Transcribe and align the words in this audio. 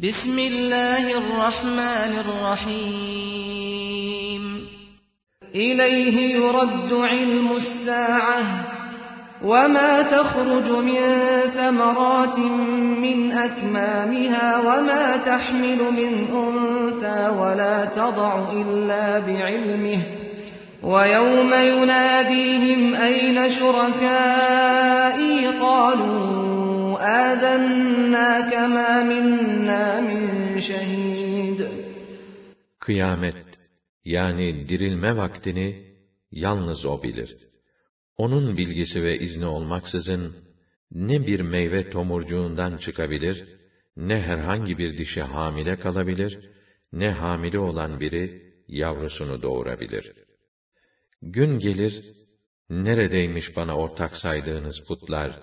بسم 0.00 0.38
الله 0.38 1.18
الرحمن 1.18 2.18
الرحيم. 2.18 3.60
إليه 5.54 6.34
يرد 6.34 6.92
علم 6.92 7.56
الساعة. 7.56 8.42
وما 9.44 10.02
تخرج 10.02 10.70
من 10.70 11.00
ثمرات 11.56 12.38
من 12.98 13.32
أكمامها 13.32 14.58
وما 14.58 15.16
تحمل 15.16 15.78
من 15.78 16.26
أنثى 16.34 17.28
ولا 17.38 17.84
تضع 17.84 18.52
إلا 18.52 19.18
بعلمه. 19.18 19.98
ويوم 20.82 21.54
يناديهم 21.54 22.94
أين 22.94 23.50
شركائي؟ 23.50 25.46
قالوا 25.46 26.43
آذناك 27.23 28.53
ما 28.75 29.03
منا 29.03 30.01
من 30.01 30.59
شهيد 30.59 31.89
Kıyamet 32.79 33.45
yani 34.05 34.69
dirilme 34.69 35.17
vaktini 35.17 35.95
yalnız 36.31 36.85
O 36.85 37.03
bilir. 37.03 37.37
Onun 38.17 38.57
bilgisi 38.57 39.03
ve 39.03 39.19
izni 39.19 39.45
olmaksızın 39.45 40.35
ne 40.91 41.27
bir 41.27 41.39
meyve 41.39 41.89
tomurcuğundan 41.89 42.77
çıkabilir, 42.77 43.59
ne 43.97 44.21
herhangi 44.21 44.77
bir 44.77 44.97
dişi 44.97 45.21
hamile 45.21 45.79
kalabilir, 45.79 46.49
ne 46.93 47.11
hamile 47.11 47.59
olan 47.59 47.99
biri 47.99 48.53
yavrusunu 48.67 49.41
doğurabilir. 49.41 50.13
Gün 51.21 51.59
gelir, 51.59 52.05
neredeymiş 52.69 53.55
bana 53.55 53.77
ortak 53.77 54.15
saydığınız 54.17 54.83
putlar 54.87 55.39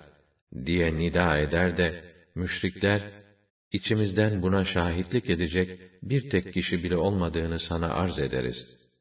diye 0.65 0.93
nida 0.97 1.37
eder 1.37 1.77
de, 1.77 2.03
müşrikler, 2.35 3.01
içimizden 3.71 4.41
buna 4.41 4.65
şahitlik 4.65 5.29
edecek 5.29 5.69
bir 6.03 6.29
tek 6.29 6.53
kişi 6.53 6.83
bile 6.83 6.97
olmadığını 6.97 7.59
sana 7.59 7.89
arz 7.89 8.19
ederiz, 8.19 8.57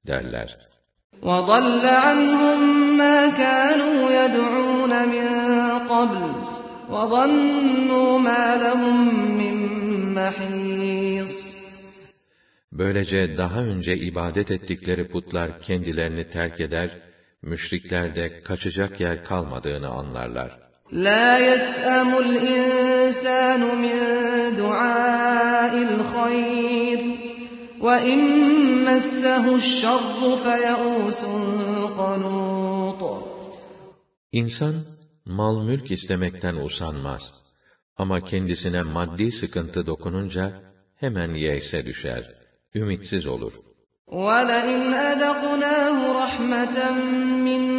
derler. 0.06 0.66
وضل 1.22 1.84
عنهم 1.86 2.60
ما 3.02 3.18
كانوا 3.42 4.00
يدعون 4.20 4.92
من 5.14 5.28
قبل 5.92 6.22
وظنوا 6.94 8.18
ما 8.18 8.44
لهم 8.64 8.96
من 9.40 9.54
محيص 10.14 11.56
Böylece 12.72 13.36
daha 13.36 13.60
önce 13.60 13.96
ibadet 13.96 14.50
ettikleri 14.50 15.08
putlar 15.08 15.60
kendilerini 15.60 16.30
terk 16.30 16.60
eder, 16.60 16.90
müşriklerde 17.42 18.42
kaçacak 18.42 19.00
yer 19.00 19.24
kalmadığını 19.24 19.88
anlarlar. 19.88 20.58
لا 20.92 21.38
يسأم 21.38 22.18
الإنسان 22.18 23.60
من 23.82 23.96
دعاء 24.56 25.74
الخير 25.90 26.98
وإن 27.80 28.20
مسه 28.84 29.44
الشر 29.56 30.20
فيئوس 30.44 31.24
قنوط 31.98 33.02
İnsan, 34.32 34.74
mal 35.26 35.56
mülk 35.64 35.90
istemekten 35.90 36.56
usanmaz. 36.56 37.22
Ama 37.96 38.20
kendisine 38.20 38.82
maddi 38.82 39.32
sıkıntı 39.32 39.86
dokununca, 39.86 40.52
hemen 40.96 41.34
yeyse 41.34 41.86
düşer, 41.86 42.22
ümitsiz 42.74 43.26
olur. 43.26 43.52
وَلَئِنْ 44.08 44.82
أَذَقْنَاهُ 45.10 45.98
رَحْمَةً 46.22 46.76
مِنَّا 47.46 47.69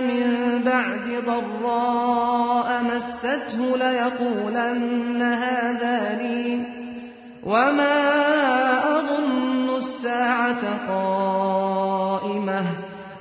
مِنْ 0.00 0.24
بَعْدِ 0.64 1.06
ضَرَّاءَ 1.26 2.68
مَسَّتْهُ 2.90 3.60
لَيَقُولَنَّ 3.76 5.22
هَذَا 5.22 5.98
لِي 6.22 6.40
وَمَا 7.42 7.96
أَظُنُّ 8.98 9.68
السَّاعَةَ 9.76 10.62
قَائِمَةً 10.88 12.62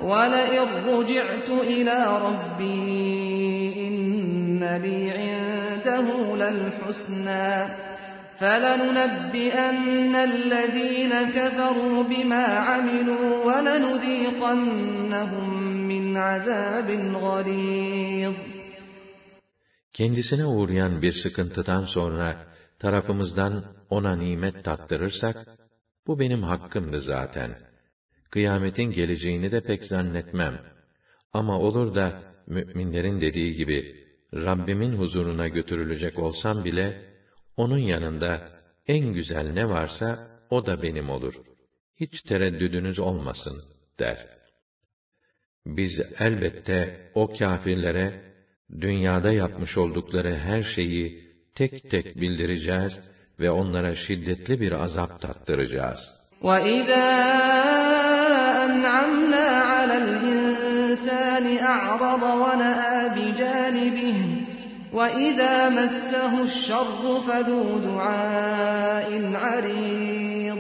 وَلَئِنْ 0.04 0.68
رُجِعْتُ 0.88 1.50
إِلَى 1.50 1.98
رَبِّي 2.28 3.88
إِنَّ 3.88 4.62
لِي 4.84 4.98
عِندَهُ 5.20 6.08
لَلْحُسْنَى 6.36 7.50
فَلَنُنَبِّئَنَّ 8.40 10.14
الَّذ۪ينَ 10.16 11.14
كَفَرُوا 11.36 12.04
بِمَا 12.04 12.46
عَمِلُوا 12.68 13.30
وَلَنُذ۪يقَنَّهُمْ 13.46 15.59
عَذَابٍ 16.19 16.89
غَلِيظٍ 17.25 18.35
Kendisine 19.93 20.47
uğrayan 20.47 21.03
bir 21.03 21.13
sıkıntıdan 21.13 21.85
sonra, 21.85 22.47
tarafımızdan 22.79 23.65
ona 23.91 24.17
nimet 24.17 24.65
tattırırsak, 24.65 25.37
bu 26.07 26.19
benim 26.19 26.43
hakkımdı 26.43 27.01
zaten. 27.01 27.59
Kıyametin 28.31 28.91
geleceğini 28.91 29.51
de 29.51 29.61
pek 29.61 29.85
zannetmem. 29.85 30.61
Ama 31.33 31.59
olur 31.59 31.95
da, 31.95 32.23
müminlerin 32.47 33.21
dediği 33.21 33.55
gibi, 33.55 34.05
Rabbimin 34.35 34.97
huzuruna 34.97 35.49
götürülecek 35.49 36.19
olsam 36.19 36.65
bile, 36.65 37.15
onun 37.57 37.79
yanında 37.79 38.49
en 38.87 39.13
güzel 39.13 39.53
ne 39.53 39.69
varsa 39.69 40.31
o 40.51 40.67
da 40.67 40.83
benim 40.83 41.11
olur. 41.11 41.35
Hiç 42.01 42.23
tereddüdünüz 42.23 42.99
olmasın 42.99 43.63
der. 43.99 44.38
Biz 45.69 46.01
elbette 46.19 47.11
o 47.15 47.33
kâfirlere 47.39 48.21
dünyada 48.81 49.33
yapmış 49.33 49.79
oldukları 49.79 50.35
her 50.35 50.63
şeyi 50.63 51.25
tek 51.55 51.91
tek 51.91 52.21
bildireceğiz 52.21 53.01
ve 53.41 53.51
onlara 53.51 53.95
şiddetli 53.95 54.61
bir 54.61 54.73
azap 54.73 55.21
tattıracağız. 55.21 56.01
وَإِذَا 56.43 57.07
أَنْعَمْنَا 58.67 59.47
عَلَى 59.73 59.97
الْإِنسَانِ 60.05 61.47
أَعْرَضَ 61.75 62.23
وَنَأَى 62.43 62.99
بِجَانِبِهِ 63.17 64.19
وَإِذَا 64.99 65.55
مَسَّهُ 65.79 66.33
الشَّرُّ 66.49 67.03
فَذُو 67.27 67.63
دُعَاءٍ 67.89 69.09
عَرِيضٍ 69.45 70.59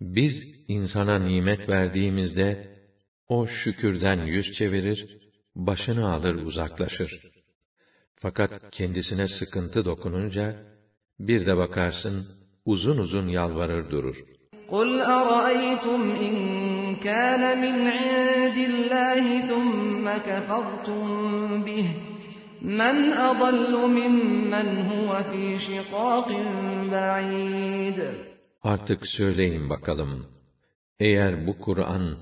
Biz 0.00 0.34
insana 0.68 1.18
nimet 1.18 1.68
verdiğimizde 1.68 2.67
o 3.28 3.46
şükürden 3.46 4.26
yüz 4.26 4.52
çevirir, 4.52 5.18
başını 5.56 6.12
alır 6.12 6.34
uzaklaşır. 6.34 7.20
Fakat 8.16 8.70
kendisine 8.70 9.28
sıkıntı 9.28 9.84
dokununca 9.84 10.56
bir 11.18 11.46
de 11.46 11.56
bakarsın 11.56 12.26
uzun 12.64 12.98
uzun 12.98 13.28
yalvarır 13.28 13.90
durur. 13.90 14.16
قُلْ 14.68 14.90
أَرَأَيْتُمْ 15.18 16.02
إِنْ 16.26 16.34
كَانَ 17.06 17.42
مِنْ 17.64 17.76
عِنْدِ 17.96 18.56
اللَّهِ 18.70 19.24
ثُمَّ 19.50 20.06
كَفَرْتُمْ 20.28 21.02
بِهِ 21.66 21.86
مَنْ 22.80 22.96
أَضَلُّ 23.30 23.72
مِمَّنْ 23.98 24.68
هُوَ 24.90 25.10
فِي 25.30 25.44
شِقَاقٍ 25.66 26.30
بَعِيدٍ 26.92 27.98
Artık 28.62 29.06
söyleyin 29.06 29.70
bakalım, 29.70 30.26
eğer 31.00 31.46
bu 31.46 31.58
Kur'an 31.58 32.16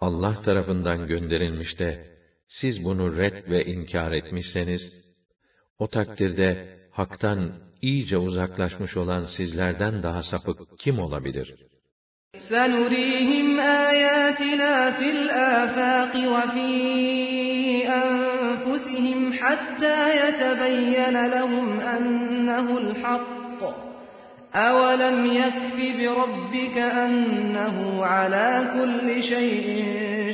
Allah 0.00 0.42
tarafından 0.42 1.06
gönderilmiş 1.06 1.78
de, 1.78 2.16
siz 2.46 2.84
bunu 2.84 3.16
red 3.16 3.50
ve 3.50 3.64
inkar 3.64 4.12
etmişseniz, 4.12 4.82
o 5.78 5.86
takdirde 5.88 6.78
haktan 6.90 7.52
iyice 7.82 8.16
uzaklaşmış 8.16 8.96
olan 8.96 9.24
sizlerden 9.36 10.02
daha 10.02 10.22
sapık 10.22 10.78
kim 10.78 10.98
olabilir? 10.98 11.54
سَنُرِيهِمْ 12.50 13.48
آيَاتِنَا 13.90 14.74
فِي 14.98 15.08
الْآفَاقِ 15.18 16.12
وَفِي 16.34 16.72
أَنفُسِهِمْ 18.02 19.20
حَتَّى 19.40 19.98
يَتَبَيَّنَ 20.22 21.16
لَهُمْ 21.34 21.66
أَنَّهُ 21.94 22.66
الْحَقُّ 22.82 23.47
أَوَلَمْ 24.54 25.18
يَكْفِ 25.42 25.76
بِرَبِّكَ 25.98 26.76
أَنَّهُ 27.04 27.76
عَلَى 28.14 28.48
كُلِّ 28.74 29.08
شَيْءٍ 29.32 29.66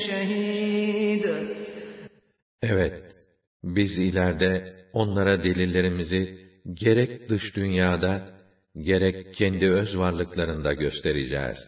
شَهِيدٌ 0.08 1.25
Evet, 2.62 3.14
biz 3.64 3.99
ileride 3.99 4.76
onlara 4.93 5.43
delillerimizi 5.43 6.38
gerek 6.75 7.28
dış 7.28 7.56
dünyada, 7.56 8.28
gerek 8.76 9.34
kendi 9.34 9.70
öz 9.70 9.99
varlıklarında 9.99 10.72
göstereceğiz. 10.72 11.58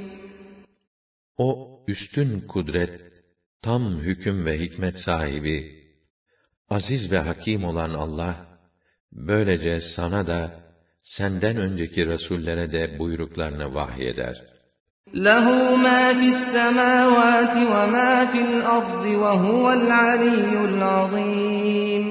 O 1.37 1.83
üstün 1.87 2.41
kudret, 2.47 3.01
tam 3.61 3.99
hüküm 3.99 4.45
ve 4.45 4.59
hikmet 4.59 4.97
sahibi, 4.97 5.57
aziz 6.69 7.11
ve 7.11 7.17
hakim 7.19 7.63
olan 7.63 7.89
Allah, 7.89 8.35
böylece 9.11 9.79
sana 9.95 10.27
da, 10.27 10.61
senden 11.03 11.57
önceki 11.57 12.07
Resullere 12.07 12.71
de 12.71 12.99
buyruklarını 12.99 13.73
vahyeder. 13.73 14.54
لَهُ 15.13 15.75
مَا 15.75 16.13
فِي 16.13 16.27
السَّمَاوَاتِ 16.27 17.55
وَمَا 17.73 18.25
فِي 18.31 18.37
الْأَرْضِ 18.37 19.05
وَهُوَ 19.05 19.73
الْعَلِيُّ 19.73 20.53
الْعَظِيمُ 20.69 22.05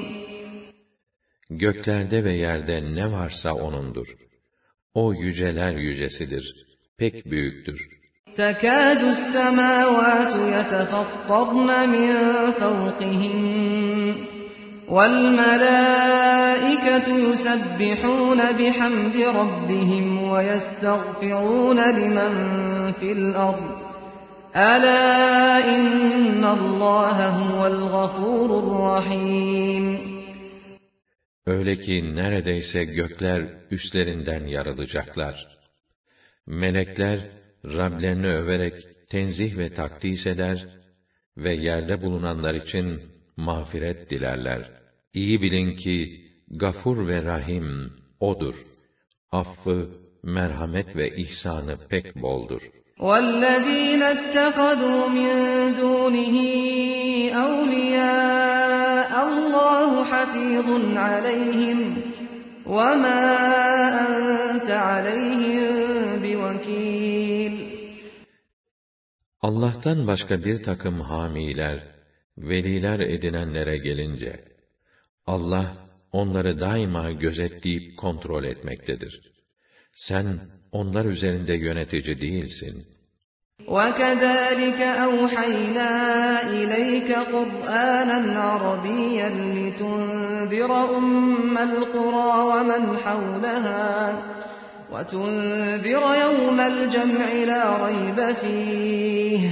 Göklerde 1.49 2.23
ve 2.23 2.33
yerde 2.33 2.95
ne 2.95 3.11
varsa 3.11 3.53
O'nundur. 3.53 4.07
O 4.93 5.13
yüceler 5.13 5.75
yücesidir, 5.75 6.55
pek 6.97 7.25
büyüktür. 7.25 7.89
تَكَادُ 8.37 9.01
السَّمَاوَاتُ 9.15 10.33
يَتَفَطَّرْنَ 10.55 11.89
مِنْ 11.89 12.09
فَوْقِهِنَّ 12.61 14.15
وَالْمَلَائِكَةُ 14.95 16.27
يُسَبِّحُونَ 17.27 18.39
بِحَمْدِ 18.59 19.15
رَبِّهِمْ 19.39 20.05
وَيَسْتَغْفِرُونَ 20.31 21.79
لِمَنْ 21.99 22.33
فِي 22.99 23.11
الْأَرْضِ 23.11 23.91
أَلَا 24.55 25.03
إِنَّ 25.75 26.43
اللّٰهَ 26.57 27.17
هُوَ 27.41 27.59
الْغَفُورُ 27.73 28.49
الرَّحِيمُ 28.63 29.85
Öyle 31.45 31.75
ki 31.79 32.15
neredeyse 32.15 32.85
gökler 32.85 33.41
üstlerinden 33.71 34.47
yarılacaklar. 34.47 35.47
Melekler 36.47 37.19
Rablerini 37.65 38.27
överek 38.27 38.73
tenzih 39.09 39.57
ve 39.57 39.73
takdis 39.73 40.27
eder 40.27 40.67
ve 41.37 41.53
yerde 41.53 42.01
bulunanlar 42.01 42.53
için 42.53 43.01
mağfiret 43.37 44.09
dilerler. 44.09 44.71
İyi 45.13 45.41
bilin 45.41 45.75
ki 45.75 46.25
Gafur 46.47 47.07
ve 47.07 47.23
Rahim 47.23 47.93
odur. 48.19 48.55
Affı, 49.31 49.89
merhamet 50.25 50.95
ve 50.95 51.09
ihsanı 51.09 51.77
pek 51.89 52.15
boldur. 52.15 52.61
وَالَّذ۪ينَ 53.07 54.01
اتَّخَذُوا 54.15 55.03
مِنْ 55.19 55.31
دُونِهِ 55.81 56.35
أَوْلِيَاءَ 57.45 59.11
اللّٰهُ 59.29 59.91
حَفِيظٌ 60.11 60.67
عَلَيْهِمْ 61.05 61.79
وَمَا 62.75 63.21
أَنْتَ 64.05 64.69
عَلَيْهِمْ 64.89 65.63
بِوَكِيلٍ 66.23 67.53
Allah'tan 69.41 70.07
başka 70.07 70.43
bir 70.43 70.63
takım 70.63 71.01
hamiler, 71.01 71.79
veliler 72.37 72.99
edinenlere 72.99 73.77
gelince, 73.77 74.45
Allah 75.25 75.77
onları 76.11 76.59
daima 76.59 77.11
gözetleyip 77.11 77.97
kontrol 77.97 78.43
etmektedir. 78.43 79.31
Sen 79.96 80.26
onlar 80.72 81.04
üzerinde 81.04 81.54
yönetici 81.54 82.20
değilsin. 82.20 82.86
وَكَذَٰلِكَ 83.68 84.80
أَوْحَيْنَا 85.06 85.90
إِلَيْكَ 86.58 87.10
قُرْآنًا 87.34 88.20
عَرَبِيًّا 88.40 89.28
لِتُنذِرَ 89.58 90.70
أُمَّ 90.98 91.58
الْقُرَىٰ 91.58 92.34
وَمَنْ 92.50 92.82
حَوْلَهَا 93.04 93.86
وَتُنذِرَ 94.92 96.02
يَوْمَ 96.24 96.58
الْجَمْعِ 96.72 97.28
لَا 97.52 97.64
رَيْبَ 97.86 98.18
فِيهِ 98.40 99.42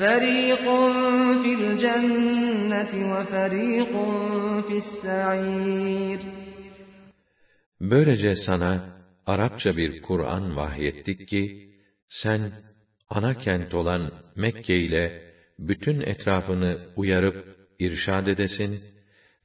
فَرِيقٌ 0.00 0.64
فِي 1.42 1.50
الْجَنَّةِ 1.60 2.92
وَفَرِيقٌ 3.12 3.92
فِي 4.66 4.76
السَّعِيرِ 4.84 6.20
Böylece 7.80 8.36
sana 8.36 8.97
Arapça 9.27 9.77
bir 9.77 10.01
Kur'an 10.01 10.55
vahyettik 10.55 11.27
ki, 11.27 11.69
sen 12.07 12.51
ana 13.09 13.37
kent 13.37 13.73
olan 13.73 14.11
Mekke 14.35 14.75
ile 14.75 15.33
bütün 15.59 16.01
etrafını 16.01 16.77
uyarıp 16.95 17.57
irşad 17.79 18.27
edesin 18.27 18.83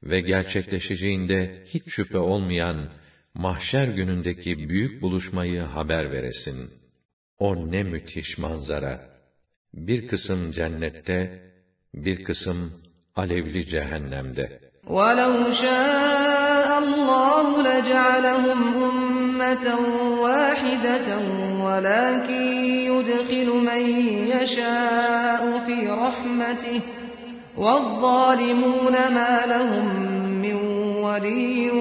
ve 0.03 0.21
gerçekleşeceğinde 0.21 1.63
hiç 1.65 1.83
şüphe 1.87 2.17
olmayan 2.17 2.89
mahşer 3.33 3.87
günündeki 3.87 4.69
büyük 4.69 5.01
buluşmayı 5.01 5.61
haber 5.61 6.11
veresin. 6.11 6.69
O 7.39 7.71
ne 7.71 7.83
müthiş 7.83 8.37
manzara! 8.37 9.09
Bir 9.73 10.07
kısım 10.07 10.51
cennette, 10.51 11.51
bir 11.93 12.23
kısım 12.23 12.73
alevli 13.15 13.67
cehennemde. 13.67 14.59
وَلَوْ 14.85 15.51
شَاءَ 15.63 16.67
اللّٰهُ 16.83 17.45
لَجَعَلَهُمْ 17.67 19.02
أُمَّةً 19.43 19.67
وَاحِدَةً 20.23 21.09
وَلَكِنْ 21.65 22.43
يُدْخِلُ 22.91 23.47
مَنْ 23.69 23.83
يَشَاءُ 24.35 25.41
فِي 25.65 25.77
رَحْمَتِهِ 26.05 26.79
وَالظَّالِمُونَ 27.63 28.95
مَا 29.17 29.33
لَهُمْ 29.53 29.87
مِنْ 30.45 30.57
وَلِيٍّ 31.05 31.71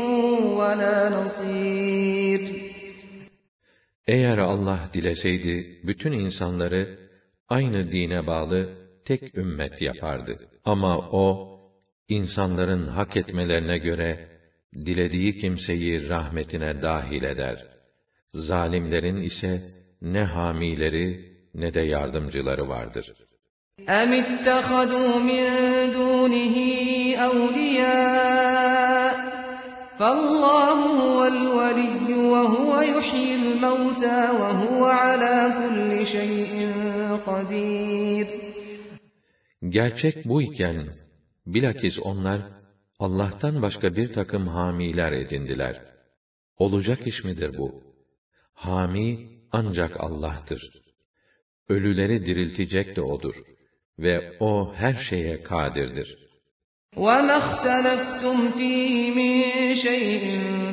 وَلَا 0.58 0.96
نَصِيرٍ 1.16 2.42
Eğer 4.06 4.38
Allah 4.38 4.80
dileseydi, 4.94 5.80
bütün 5.84 6.12
insanları 6.12 6.98
aynı 7.48 7.92
dine 7.92 8.26
bağlı 8.26 8.68
tek 9.04 9.38
ümmet 9.38 9.82
yapardı. 9.82 10.38
Ama 10.64 10.98
O, 10.98 11.58
insanların 12.08 12.86
hak 12.86 13.16
etmelerine 13.16 13.78
göre, 13.78 14.31
dilediği 14.74 15.38
kimseyi 15.38 16.08
rahmetine 16.08 16.82
dahil 16.82 17.22
eder. 17.22 17.66
Zalimlerin 18.34 19.16
ise 19.16 19.60
ne 20.02 20.22
hamileri 20.22 21.38
ne 21.54 21.74
de 21.74 21.80
yardımcıları 21.80 22.68
vardır. 22.68 23.12
اَمِ 23.86 24.10
اتَّخَذُوا 24.22 25.12
مِنْ 25.30 25.44
دُونِهِ 25.98 26.56
أَوْلِيَاءَ 27.26 29.14
فَاللّٰهُ 29.98 30.78
هُوَ 31.02 31.18
الْوَلِيُّ 31.34 32.08
وَهُوَ 32.32 32.72
يُحْيِي 32.94 33.32
الْمَوْتَى 33.42 34.18
وَهُوَ 34.40 34.82
عَلَى 35.02 35.36
كُلِّ 35.58 35.90
شَيْءٍ 36.14 36.52
قَدِيرٌ 37.28 38.26
Gerçek 39.68 40.24
bu 40.24 40.42
iken, 40.42 40.86
bilakis 41.46 41.98
onlar, 42.02 42.40
Allah'tan 42.98 43.62
başka 43.62 43.96
bir 43.96 44.12
takım 44.12 44.48
hamiler 44.48 45.12
edindiler. 45.12 45.82
Olacak 46.56 47.06
iş 47.06 47.24
midir 47.24 47.58
bu? 47.58 47.82
Hami 48.54 49.28
ancak 49.52 50.00
Allah'tır. 50.00 50.72
Ölüleri 51.68 52.26
diriltecek 52.26 52.96
de 52.96 53.02
O'dur. 53.02 53.34
ve 53.98 54.32
o 54.40 54.74
her 54.74 54.94
şeye 54.94 55.42
kadirdir. 55.42 56.18
وَمَا 56.96 57.36
اخْتَلَفْتُمْ 57.42 58.36
فِيهِ 58.58 58.94
مِنْ 59.18 59.34
شَيْءٍ 59.86 60.24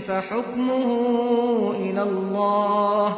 فَحُكْمُهُ 0.07 0.87
إِلَى 1.85 2.03
اللَّهِ 2.11 3.09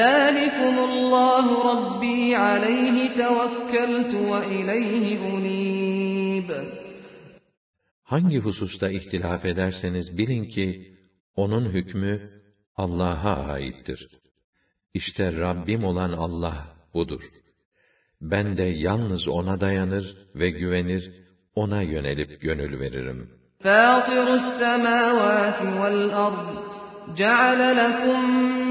ذَٰلِكُمُ 0.00 0.74
اللّٰهُ 0.90 1.46
رَبِّي 1.70 2.20
عَلَيْهِ 2.34 2.96
تَوَكَّلْتُ 3.22 4.12
وَإِلَيْهِ 4.30 5.04
أُنِيبُ 5.32 5.67
Hangi 8.08 8.38
hususta 8.38 8.88
ihtilaf 8.90 9.44
ederseniz 9.44 10.18
bilin 10.18 10.44
ki, 10.44 10.96
onun 11.36 11.64
hükmü 11.64 12.30
Allah'a 12.76 13.52
aittir. 13.52 14.08
İşte 14.94 15.32
Rabbim 15.32 15.84
olan 15.84 16.12
Allah 16.12 16.76
budur. 16.94 17.22
Ben 18.20 18.56
de 18.56 18.62
yalnız 18.62 19.28
O'na 19.28 19.60
dayanır 19.60 20.16
ve 20.34 20.50
güvenir, 20.50 21.12
O'na 21.54 21.82
yönelip 21.82 22.40
gönül 22.40 22.80
veririm. 22.80 23.30
فَاطِرُ 23.64 24.28
السَّمَاوَاتِ 24.40 25.60
وَالْأَرْضِ 25.80 26.48
جَعَلَ 27.22 27.60
لَكُم 27.82 28.20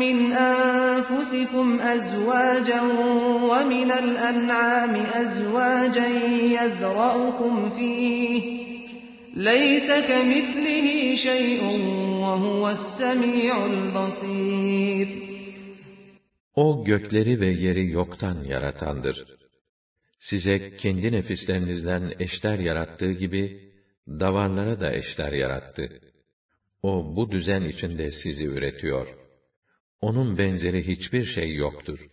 مِّنْ 0.04 0.18
أَنفُسِكُمْ 0.50 1.68
أَزْوَاجًا 1.96 2.82
وَمِنَ 3.52 3.90
الْأَنْعَامِ 4.04 4.94
أَزْوَاجًا 5.22 6.08
يَذْرَؤُكُمْ 6.58 7.70
فِيهِ 7.70 8.67
لَيْسَ 9.38 9.88
كَمِثْلِهِ 10.10 10.88
شَيْءٌ 11.28 11.62
وَهُوَ 12.24 12.64
السَّمِيعُ 12.78 13.56
الْبَصِيرُ 13.74 15.08
O 16.56 16.86
gökleri 16.86 17.40
ve 17.40 17.48
yeri 17.48 17.92
yoktan 17.92 18.44
yaratandır. 18.44 19.26
Size 20.20 20.76
kendi 20.76 21.12
nefislerinizden 21.12 22.14
eşler 22.20 22.60
yarattığı 22.60 23.12
gibi, 23.12 23.72
davarlara 24.08 24.80
da 24.80 24.94
eşler 24.94 25.34
yarattı. 25.34 26.00
O 26.84 27.16
bu 27.16 27.32
düzen 27.32 27.62
içinde 27.62 28.12
sizi 28.12 28.46
üretiyor. 28.46 29.08
Onun 30.02 30.38
benzeri 30.38 30.88
hiçbir 30.88 31.26
şey 31.26 31.56
yoktur. 31.56 32.08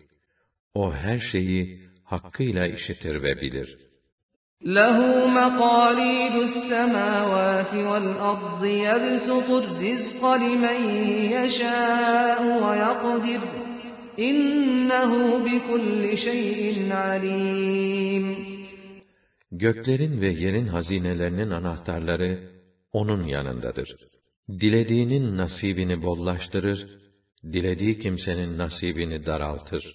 O 0.75 0.95
her 0.95 1.19
şeyi 1.19 1.81
hakkıyla 2.05 2.67
işitir 2.67 3.23
ve 3.23 3.41
bilir. 3.41 3.84
لَهُ 4.65 5.27
مَقَالِيدُ 5.27 6.35
السَّمَاوَاتِ 6.49 7.73
وَالْأَرْضِ 7.75 8.63
يَبْسُطُ 8.65 9.49
الرِّزْقَ 9.63 10.23
لِمَن 10.45 10.79
يَشَاءُ 11.37 12.41
وَيَقْدِرُ 12.65 13.43
إِنَّهُ 14.29 15.13
بِكُلِّ 15.47 16.03
شَيْءٍ 16.27 16.93
عَلِيمٌ 16.93 18.27
Göklerin 19.53 20.21
ve 20.21 20.29
yerin 20.29 20.67
hazinelerinin 20.67 21.51
anahtarları 21.51 22.51
onun 22.93 23.27
yanındadır. 23.27 23.97
Dilediğinin 24.49 25.37
nasibini 25.37 26.03
bollaştırır, 26.03 26.87
dilediği 27.53 27.99
kimsenin 27.99 28.59
nasibini 28.59 29.27
daraltır. 29.27 29.95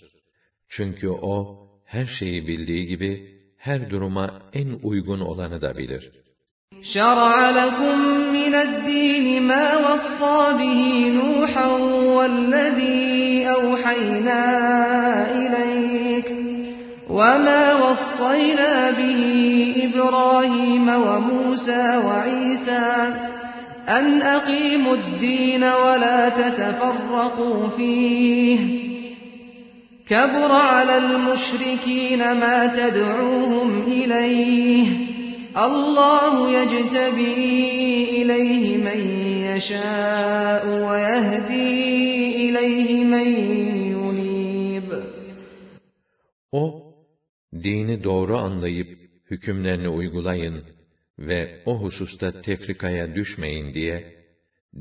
Çünkü 0.69 1.09
o 1.09 1.67
her 1.85 2.05
şeyi 2.05 2.47
bildiği 2.47 2.85
gibi 2.85 3.35
her 3.66 3.90
duruma 3.90 4.26
en 4.52 4.68
uygun 4.82 5.20
olanı 5.20 5.60
da 5.60 5.76
bilir. 5.76 6.02
شَرَعَ 6.82 7.50
لَكُم 7.60 7.96
مِّنَ 8.38 8.54
الدِّينِ 8.54 9.42
مَا 9.42 9.66
وَصَّىٰ 9.86 10.42
بِهِ 10.60 10.80
نُوحًا 11.20 11.66
وَالَّذِي 12.16 13.48
أَوْحَيْنَا 13.56 14.42
إِلَيْكَ 15.40 16.28
وَمَا 17.18 17.62
وَصَّيْنَا 17.84 18.90
بِهِ 18.98 19.20
إِبْرَاهِيمَ 19.86 20.88
وَمُوسَىٰ 20.88 21.86
وَعِيسَىٰ 22.06 22.90
أَنْ 23.88 24.22
أَقِيمُوا 24.22 24.94
الدِّينَ 24.94 25.64
وَلَا 25.64 26.28
تَتَفَرَّقُوا 26.28 27.68
فِيهِ 27.76 28.60
كَبُرَ 30.09 30.51
عَلَى 30.51 30.97
الْمُشْرِكِينَ 30.97 32.19
مَا 32.19 32.57
تَدْعُوهُمْ 32.79 33.81
إِلَيْهِ 33.81 34.85
اللَّهُ 35.67 36.33
يَجْتَبِي 36.57 37.35
إِلَيْهِ 38.19 38.63
مَن 38.87 38.99
يَشَاءُ 39.49 40.63
وَيَهْدِي 40.87 41.71
إِلَيْهِ 42.45 42.89
مَن 43.13 43.27
يُنِيبُ 43.95 44.89
O, 46.51 46.93
dini 47.63 48.03
doğru 48.03 48.37
anlayıp 48.37 48.87
hükümlerini 49.31 49.89
uygulayın 49.89 50.63
ve 51.19 51.61
o 51.65 51.81
hususta 51.81 52.41
tefrikaya 52.41 53.15
düşmeyin 53.15 53.73
diye, 53.73 54.15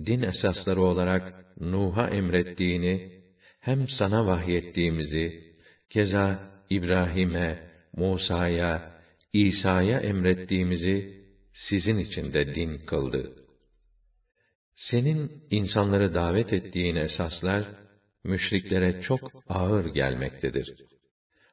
din 0.07 0.23
esasları 0.23 0.83
olarak 0.83 1.45
Nuh'a 1.61 2.11
emrettiğini, 2.11 3.18
hem 3.60 3.88
sana 3.88 4.26
vahyettiğimizi, 4.26 5.34
keza 5.90 6.40
İbrahim'e, 6.70 7.60
Musa'ya, 7.94 9.00
İsa'ya 9.34 10.00
emrettiğimizi 10.00 11.06
sizin 11.54 11.98
için 11.98 12.34
de 12.34 12.56
din 12.56 12.78
kıldı. 12.78 13.32
Senin 14.76 15.32
insanları 15.50 16.14
davet 16.14 16.54
ettiğin 16.54 16.96
esaslar, 16.96 17.72
müşriklere 18.24 19.00
çok 19.00 19.32
ağır 19.48 19.86
gelmektedir. 19.86 20.74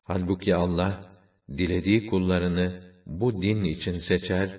Halbuki 0.05 0.55
Allah, 0.55 1.01
dilediği 1.49 2.07
kullarını 2.07 2.75
bu 3.07 3.43
din 3.43 3.65
için 3.65 3.99
seçer 3.99 4.57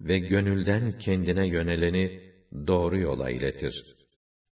ve 0.00 0.18
gönülden 0.18 0.92
kendine 0.92 1.46
yöneleni 1.46 2.12
doğru 2.66 2.98
yola 2.98 3.30
iletir. 3.30 3.84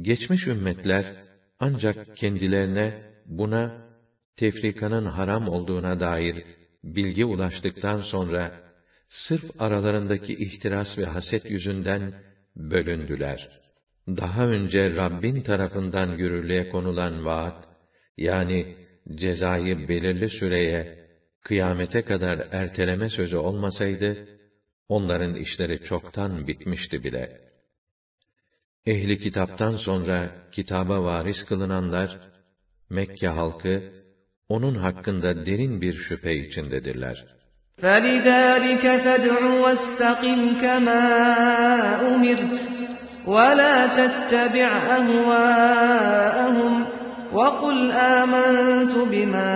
Geçmiş 0.00 0.46
ümmetler 0.46 1.04
ancak 1.58 2.16
kendilerine 2.16 2.94
buna 3.26 3.84
tefrikanın 4.36 5.04
haram 5.04 5.48
olduğuna 5.48 6.00
dair 6.00 6.34
bilgi 6.84 7.24
ulaştıktan 7.24 8.00
sonra 8.00 8.52
sırf 9.08 9.60
aralarındaki 9.60 10.34
ihtiras 10.34 10.98
ve 10.98 11.04
haset 11.04 11.50
yüzünden 11.50 12.14
bölündüler. 12.56 13.48
Daha 14.08 14.46
önce 14.46 14.96
Rabbin 14.96 15.42
tarafından 15.42 16.08
yürürlüğe 16.18 16.68
konulan 16.68 17.24
vaat, 17.24 17.54
yani 18.16 18.66
cezayı 19.14 19.88
belirli 19.88 20.28
süreye, 20.28 21.04
kıyamete 21.44 22.02
kadar 22.02 22.48
erteleme 22.50 23.08
sözü 23.08 23.36
olmasaydı, 23.36 24.18
onların 24.88 25.34
işleri 25.34 25.82
çoktan 25.82 26.46
bitmişti 26.46 27.04
bile. 27.04 27.43
Ehli 28.85 29.19
kitaptan 29.19 29.75
sonra 29.85 30.29
kitaba 30.51 31.03
varis 31.03 31.43
kılınanlar, 31.49 32.17
Mekke 32.89 33.27
halkı, 33.27 33.83
onun 34.49 34.75
hakkında 34.75 35.45
derin 35.45 35.81
bir 35.81 35.93
şüphe 35.93 36.35
içindedirler. 36.35 37.17
فَلِذَٰلِكَ 37.81 38.85
فَادْعُ 39.05 39.37
وَاسْتَقِمْ 39.63 40.39
كَمَا 40.63 41.03
أُمِرْتَ 42.11 42.55
وَلَا 43.33 43.75
تَتَّبِعْ 43.99 44.69
أَهْوَاءَهُمْ 44.97 46.73
وَقُلْ 47.37 47.91
آمَنْتُ 47.91 48.93
بِمَا 49.13 49.53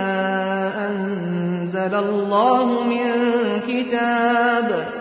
أَنزَلَ 0.86 1.94
اللَّهُ 2.06 2.66
مِن 2.92 3.08
كِتَابٍ 3.68 4.97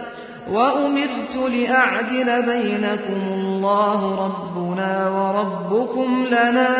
وَأُمِرْتُ 0.48 1.36
لِأَعْدِلَ 1.36 2.29
بَيْنَكُمُ 2.51 3.22
اللَّهُ 3.39 4.00
رَبُّنَا 4.25 5.10
وَرَبُّكُمْ 5.10 6.25
لَنَا 6.25 6.72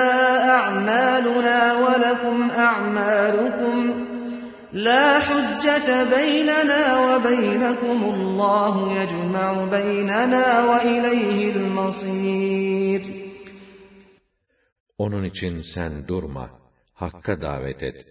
أَعْمَالُنَا 0.58 1.60
وَلَكُمْ 1.86 2.50
أَعْمَالُكُمْ 2.52 3.76
لَا 4.74 5.20
حُجَّةَ 5.20 5.90
بَيْنَنَا 6.16 6.84
وَبَيْنَكُمُ 7.06 8.00
اللَّهُ 8.16 8.74
يَجْمَعُ 9.00 9.50
بَيْنَنَا 9.76 10.46
وَإِلَيْهِ 10.70 11.40
الْمَصِيرُ 11.56 13.02
Onun 14.98 15.24
için 15.24 15.62
sen 15.76 16.08
durma, 16.08 16.50
Hakk'a 16.94 17.42
davet 17.42 17.84
et 17.84 18.06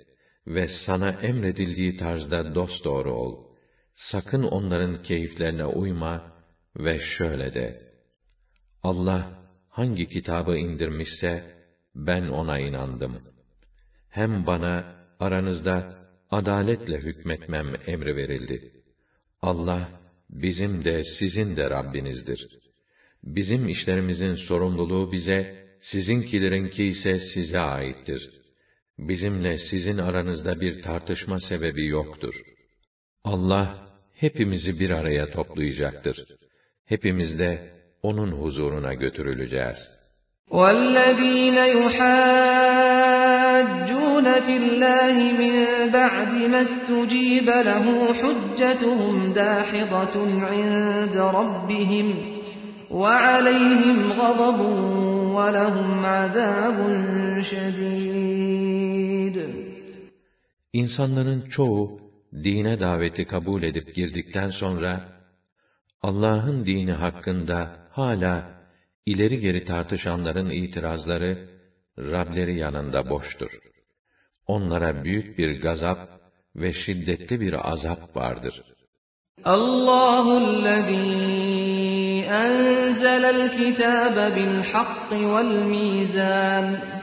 ve 0.47 0.69
sana 0.87 1.11
emredildiği 1.11 1.97
tarzda 1.97 2.55
dosdoğru 2.55 3.13
ol. 3.13 3.46
Sakın 3.98 4.44
onların 4.44 5.04
keyiflerine 5.04 5.66
uyma 5.66 6.32
ve 6.76 7.00
şöyle 7.00 7.54
de. 7.54 7.92
Allah 8.84 9.44
hangi 9.70 10.10
kitabı 10.10 10.58
indirmişse 10.58 11.44
ben 11.96 12.28
ona 12.28 12.60
inandım. 12.60 13.22
Hem 14.10 14.46
bana 14.46 14.96
aranızda 15.20 15.98
adaletle 16.30 16.98
hükmetmem 16.98 17.68
emri 17.88 18.16
verildi. 18.16 18.72
Allah 19.42 19.90
bizim 20.30 20.84
de 20.84 21.04
sizin 21.04 21.56
de 21.56 21.70
Rabbinizdir. 21.70 22.48
Bizim 23.24 23.70
işlerimizin 23.70 24.36
sorumluluğu 24.36 25.12
bize, 25.12 25.68
sizinkilerinki 25.82 26.84
ise 26.84 27.20
size 27.20 27.60
aittir. 27.60 28.30
Bizimle 29.00 29.58
sizin 29.58 29.98
aranızda 29.98 30.62
bir 30.62 30.82
tartışma 30.82 31.40
sebebi 31.40 31.88
yoktur. 31.88 32.36
Allah 33.24 33.87
hepimizi 34.17 34.81
bir 34.81 34.91
araya 34.91 35.31
toplayacaktır. 35.31 36.27
Hepimiz 36.85 37.39
de 37.39 37.73
onun 38.03 38.33
huzuruna 38.33 38.95
götürüleceğiz. 38.95 39.79
وَالَّذ۪ينَ 40.51 41.59
يُحَاجُّونَ 41.79 42.27
فِي 44.47 44.55
اللّٰهِ 44.63 45.17
مِنْ 45.41 45.55
بَعْدِ 45.99 46.33
مَا 46.53 46.61
اسْتُجِيبَ 46.69 47.49
لَهُ 47.69 47.87
حُجَّتُهُمْ 48.21 49.17
دَاحِضَةٌ 49.41 50.17
عِنْدَ 50.51 51.17
رَبِّهِمْ 51.39 52.09
وَعَلَيْهِمْ 53.01 53.99
غَضَبٌ 54.21 54.59
وَلَهُمْ 55.37 55.91
عَذَابٌ 56.17 56.79
شَد۪يدٌ 57.51 59.37
İnsanların 60.73 61.41
çoğu, 61.49 62.01
dine 62.44 62.80
daveti 62.80 63.26
kabul 63.26 63.64
edip 63.64 63.96
girdikten 63.96 64.50
sonra, 64.50 65.02
Allah'ın 66.02 66.66
dini 66.66 66.92
hakkında 66.92 67.88
hala 67.92 68.58
ileri 69.06 69.40
geri 69.40 69.66
tartışanların 69.66 70.50
itirazları, 70.50 71.50
Rableri 72.00 72.58
yanında 72.58 73.10
boştur. 73.10 73.52
Onlara 74.48 75.04
büyük 75.04 75.38
bir 75.38 75.62
gazap 75.62 76.10
ve 76.56 76.74
şiddetli 76.74 77.42
bir 77.42 77.72
azap 77.72 78.18
vardır. 78.18 78.62
Allahu'llezî 79.44 80.98
enzelel 82.26 83.58
kitâbe 83.58 84.36
bil 84.36 84.64
hakki 84.72 85.30
vel 85.34 85.54
mîzân 85.74 86.97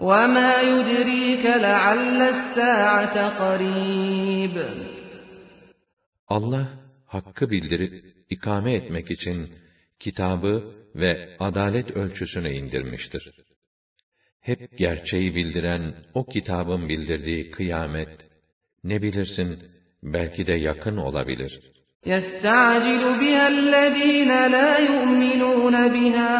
وَمَا 0.00 0.52
يُدْرِيكَ 0.72 1.44
لَعَلَّ 1.66 2.20
السَّاعَةَ 2.34 3.16
قَرِيبٌ 3.40 4.56
Allah, 6.28 6.68
hakkı 7.06 7.50
bildirip, 7.50 8.04
ikame 8.30 8.74
etmek 8.74 9.10
için, 9.10 9.54
kitabı 10.00 10.64
ve 10.94 11.36
adalet 11.38 11.90
ölçüsünü 11.90 12.52
indirmiştir. 12.52 13.30
Hep 14.40 14.78
gerçeği 14.78 15.34
bildiren 15.34 15.94
o 16.14 16.26
kitabın 16.26 16.88
bildirdiği 16.88 17.50
kıyamet, 17.50 18.26
ne 18.84 19.02
bilirsin, 19.02 19.58
belki 20.02 20.46
de 20.46 20.54
yakın 20.54 20.96
olabilir. 20.96 21.60
يَسْتَعْجِلُ 22.06 23.02
بِهَا 23.20 23.46
الَّذ۪ينَ 23.56 24.30
لَا 24.54 24.70
يُؤْمِنُونَ 24.90 25.76
بِهَا 25.96 26.36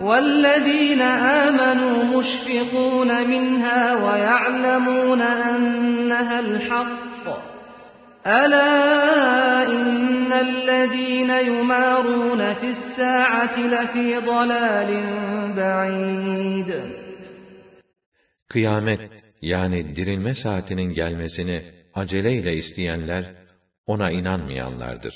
وَالَّذ۪ينَ 0.00 1.02
آمَنُوا 1.46 2.04
مُشْفِقُونَ 2.04 3.10
مِنْهَا 3.32 3.80
وَيَعْلَمُونَ 4.04 5.22
أَنَّهَا 5.22 6.40
الْحَقُّ 6.40 7.26
أَلَا 8.26 8.70
إِنَّ 9.76 10.32
الَّذ۪ينَ 10.32 11.30
يُمَارُونَ 11.30 12.54
فِي 12.54 12.68
السَّاعَةِ 12.76 13.56
لَفِي 13.74 14.06
ضَلَالٍ 14.18 14.90
بَعِيدٍ 15.56 16.70
Kıyamet, 18.48 19.00
yani 19.42 19.96
dirilme 19.96 20.34
saatinin 20.34 20.92
gelmesini 20.92 21.70
aceleyle 21.94 22.56
isteyenler, 22.56 23.24
ona 23.86 24.10
inanmayanlardır. 24.10 25.14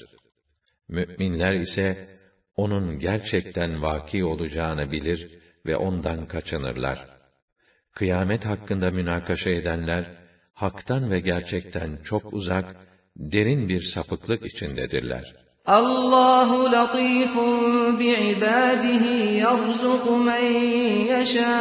Mü'minler 0.89 1.55
ise, 1.55 2.12
onun 2.56 3.00
gerçekten 3.00 3.82
vaki 3.82 4.26
olacağını 4.26 4.92
bilir 4.92 5.40
ve 5.66 5.76
ondan 5.78 6.26
kaçınırlar. 6.28 7.08
Kıyamet 7.94 8.46
hakkında 8.46 8.92
münakaşa 8.92 9.50
edenler, 9.50 10.06
haktan 10.54 11.12
ve 11.12 11.20
gerçekten 11.20 11.98
çok 12.04 12.34
uzak, 12.34 12.76
derin 13.16 13.70
bir 13.70 13.82
sapıklık 13.82 14.46
içindedirler. 14.46 15.36
Allahu 15.66 16.72
latifun 16.72 18.00
bi'ibadihi 18.00 19.36
yerzuku 19.36 20.18
men 20.18 20.52
yeşâ 21.12 21.54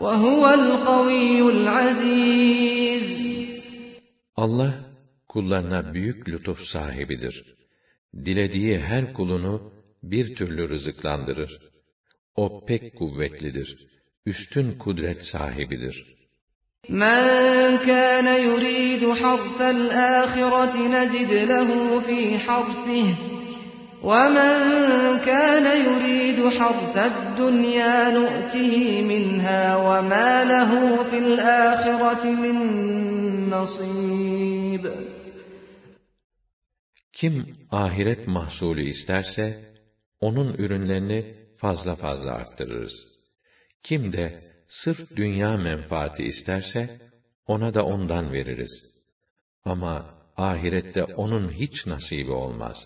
ve 0.00 0.06
huvel 0.06 0.84
kaviyyul 0.84 1.66
aziz. 1.66 3.08
Allah, 4.36 4.74
kullarına 5.28 5.94
büyük 5.94 6.28
lütuf 6.28 6.60
sahibidir 6.60 7.57
Dilediği 8.25 8.79
her 8.79 9.13
kulunu 9.13 9.73
bir 10.03 10.35
türlü 10.35 10.69
rızıklandırır. 10.69 11.59
O 12.35 12.65
pek 12.65 12.95
kuvvetlidir. 12.95 13.87
Üstün 14.25 14.77
kudret 14.77 15.21
sahibidir. 15.25 16.13
مَنْ 16.89 17.77
كَانَ 17.77 18.27
يُرِيدُ 18.27 19.03
حَرْثَ 19.21 19.59
الْآخِرَةِ 19.61 20.75
نَزِدْ 20.95 21.31
لَهُ 21.51 21.99
فِي 22.07 22.37
حَرْثِهِ 22.45 23.07
وَمَنْ 24.03 24.59
كَانَ 25.29 25.65
يُرِيدُ 25.87 26.39
حَرْثَ 26.49 26.95
الدُّنْيَا 26.97 28.09
نُؤْتِهِ 28.17 29.01
مِنْهَا 29.11 29.63
وَمَا 29.87 30.43
لَهُ 30.43 31.03
فِي 31.09 31.17
الْآخِرَةِ 31.17 32.23
مِنْ 32.43 32.55
نَصِيبٍ 33.49 34.83
Kim 37.13 37.56
ahiret 37.71 38.27
mahsulü 38.27 38.83
isterse, 38.89 39.73
onun 40.19 40.53
ürünlerini 40.53 41.35
fazla 41.57 41.95
fazla 41.95 42.31
arttırırız. 42.31 42.93
Kim 43.83 44.13
de 44.13 44.43
sırf 44.67 45.15
dünya 45.15 45.57
menfaati 45.57 46.23
isterse, 46.23 46.99
ona 47.47 47.73
da 47.73 47.85
ondan 47.85 48.33
veririz. 48.33 48.93
Ama 49.65 50.05
ahirette 50.37 51.03
onun 51.03 51.51
hiç 51.51 51.85
nasibi 51.85 52.31
olmaz. 52.31 52.77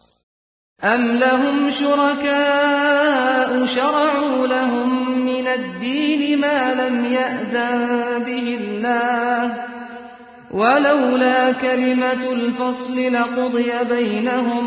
اَمْ 0.82 1.04
لَهُمْ 1.24 1.58
شُرَكَاءُ 1.80 3.52
شَرَعُوا 3.76 4.48
لَهُم 4.56 4.90
مِّنَ 5.30 5.46
الدِّينِ 5.60 6.22
مَا 6.46 6.60
لَمْ 6.82 6.96
يَأْذَنْ 7.20 7.80
بِهِ 8.28 8.46
اللّٰهُ 8.62 9.44
وَلَوْلَا 10.52 11.40
كَلِمَةُ 11.64 12.24
الْفَصْلِ 12.38 12.98
لَقُضِيَ 13.18 13.72
بَيْنَهُمْ 13.94 14.66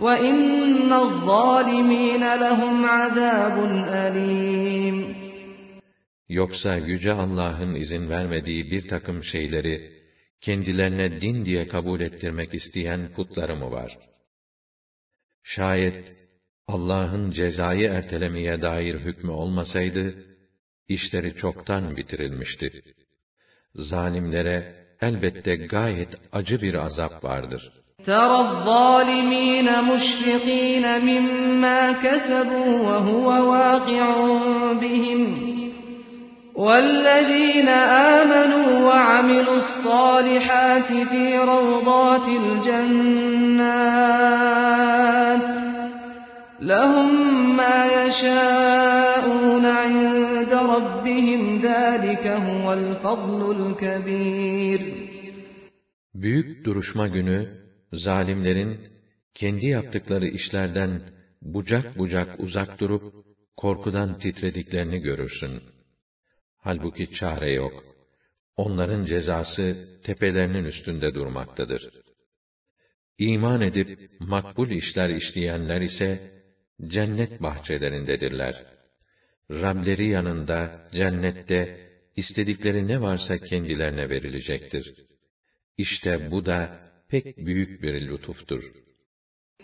وَإِنَّ 0.00 0.92
الظَّالِمِينَ 0.92 2.24
لَهُمْ 2.44 2.84
عَذَابٌ 2.84 3.56
أَلِيمٌ 4.04 5.14
Yoksa 6.28 6.76
Yüce 6.76 7.12
Allah'ın 7.12 7.74
izin 7.74 8.10
vermediği 8.10 8.70
bir 8.70 8.88
takım 8.88 9.24
şeyleri, 9.24 9.92
kendilerine 10.40 11.20
din 11.20 11.44
diye 11.44 11.68
kabul 11.68 12.00
ettirmek 12.00 12.54
isteyen 12.54 13.12
putları 13.12 13.56
mı 13.56 13.70
var? 13.70 13.98
Şayet, 15.42 16.12
Allah'ın 16.66 17.30
cezayı 17.30 17.88
ertelemeye 17.88 18.62
dair 18.62 18.94
hükmü 18.94 19.30
olmasaydı, 19.30 20.14
işleri 20.88 21.34
çoktan 21.36 21.96
bitirilmişti. 21.96 22.82
Zalimlere 23.74 24.77
elbette 25.01 25.55
gayet 25.55 26.09
acı 26.33 26.61
bir 26.61 26.73
azap 26.73 27.23
vardır. 27.23 27.71
تَرَى 28.05 28.39
الظَّالِمِينَ 28.47 29.67
مُشْفِقِينَ 29.91 30.85
مِمَّا 31.09 31.81
كَسَبُوا 32.03 32.71
وَهُوَ 32.87 33.27
وَاقِعٌ 33.51 34.07
بِهِمْ 34.81 35.21
وَالَّذ۪ينَ 36.65 37.69
آمَنُوا 38.19 38.69
وَعَمِلُوا 38.87 39.57
الصَّالِحَاتِ 39.63 40.89
فِي 41.11 41.25
رَوْضَاتِ 41.37 42.27
الْجَنَّاتِ 42.43 43.69
لَهُمْ 46.60 47.10
مَا 47.60 47.78
يَشَاءُونَ 47.98 49.64
عِندَ 49.82 50.52
رَبِّهِمْ 50.74 51.42
ذَٰلِكَ 51.66 52.26
هُوَ 52.46 52.66
الْفَضْلُ 52.80 53.40
الْكَبِيرُ 53.56 54.82
Büyük 56.14 56.64
duruşma 56.64 57.08
günü, 57.08 57.64
zalimlerin, 57.92 58.80
kendi 59.34 59.66
yaptıkları 59.66 60.26
işlerden 60.26 61.02
bucak 61.42 61.98
bucak 61.98 62.40
uzak 62.40 62.80
durup, 62.80 63.14
korkudan 63.56 64.18
titrediklerini 64.18 64.98
görürsün. 64.98 65.62
Halbuki 66.58 67.12
çare 67.12 67.52
yok. 67.52 67.84
Onların 68.56 69.04
cezası 69.04 69.88
tepelerinin 70.04 70.64
üstünde 70.64 71.14
durmaktadır. 71.14 71.90
İman 73.18 73.60
edip 73.60 74.10
makbul 74.20 74.70
işler 74.70 75.10
işleyenler 75.10 75.80
ise 75.80 76.34
cennet 76.86 77.42
bahçelerindedirler. 77.42 78.54
Rableri 79.50 80.06
yanında 80.06 80.88
cennette 80.94 81.90
istedikleri 82.16 82.88
ne 82.88 83.00
varsa 83.00 83.38
kendilerine 83.38 84.08
verilecektir. 84.10 84.94
İşte 85.78 86.30
bu 86.30 86.46
da 86.46 86.80
pek 87.08 87.38
büyük 87.46 87.82
bir 87.82 88.08
lütuftur. 88.08 88.72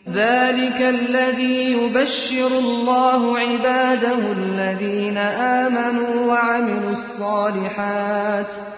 ذَٰلِكَ 0.06 0.78
الَّذ۪ي 0.96 1.56
يُبَشِّرُ 1.78 2.50
اللّٰهُ 2.64 3.22
عِبَادَهُ 3.44 4.22
الَّذ۪ينَ 4.38 5.18
آمَنُوا 5.64 6.14
وَعَمِلُوا 6.30 6.94
الصَّالِحَاتِ 6.98 8.73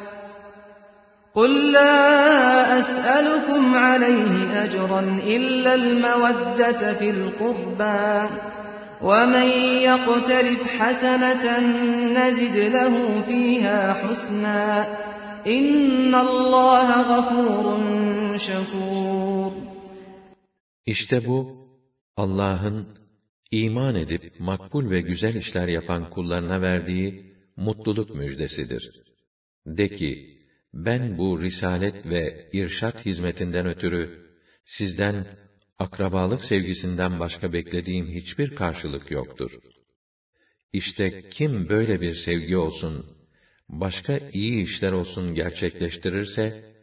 قُلْ 1.36 1.72
لَا 1.72 2.78
أَسْأَلُكُمْ 2.78 3.74
عَلَيْهِ 3.74 4.64
أَجْرًا 4.64 5.00
إِلَّا 5.34 5.74
الْمَوَدَّةَ 5.74 6.94
فِي 6.98 7.10
الْقُرْبَى 7.10 8.28
وَمَنْ 9.08 9.48
يَقْتَرِفْ 9.88 10.62
حَسَنَةً 10.78 11.44
نَزِدْ 12.18 12.56
لَهُ 12.76 12.94
فِيهَا 13.28 13.80
حُسْنًا 14.02 14.64
اِنَّ 15.46 16.14
اللّٰهَ 16.14 16.88
غَفُورٌ 17.12 17.64
شَكُورٌ 18.46 19.52
İşte 20.86 21.26
bu, 21.26 21.66
Allah'ın 22.16 22.86
iman 23.50 23.94
edip 23.94 24.40
makbul 24.40 24.90
ve 24.90 25.00
güzel 25.00 25.34
işler 25.34 25.68
yapan 25.68 26.10
kullarına 26.10 26.60
verdiği 26.60 27.34
mutluluk 27.56 28.14
müjdesidir. 28.14 28.90
De 29.66 29.88
ki, 29.88 30.35
ben 30.85 31.17
bu 31.17 31.41
risalet 31.41 32.05
ve 32.05 32.49
irşat 32.53 33.05
hizmetinden 33.05 33.65
ötürü 33.65 34.27
sizden 34.65 35.27
akrabalık 35.79 36.43
sevgisinden 36.43 37.19
başka 37.19 37.53
beklediğim 37.53 38.07
hiçbir 38.07 38.55
karşılık 38.55 39.11
yoktur. 39.11 39.51
İşte 40.73 41.29
kim 41.29 41.69
böyle 41.69 42.01
bir 42.01 42.13
sevgi 42.13 42.57
olsun, 42.57 43.05
başka 43.69 44.19
iyi 44.33 44.63
işler 44.63 44.91
olsun 44.91 45.35
gerçekleştirirse, 45.35 46.75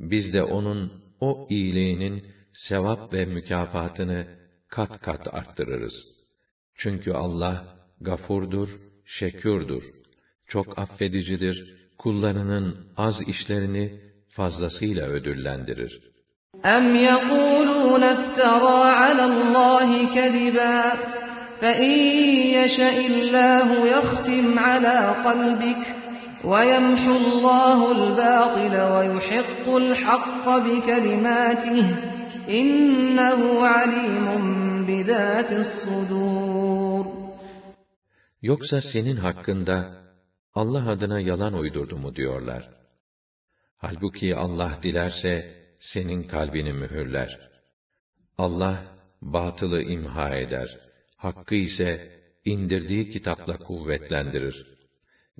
biz 0.00 0.32
de 0.34 0.42
onun 0.42 1.02
o 1.20 1.46
iyiliğinin 1.50 2.26
sevap 2.52 3.14
ve 3.14 3.24
mükafatını 3.24 4.26
kat 4.68 5.00
kat 5.00 5.34
arttırırız. 5.34 5.94
Çünkü 6.74 7.12
Allah 7.12 7.78
gafurdur, 8.00 8.80
şekürdür, 9.04 9.84
çok 10.46 10.78
affedicidir, 10.78 11.77
kullarının 11.97 12.77
az 12.97 13.21
işlerini 13.27 13.99
fazlasıyla 14.29 15.07
ödüllendirir. 15.07 16.13
أَمْ 16.75 16.85
يَقُولُونَ 16.95 18.03
افْتَرَى 18.15 18.79
عَلَى 19.01 19.25
اللّٰهِ 19.33 19.89
كَذِبًا 20.15 20.77
فَاِنْ 21.61 21.93
يَشَئِ 22.57 22.97
اللّٰهُ 23.11 23.67
يَخْتِمْ 23.95 24.59
عَلَى 24.59 24.99
قَلْبِكَ 25.27 25.83
وَيَمْحُ 26.51 27.01
اللّٰهُ 27.21 27.79
الْبَاطِلَ 27.97 28.73
وَيُحِقُّ 28.93 29.65
الْحَقَّ 29.83 30.45
بِكَلِمَاتِهِ 30.67 31.85
اِنَّهُ 32.59 33.41
عَلِيمٌ 33.73 34.27
بِذَاتِ 34.87 35.51
الصُّدُورِ 35.63 37.05
Yoksa 38.41 38.81
senin 38.81 39.15
hakkında 39.15 39.96
Allah 40.57 40.89
adına 40.89 41.19
yalan 41.19 41.53
uydurdu 41.53 41.97
mu 41.97 42.15
diyorlar. 42.15 42.63
Halbuki 43.77 44.35
Allah 44.35 44.79
dilerse 44.83 45.63
senin 45.79 46.23
kalbini 46.23 46.73
mühürler. 46.73 47.39
Allah 48.37 48.83
batılı 49.21 49.81
imha 49.81 50.29
eder. 50.29 50.79
Hakkı 51.17 51.55
ise 51.55 52.19
indirdiği 52.45 53.09
kitapla 53.09 53.57
kuvvetlendirir. 53.57 54.67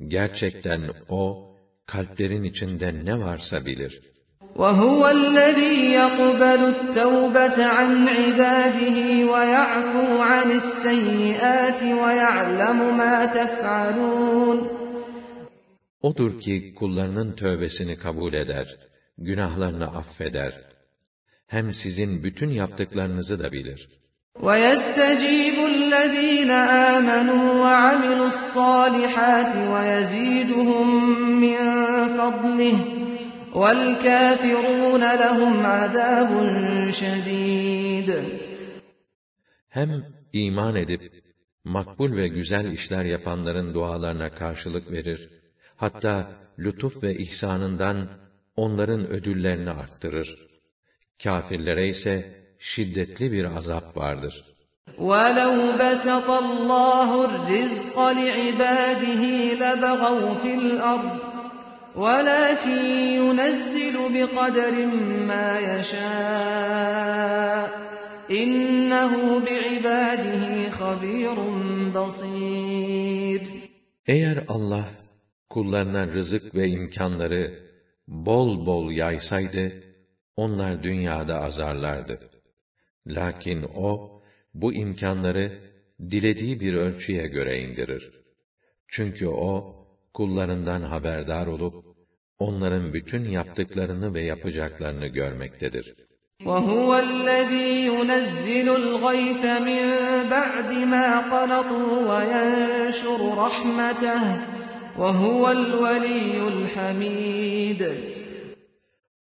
Gerçekten 0.08 0.82
o 1.10 1.56
kalplerin 1.86 2.44
içinde 2.44 3.06
ne 3.06 3.20
varsa 3.20 3.66
bilir. 3.66 4.14
وَهُوَ 4.56 5.02
الَّذ۪ي 5.20 5.74
يَقْبَلُ 6.02 6.62
التَّوْبَةَ 6.76 7.58
عَنْ 7.78 8.08
عِبَادِهِ 8.18 8.98
وَيَعْفُو 9.32 10.06
عَنِ 10.32 10.50
السَّيِّئَاتِ 10.62 11.82
وَيَعْلَمُ 12.02 12.80
مَا 13.02 13.16
تَفْعَلُونَ 13.38 14.77
Odur 16.02 16.40
ki 16.40 16.74
kullarının 16.76 17.36
tövbesini 17.36 17.96
kabul 17.96 18.34
eder, 18.34 18.68
günahlarını 19.18 19.88
affeder. 19.88 20.54
Hem 21.48 21.74
sizin 21.74 22.24
bütün 22.24 22.50
yaptıklarınızı 22.50 23.40
da 23.40 23.52
bilir. 23.52 23.90
وَيَسْتَجِيبُ 24.36 25.58
الَّذ۪ينَ 25.74 26.52
آمَنُوا 26.96 27.46
وَعَمِلُوا 27.64 28.30
الصَّالِحَاتِ 28.34 29.54
وَيَزِيدُهُم 29.74 30.88
مِّن 31.44 31.60
فَضْلِهِ 32.18 32.78
وَالْكَافِرُونَ 33.62 35.04
لَهُمْ 35.24 35.54
عَذَابٌ 35.76 36.32
شَد۪يدٌ 37.00 38.10
Hem 39.70 39.90
iman 40.34 40.76
edip, 40.76 41.02
makbul 41.64 42.18
ve 42.18 42.28
güzel 42.28 42.72
işler 42.72 43.06
yapanların 43.06 43.74
dualarına 43.74 44.30
karşılık 44.30 44.92
verir, 44.92 45.30
hatta 45.78 46.28
lütuf 46.60 47.04
ve 47.04 47.18
ihsanından 47.18 48.10
onların 48.56 49.08
ödüllerini 49.08 49.70
arttırır. 49.70 50.48
Kafirlere 51.24 51.88
ise 51.88 52.44
şiddetli 52.60 53.32
bir 53.32 53.46
azap 53.58 53.98
vardır. 53.98 54.46
وَلَوْ 54.98 55.56
بَسَطَ 55.82 56.30
اللّٰهُ 56.46 57.10
الرِّزْقَ 57.30 57.96
لِعِبَادِهِ 58.20 59.24
لَبَغَوْا 59.64 60.30
فِي 60.42 60.52
الْأَرْضِ 60.62 61.14
وَلَكِنْ 62.04 62.82
يُنَزِّلُ 63.20 63.96
بِقَدَرٍ 64.16 64.76
مَا 65.32 65.50
يَشَاءُ 65.72 67.64
إِنَّهُ 68.42 69.14
بِعِبَادِهِ 69.48 70.44
خَبِيرٌ 70.80 71.38
بَصِيرٌ 71.96 73.42
Eğer 74.08 74.38
Allah 74.48 74.97
kullarına 75.58 76.08
rızık 76.08 76.56
ve 76.56 76.68
imkanları 76.68 77.60
bol 78.08 78.66
bol 78.66 78.92
yaysaydı, 78.92 79.84
onlar 80.36 80.84
dünyada 80.84 81.42
azarlardı. 81.42 82.20
Lakin 83.08 83.64
O, 83.76 84.22
bu 84.54 84.74
imkanları 84.74 85.60
dilediği 86.00 86.60
bir 86.60 86.74
ölçüye 86.74 87.28
göre 87.28 87.60
indirir. 87.60 88.12
Çünkü 88.88 89.28
O, 89.28 89.76
kullarından 90.14 90.82
haberdar 90.82 91.48
olup, 91.48 91.86
onların 92.40 92.94
bütün 92.94 93.24
yaptıklarını 93.26 94.14
ve 94.14 94.22
yapacaklarını 94.22 95.08
görmektedir. 95.08 95.96
وَهُوَ 96.46 96.90
الَّذ۪ي 97.08 97.70
يُنَزِّلُ 97.92 98.68
الْغَيْثَ 98.82 99.44
مِنْ 99.70 99.84
بَعْدِ 100.36 100.72
مَا 100.94 101.08
قَنَطُوا 101.34 101.92
وَيَنْشُرُ 102.10 103.22
رَحْمَتَهُ 103.44 104.57
وَهُوَ 104.98 105.52
الْوَلِيُّ 105.52 106.38
الْحَمِيدُ 106.54 107.82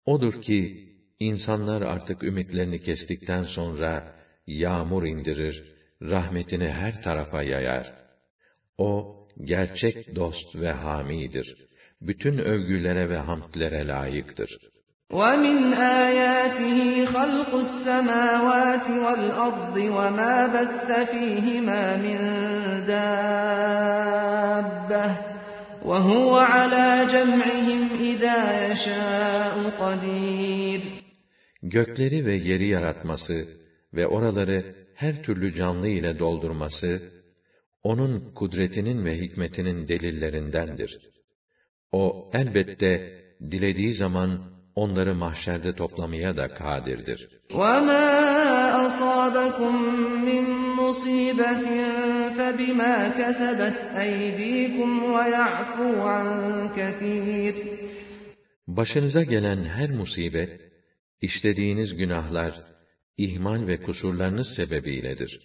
Odur 0.06 0.42
ki, 0.42 0.88
insanlar 1.20 1.82
artık 1.82 2.22
ümitlerini 2.22 2.82
kestikten 2.82 3.42
sonra, 3.42 4.14
yağmur 4.46 5.04
indirir, 5.04 5.64
rahmetini 6.02 6.68
her 6.68 7.02
tarafa 7.02 7.42
yayar. 7.42 7.92
O, 8.78 9.16
gerçek 9.44 10.16
dost 10.16 10.56
ve 10.56 10.72
hamidir. 10.72 11.56
Bütün 12.00 12.38
övgülere 12.38 13.08
ve 13.08 13.16
hamdlere 13.16 13.86
layıktır. 13.86 14.58
وَمِنْ 15.20 15.58
آيَاتِهِ 16.04 16.78
خَلْقُ 17.14 17.52
السَّمَاوَاتِ 17.66 18.86
وَالْأَرْضِ 19.04 19.76
وَمَا 19.96 20.36
بَثَّ 20.54 20.88
فِيهِمَا 21.12 21.84
مِنْ 22.06 22.18
دَابَّةٍ 22.92 24.12
وَهُوَ 25.84 26.32
عَلَى 26.54 26.88
جَمْعِهِمْ 27.14 27.80
إِذَا 28.10 28.38
يَشَاءُ 28.70 29.54
قَدِيرٌ 29.80 30.80
Gökleri 31.62 32.26
ve 32.26 32.34
yeri 32.34 32.68
yaratması 32.68 33.46
ve 33.94 34.06
oraları 34.06 34.74
her 34.94 35.22
türlü 35.22 35.54
canlı 35.54 35.88
ile 35.88 36.18
doldurması, 36.18 37.00
onun 37.82 38.34
kudretinin 38.34 39.04
ve 39.04 39.20
hikmetinin 39.20 39.88
delillerindendir. 39.88 40.98
O 41.92 42.30
elbette 42.32 43.22
dilediği 43.50 43.94
zaman 43.94 44.40
onları 44.74 45.14
mahşerde 45.14 45.74
toplamaya 45.74 46.36
da 46.36 46.54
kadirdir. 46.54 47.28
وَمَا 47.50 48.06
أَصَابَكُم 48.86 49.74
مِّن 50.26 50.44
مُّصِيبَةٍ 50.80 52.15
فبما 52.36 53.08
كسبت 53.08 53.78
أيديكم 54.04 54.90
ويعفو 55.02 56.00
عن 56.00 56.28
كثير 56.76 57.54
Başınıza 58.66 59.22
gelen 59.22 59.64
her 59.64 59.90
musibet, 59.90 60.60
işlediğiniz 61.20 61.96
günahlar, 61.96 62.54
ihmal 63.16 63.66
ve 63.66 63.82
kusurlarınız 63.82 64.48
sebebiyledir. 64.56 65.40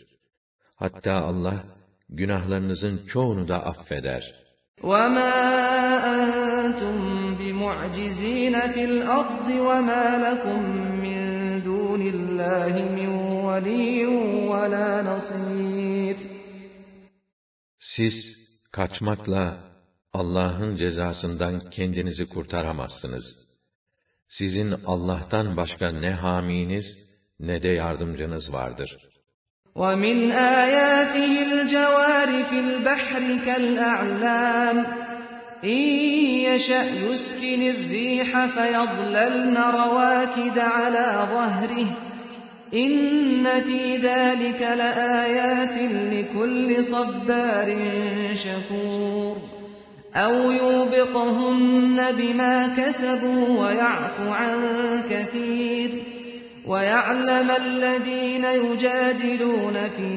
Hatta 0.75 1.13
Allah, 1.13 1.63
günahlarınızın 2.09 3.07
çoğunu 3.07 3.47
da 3.47 3.65
affeder. 3.65 4.23
وما 4.83 5.37
أنتم 6.15 6.95
بمعجزين 7.39 8.55
في 8.73 8.83
الأرض 8.91 9.49
وما 9.67 10.05
لكم 10.25 10.61
من 11.05 11.19
دون 11.63 12.01
الله 12.13 12.73
من 12.97 13.09
ولي 13.47 14.05
ولا 14.51 15.01
نصير 15.01 15.90
Siz, 17.81 18.15
kaçmakla 18.71 19.67
Allah'ın 20.13 20.75
cezasından 20.75 21.69
kendinizi 21.69 22.25
kurtaramazsınız. 22.25 23.25
Sizin 24.27 24.71
Allah'tan 24.85 25.57
başka 25.57 25.91
ne 25.91 26.11
haminiz, 26.11 26.85
ne 27.39 27.63
de 27.63 27.69
yardımcınız 27.69 28.53
vardır. 28.53 28.97
ومن 29.83 30.31
آياته 30.63 31.33
الجوار 31.49 32.29
في 32.49 32.57
البحر 32.59 33.23
كالأعلام 33.45 34.77
إن 35.63 35.81
يشأ 36.47 36.85
يسكن 37.05 37.61
الريح 37.75 38.45
فيضللن 38.45 39.57
رواكد 39.57 40.59
على 40.59 41.27
ظهره 41.33 41.87
إن 42.74 43.60
في 43.60 43.96
ذلك 43.96 44.60
لآيات 44.62 45.76
لكل 46.12 46.84
صبار 46.84 47.76
شكور 48.34 49.36
أو 50.14 50.50
يوبقهن 50.50 52.12
بما 52.18 52.76
كسبوا 52.76 53.60
ويعفو 53.60 54.32
عن 54.32 54.58
كثير 55.10 56.02
ويعلم 56.66 57.50
الذين 57.50 58.44
يجادلون 58.44 59.88
في 59.88 60.12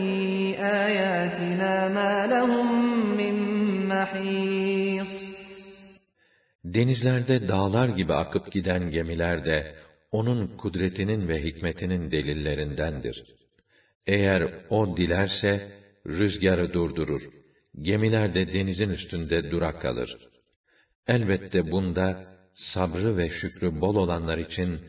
آياتنا 0.60 1.89
ما 1.89 2.28
لهم 2.28 2.68
من 3.18 3.36
محيص 3.88 5.36
Denizlerde 6.65 7.48
dağlar 7.48 7.89
gibi 7.89 8.13
akıp 8.13 8.52
giden 8.52 8.89
gemiler 8.89 9.46
de, 9.46 9.76
onun 10.17 10.58
kudretinin 10.58 11.28
ve 11.28 11.43
hikmetinin 11.43 12.12
delillerindendir. 12.12 13.23
Eğer 14.08 14.41
o 14.69 14.97
dilerse, 14.97 15.51
rüzgarı 16.08 16.73
durdurur. 16.73 17.30
Gemiler 17.82 18.34
de 18.34 18.54
denizin 18.54 18.89
üstünde 18.89 19.51
durak 19.51 19.82
kalır. 19.82 20.17
Elbette 21.08 21.71
bunda, 21.71 22.36
sabrı 22.54 23.17
ve 23.17 23.30
şükrü 23.30 23.82
bol 23.82 23.95
olanlar 23.95 24.38
için, 24.38 24.80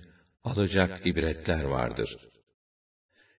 alacak 0.44 1.06
ibretler 1.06 1.64
vardır. 1.64 2.16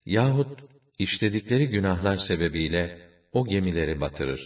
Yahut, 0.06 0.60
işledikleri 0.98 1.68
günahlar 1.68 2.16
sebebiyle, 2.16 3.10
o 3.32 3.46
gemileri 3.46 4.00
batırır. 4.00 4.42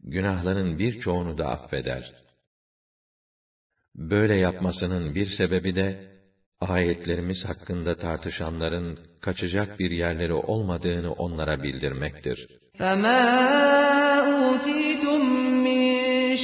Günahların 0.00 0.78
birçoğunu 0.78 1.38
da 1.38 1.48
affeder. 1.48 2.12
Böyle 3.94 4.34
yapmasının 4.34 5.14
bir 5.14 5.26
sebebi 5.26 5.76
de, 5.76 6.17
ayetlerimiz 6.61 7.45
hakkında 7.45 7.97
tartışanların 7.97 8.99
kaçacak 9.21 9.79
bir 9.79 9.91
yerleri 9.91 10.33
olmadığını 10.33 11.11
onlara 11.11 11.63
bildirmektir. 11.63 12.47
فَمَا 12.79 13.23
أُوتِيتُم 14.33 15.21
مِّن 15.65 15.81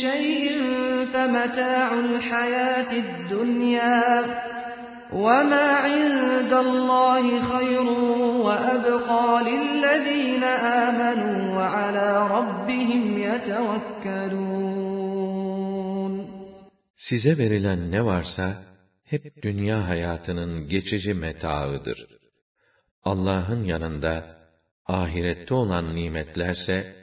شَيْءٍ 0.06 0.44
فَمَتَاعُ 1.14 1.88
الْحَيَاةِ 2.06 2.92
الدُّنْيَا 3.06 4.04
وَمَا 5.26 5.68
عِندَ 5.86 6.54
اللَّهِ 6.66 7.24
خَيْرٌ 7.52 7.88
وَأَبْقَىٰ 8.46 9.30
لِلَّذِينَ 9.50 10.44
آمَنُوا 10.86 11.38
وَعَلَىٰ 11.58 12.12
رَبِّهِمْ 12.36 13.04
يَتَوَكَّلُونَ 13.28 14.70
Size 16.96 17.38
verilen 17.38 17.92
ne 17.92 18.06
varsa, 18.06 18.48
hep 19.04 19.44
dünya 19.44 19.88
hayatının 19.88 20.68
geçici 20.68 21.14
metaıdır. 21.14 22.08
Allah'ın 23.04 23.64
yanında, 23.64 24.38
ahirette 24.86 25.54
olan 25.54 25.96
nimetlerse, 25.96 26.96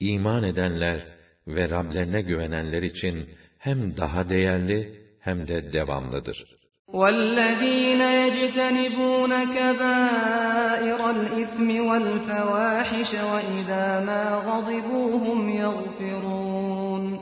iman 0.00 0.42
edenler 0.42 1.06
ve 1.46 1.70
Rablerine 1.70 2.22
güvenenler 2.22 2.82
için 2.82 3.28
hem 3.58 3.96
daha 3.96 4.28
değerli 4.28 5.02
hem 5.20 5.48
de 5.48 5.72
devamlıdır. 5.72 6.58
وَالَّذ۪ينَ 6.88 8.02
يَجْتَنِبُونَ 8.22 9.32
كَبَائِرَ 9.56 11.00
الْإِثْمِ 11.16 11.68
وَالْفَوَاحِشَ 11.88 13.10
وَإِذَا 13.32 13.86
مَا 14.08 14.24
غَضِبُوا 14.48 15.10
هُمْ 15.24 15.40
يَغْفِرُونَ 15.64 17.18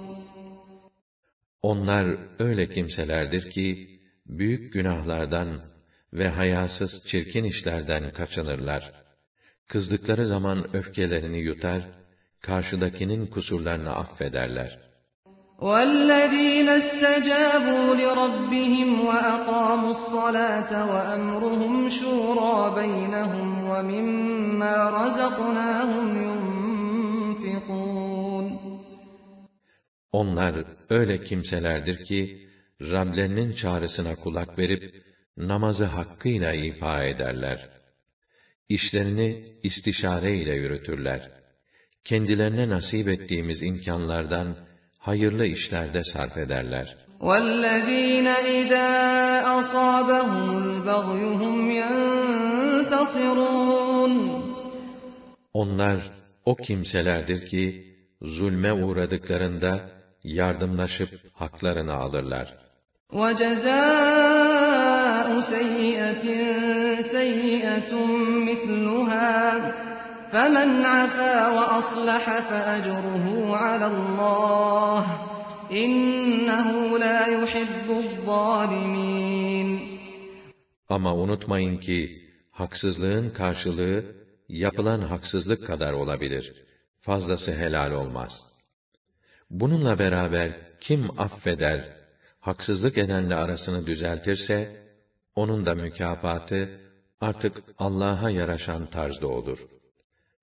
Onlar 1.63 2.19
öyle 2.39 2.69
kimselerdir 2.69 3.51
ki, 3.51 3.90
büyük 4.32 4.74
günahlardan 4.74 5.62
ve 6.14 6.30
hayasız 6.30 6.92
çirkin 7.08 7.44
işlerden 7.44 8.12
kaçınırlar. 8.12 8.92
Kızdıkları 9.68 10.28
zaman 10.28 10.76
öfkelerini 10.76 11.40
yutar, 11.40 11.82
karşıdakinin 12.42 13.28
kusurlarını 13.28 13.96
affederler. 13.96 14.80
وَالَّذ۪ينَ 15.68 16.70
اسْتَجَابُوا 16.82 17.88
لِرَبِّهِمْ 18.02 18.90
وَأَقَامُوا 19.08 19.94
الصَّلَاةَ 19.98 20.72
وَأَمْرُهُمْ 20.92 21.76
شُورَى 22.00 22.58
بَيْنَهُمْ 22.80 23.48
وَمِمَّا 23.70 24.76
رَزَقْنَاهُمْ 25.00 26.08
يُنْفِقُونَ 26.28 27.82
Onlar 30.12 30.66
öyle 30.90 31.24
kimselerdir 31.24 32.06
ki, 32.06 32.51
Rablerinin 32.81 33.53
çağrısına 33.53 34.17
kulak 34.17 34.59
verip, 34.59 35.03
namazı 35.37 35.85
hakkıyla 35.85 36.53
ifa 36.53 37.05
ederler. 37.05 37.69
İşlerini 38.69 39.59
istişare 39.63 40.37
ile 40.37 40.55
yürütürler. 40.55 41.31
Kendilerine 42.05 42.69
nasip 42.69 43.09
ettiğimiz 43.09 43.63
imkanlardan, 43.63 44.57
hayırlı 44.99 45.47
işlerde 45.47 46.03
sarf 46.05 46.37
ederler. 46.37 46.97
وَالَّذ۪ينَ 47.21 48.29
اِذَا 48.59 48.89
أَصَابَهُمُ 49.59 50.49
الْبَغْيُ 50.63 51.23
هُمْ 51.43 51.71
يَنْتَصِرُونَ 51.83 53.17
Onlar, 55.53 55.99
o 56.45 56.57
kimselerdir 56.57 57.47
ki, 57.47 57.95
zulme 58.23 58.73
uğradıklarında, 58.73 59.91
yardımlaşıp 60.25 61.11
haklarını 61.33 61.95
alırlar. 61.95 62.55
وَجَزَاءُ 63.21 64.77
سَيِّئَةٍ 65.41 66.27
سَيِّئَةٌ 67.17 67.93
مِثْلُهَا 68.51 69.33
فَمَنْ 70.33 70.69
عَفَا 70.85 71.35
وَأَصْلَحَ 71.57 72.25
فَأَجْرُهُ 72.51 73.27
عَلَى 73.57 73.87
اللّٰهِ 73.95 75.05
إِنَّهُ 75.71 76.99
لَا 76.99 77.21
يُحِبُّ 77.37 77.89
الظَّالِمِينَ 78.05 79.69
Ama 80.89 81.15
unutmayın 81.15 81.77
ki, 81.77 82.23
haksızlığın 82.51 83.31
karşılığı, 83.31 84.05
yapılan 84.49 85.01
haksızlık 85.01 85.67
kadar 85.67 85.93
olabilir. 85.93 86.53
Fazlası 87.01 87.53
helal 87.53 87.91
olmaz. 87.91 88.33
Bununla 89.51 89.99
beraber, 89.99 90.51
kim 90.81 91.21
affeder, 91.21 91.97
haksızlık 92.41 92.99
edenle 92.99 93.35
arasını 93.35 93.87
düzeltirse, 93.87 94.87
onun 95.35 95.67
da 95.67 95.75
mükafatı, 95.75 96.81
artık 97.21 97.63
Allah'a 97.79 98.31
yaraşan 98.31 98.87
tarzda 98.87 99.29
olur. 99.29 99.59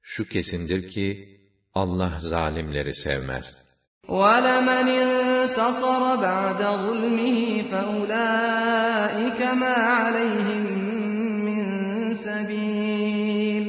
Şu 0.02 0.28
kesindir 0.28 0.90
ki, 0.90 1.40
Allah 1.74 2.20
zalimleri 2.22 2.96
sevmez. 2.96 3.46
وَلَمَنِ 4.08 4.88
انْتَصَرَ 5.04 6.04
بَعْدَ 6.28 6.62
ظُلْمِهِ 6.86 7.40
فَأُولَٰئِكَ 7.72 9.40
مَا 9.62 9.76
عَلَيْهِمْ 10.00 10.64
مِنْ 11.48 11.64
سَب۪يلٍ 12.26 13.66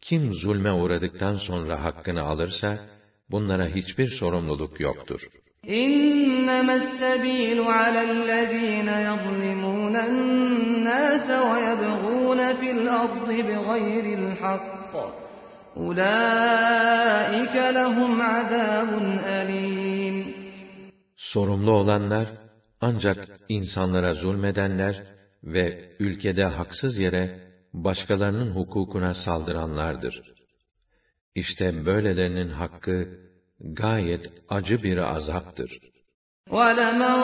Kim 0.00 0.34
zulme 0.34 0.72
uğradıktan 0.72 1.36
sonra 1.36 1.84
hakkını 1.84 2.22
alırsa, 2.22 2.78
bunlara 3.30 3.66
hiçbir 3.66 4.08
sorumluluk 4.10 4.80
yoktur. 4.80 5.28
إِنَّمَا 5.68 6.74
السَّبِيلُ 6.82 7.60
عَلَى 7.60 8.00
الَّذ۪ينَ 8.10 8.88
يَظْلِمُونَ 9.08 9.96
النَّاسَ 9.96 11.28
وَيَبْغُونَ 11.30 12.40
فِي 12.54 12.70
الْأَرْضِ 12.70 13.28
بِغَيْرِ 13.48 14.04
الْحَقِّ 14.18 15.20
أولئك 15.76 17.56
لهم 17.78 18.22
عذاب 18.22 18.90
أليم 19.24 20.40
Sorumlu 21.16 21.70
olanlar 21.72 22.28
ancak 22.80 23.28
insanlara 23.48 24.14
zulmedenler 24.14 25.02
ve 25.44 25.96
ülkede 25.98 26.44
haksız 26.44 26.98
yere 26.98 27.50
başkalarının 27.72 28.54
hukukuna 28.54 29.14
saldıranlardır. 29.14 30.22
İşte 31.34 31.86
böylelerinin 31.86 32.48
hakkı 32.48 33.08
gayet 33.60 34.32
acı 34.48 34.82
bir 34.82 34.96
azaptır. 35.16 35.80
وَلَمَنْ 36.56 37.16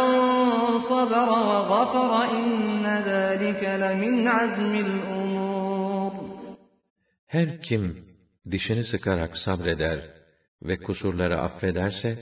صَبَرَ 0.90 1.28
وَغَفَرَ 1.50 2.10
إِنَّ 2.40 2.84
ذَٰلِكَ 3.10 3.62
لَمِنْ 3.84 4.16
عَزْمِ 4.38 4.72
الْأُمُورِ 4.86 6.12
Her 7.26 7.60
kim 7.62 8.04
dişini 8.50 8.84
sıkarak 8.84 9.36
sabreder 9.36 9.98
ve 10.62 10.76
kusurları 10.76 11.40
affederse, 11.40 12.18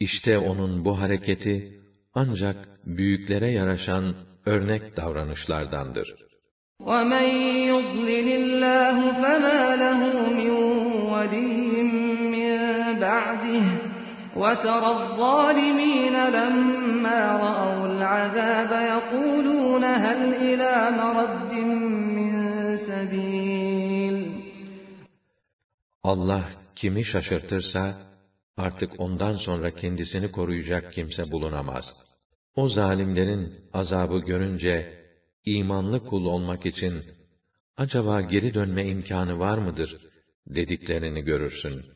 işte 0.00 0.38
onun 0.38 0.84
bu 0.84 1.00
hareketi 1.00 1.80
ancak 2.14 2.56
büyüklere 2.86 3.50
yaraşan 3.50 4.14
örnek 4.46 4.96
davranışlardandır. 4.96 6.14
وَمَنْ 6.80 7.28
يُضْلِلِ 7.72 8.28
اللّٰهُ 8.42 8.96
فَمَا 9.22 9.60
لَهُ 9.82 10.00
مِنْ 10.38 10.50
وَلِيٍّ 11.12 11.65
مِّنْ 11.65 11.65
بَعْدِهِ 13.04 13.66
وَتَرَى 14.42 14.90
الظَّالِمِينَ 14.98 16.16
لَمَّا 16.36 17.22
رَأَوُا 17.46 17.84
الْعَذَابَ 17.92 18.72
يَقُولُونَ 18.92 19.84
هَلْ 20.04 20.20
إِلَى 20.48 20.74
مَرَدٍّ 21.00 21.52
مِّنْ 22.18 22.34
سَبِيلٍ 22.88 24.42
Allah 26.02 26.44
kimi 26.76 27.04
şaşırtırsa, 27.04 27.94
artık 28.56 29.00
ondan 29.00 29.36
sonra 29.36 29.74
kendisini 29.74 30.30
koruyacak 30.30 30.92
kimse 30.92 31.30
bulunamaz. 31.30 31.84
O 32.56 32.68
zalimlerin 32.68 33.54
azabı 33.72 34.18
görünce, 34.18 35.04
imanlı 35.44 36.04
kul 36.06 36.24
olmak 36.24 36.66
için, 36.66 37.04
acaba 37.76 38.20
geri 38.20 38.54
dönme 38.54 38.84
imkanı 38.84 39.38
var 39.38 39.58
mıdır, 39.58 39.96
dediklerini 40.46 41.22
görürsün. 41.22 41.95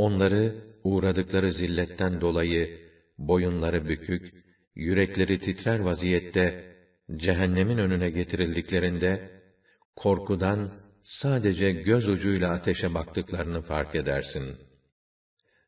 Onları 0.00 0.54
uğradıkları 0.84 1.52
zilletten 1.52 2.20
dolayı 2.20 2.80
boyunları 3.18 3.88
bükük, 3.88 4.34
yürekleri 4.74 5.40
titrer 5.40 5.78
vaziyette 5.78 6.76
cehennemin 7.16 7.78
önüne 7.78 8.10
getirildiklerinde 8.10 9.30
korkudan 9.96 10.72
sadece 11.02 11.72
göz 11.72 12.08
ucuyla 12.08 12.50
ateşe 12.50 12.94
baktıklarını 12.94 13.62
fark 13.62 13.94
edersin. 13.94 14.56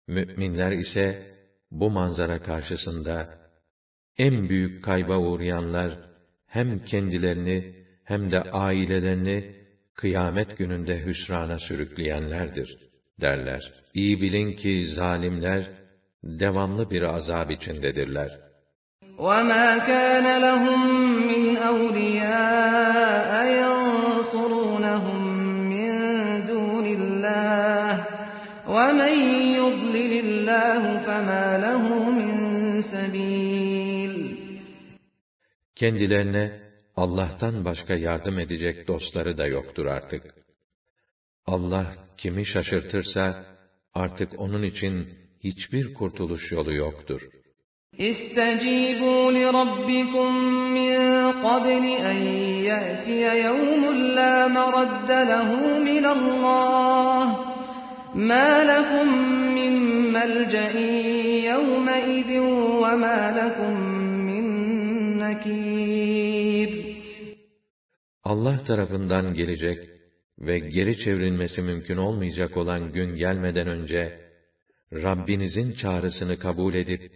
Müminler 0.07 0.73
ise 0.73 1.37
bu 1.71 1.91
manzara 1.91 2.43
karşısında 2.43 3.39
en 4.19 4.49
büyük 4.49 4.85
kayba 4.85 5.19
uğrayanlar 5.19 5.99
hem 6.47 6.85
kendilerini 6.85 7.87
hem 8.05 8.31
de 8.31 8.43
ailelerini 8.43 9.57
kıyamet 9.95 10.59
gününde 10.59 11.05
hüsrana 11.07 11.59
sürükleyenlerdir 11.59 12.79
derler. 13.21 13.82
İyi 13.94 14.22
bilin 14.22 14.54
ki 14.54 14.86
zalimler 14.86 15.70
devamlı 16.24 16.90
bir 16.92 17.02
azap 17.02 17.52
içindedirler. 17.52 18.48
وَمَا 19.18 19.68
كَانَ 19.92 20.28
لَهُم 20.46 20.82
مِّنْ 21.32 21.44
أَوْلِيَاءَ 21.70 23.32
يَنصُرُونَهُم 23.62 25.22
مِّن 25.74 25.94
دُونِ 26.52 26.86
اللَّهِ 27.00 27.92
وَمَن 28.76 29.16
يُضْلِلِ 29.60 30.12
اللَّهُ 30.26 30.82
فَمَا 31.06 31.46
لَهُ 31.66 31.86
مِن 32.20 32.36
سَبِيلٍ 32.94 34.14
Kendilerine 35.76 36.62
Allah'tan 36.96 37.66
başka 37.66 37.94
yardım 37.96 38.40
edecek 38.40 38.88
dostları 38.88 39.38
da 39.38 39.48
yoktur 39.48 39.86
artık. 39.86 40.24
Allah 41.46 41.96
kimi 42.18 42.46
şaşırtırsa 42.46 43.46
artık 43.94 44.40
onun 44.40 44.64
için 44.64 45.08
hiçbir 45.44 45.94
kurtuluş 45.94 46.52
yolu 46.52 46.74
yoktur. 46.74 47.22
اسْتَجِيبُوا 48.12 49.24
لِرَبِّكُم 49.38 50.30
مِّن 50.78 50.94
قَبْلِ 51.48 51.84
أَن 52.12 52.20
يَأْتِيَ 52.72 53.24
يَوْمٌ 53.48 53.84
لَّا 54.18 54.36
مَرَدَّ 54.58 55.10
لَهُ 55.32 55.50
مِنَ 55.90 56.06
اللَّهِ 56.18 57.26
مَا 58.32 58.50
لَكُم 58.74 59.08
مِّن 59.58 59.74
مَّلْجَإٍ 60.18 60.76
يَوْمَئِذٍ 61.52 62.32
وَمَا 62.84 63.20
لَكُم 63.40 63.74
مِّن 64.30 64.46
نَّكِيرٍ 65.24 66.72
Allah 68.24 68.64
tarafından 68.64 69.34
gelecek 69.34 69.91
ve 70.40 70.60
geri 70.60 70.98
çevrilmesi 70.98 71.62
mümkün 71.62 71.98
olmayacak 71.98 72.58
olan 72.58 72.92
gün 72.92 73.16
gelmeden 73.16 73.68
önce, 73.68 74.20
Rabbinizin 74.94 75.74
çağrısını 75.74 76.38
kabul 76.40 76.74
edip, 76.74 77.12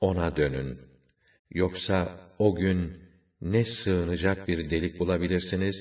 ona 0.00 0.36
dönün. 0.36 0.78
Yoksa 1.50 2.18
o 2.38 2.54
gün, 2.54 3.02
ne 3.40 3.64
sığınacak 3.64 4.48
bir 4.48 4.70
delik 4.70 5.00
bulabilirsiniz, 5.00 5.76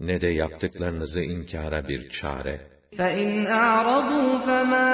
ne 0.00 0.20
de 0.20 0.26
yaptıklarınızı 0.26 1.20
inkara 1.20 1.88
bir 1.88 2.10
çare. 2.10 2.60
فَإِنْ 2.96 3.46
أَعْرَضُوا 3.46 4.30
فَمَا 4.48 4.90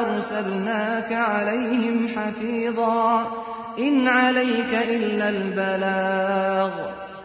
أَرْسَلْنَاكَ 0.00 1.10
عَلَيْهِمْ 1.32 1.96
حَفِيظًا 2.14 3.04
إِنْ 3.78 3.94
عَلَيْكَ 4.18 4.72
إِلَّا 4.96 5.26
الْبَلَاغُ 5.36 6.74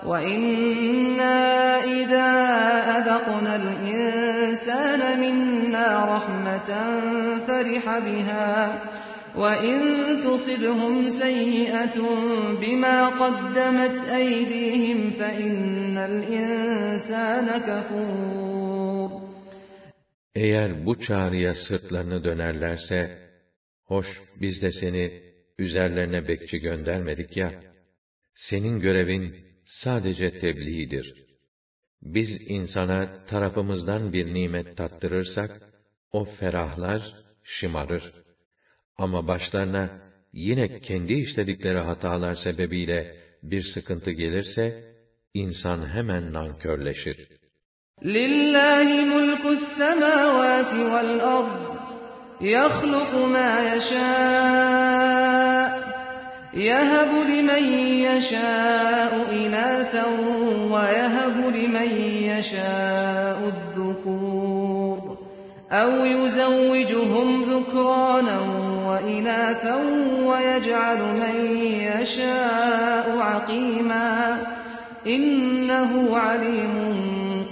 وَإِنَّا 0.05 1.38
إِذَا 1.83 2.29
أَذَقْنَا 2.97 3.53
الْإِنسَانَ 3.55 5.01
مِنَّا 5.23 5.89
رَحْمَةً 6.15 6.69
فَرِحَ 7.47 7.83
بِهَا 8.07 8.51
وَإِن 9.35 9.79
تُصِبْهُمْ 10.25 11.09
سَيِّئَةٌ 11.09 11.97
بِمَا 12.62 12.97
قَدَّمَتْ 13.21 13.95
أَيْدِيهِمْ 14.21 14.99
فَإِنَّ 15.19 15.95
الْإِنسَانَ 15.97 17.47
كَفُورٌ 17.67 19.09
Eğer 20.35 20.85
bu 20.85 20.99
çağrıya 20.99 21.53
sırtlarını 21.55 22.23
dönerlerse, 22.23 23.17
hoş 23.85 24.07
biz 24.41 24.62
de 24.62 24.71
seni 24.71 25.12
üzerlerine 25.59 26.27
bekçi 26.27 26.59
göndermedik 26.59 27.38
ya, 27.38 27.51
senin 28.33 28.79
görevin 28.79 29.35
sadece 29.65 30.39
tebliğdir. 30.39 31.13
Biz 32.01 32.29
insana 32.47 33.25
tarafımızdan 33.25 34.13
bir 34.13 34.33
nimet 34.33 34.77
tattırırsak, 34.77 35.62
o 36.12 36.25
ferahlar, 36.25 37.13
şımarır. 37.43 38.13
Ama 38.97 39.27
başlarına 39.27 39.89
yine 40.33 40.79
kendi 40.79 41.13
işledikleri 41.13 41.79
hatalar 41.79 42.35
sebebiyle 42.35 43.15
bir 43.43 43.62
sıkıntı 43.62 44.12
gelirse, 44.12 44.93
insan 45.33 45.89
hemen 45.89 46.33
nankörleşir. 46.33 47.27
لِلَّهِ 48.04 48.89
مُلْكُ 49.13 49.43
السَّمَاوَاتِ 49.58 50.71
وَالْأَرْضِ 50.91 51.69
يَخْلُقُ 52.41 53.12
مَا 53.35 53.52
يَشَاءُ 53.71 54.83
يَهَبُ 56.54 57.12
لِمَن 57.31 57.63
يَشَاءُ 58.10 59.12
إِنَاثًا 59.31 60.06
وَيَهَبُ 60.73 61.35
لِمَن 61.56 61.89
يَشَاءُ 62.31 63.37
الذُّكُورَ 63.54 65.17
أَوْ 65.71 66.06
يُزَوِّجُهُمْ 66.06 67.43
ذُكْرَانًا 67.54 68.39
وَإِنَاثًا 68.89 69.75
وَيَجْعَلُ 70.29 71.00
مَن 71.21 71.35
يَشَاءُ 71.91 73.06
عَقِيمًا 73.17 74.41
إِنَّهُ 75.08 76.17
عَلِيمٌ 76.17 76.75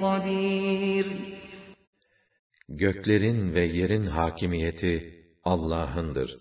قَدِيرٌ 0.02 1.06
göklerin 2.70 3.54
ve 3.54 3.62
yerin 3.62 4.06
hakimiyeti 4.06 5.14
Allah'ındır. 5.46 6.38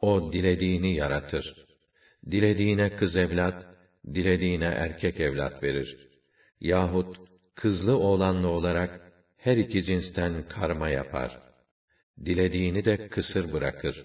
O 0.00 0.32
dilediğini 0.32 0.94
yaratır. 0.96 1.65
Dilediğine 2.30 2.96
kız 2.96 3.16
evlat, 3.16 3.66
dilediğine 4.14 4.64
erkek 4.64 5.20
evlat 5.20 5.62
verir. 5.62 5.96
Yahut 6.60 7.16
kızlı 7.54 7.98
oğlanlı 7.98 8.48
olarak 8.48 9.00
her 9.36 9.56
iki 9.56 9.84
cinsten 9.84 10.48
karma 10.48 10.88
yapar. 10.88 11.38
Dilediğini 12.24 12.84
de 12.84 13.08
kısır 13.08 13.52
bırakır. 13.52 14.04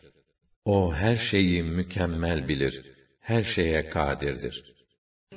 O 0.65 0.93
her 0.93 1.15
şeyi 1.15 1.63
mükemmel 1.63 2.47
bilir. 2.47 2.81
Her 3.19 3.43
şeye 3.43 3.89
kadirdir. 3.89 4.77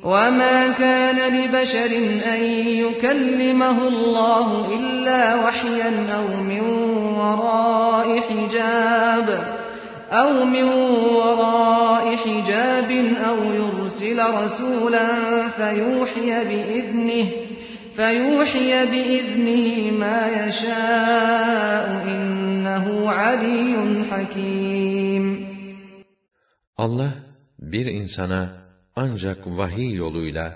وَمَا 0.03 0.75
كَانَ 0.83 1.19
لِبَشَرٍ 1.37 1.93
أَن 2.33 2.43
يُكَلِّمَهُ 2.85 3.79
اللَّهُ 3.93 4.49
إِلَّا 4.79 5.21
وَحْيًا 5.45 5.93
أَوْ 6.19 6.27
مِنْ 6.51 6.65
وَرَاءِ 7.19 8.21
حِجَابٍ 8.21 9.54
أَوْ 10.11 10.45
مِنْ 10.45 10.67
وَرَاءِ 11.19 12.17
حِجَابٍ 12.17 12.91
أَوْ 13.29 13.39
يُرْسِلَ 13.61 14.19
رَسُولًا 14.41 15.09
فَيُوحِيَ 15.59 16.31
بِإِذْنِهِ 16.51 17.27
فَيُوحِيَ 17.97 18.71
بِإِذْنِهِ 18.93 19.67
مَا 20.03 20.21
يَشَاءُ 20.41 21.87
إِنَّهُ 22.15 23.11
عَلِيٌّ 23.11 24.05
حَكِيمٌ 24.11 25.25
Allah 26.77 27.13
bir 27.59 27.87
insana 27.87 28.43
ancak 28.97 29.47
vahiy 29.47 29.95
yoluyla 29.95 30.47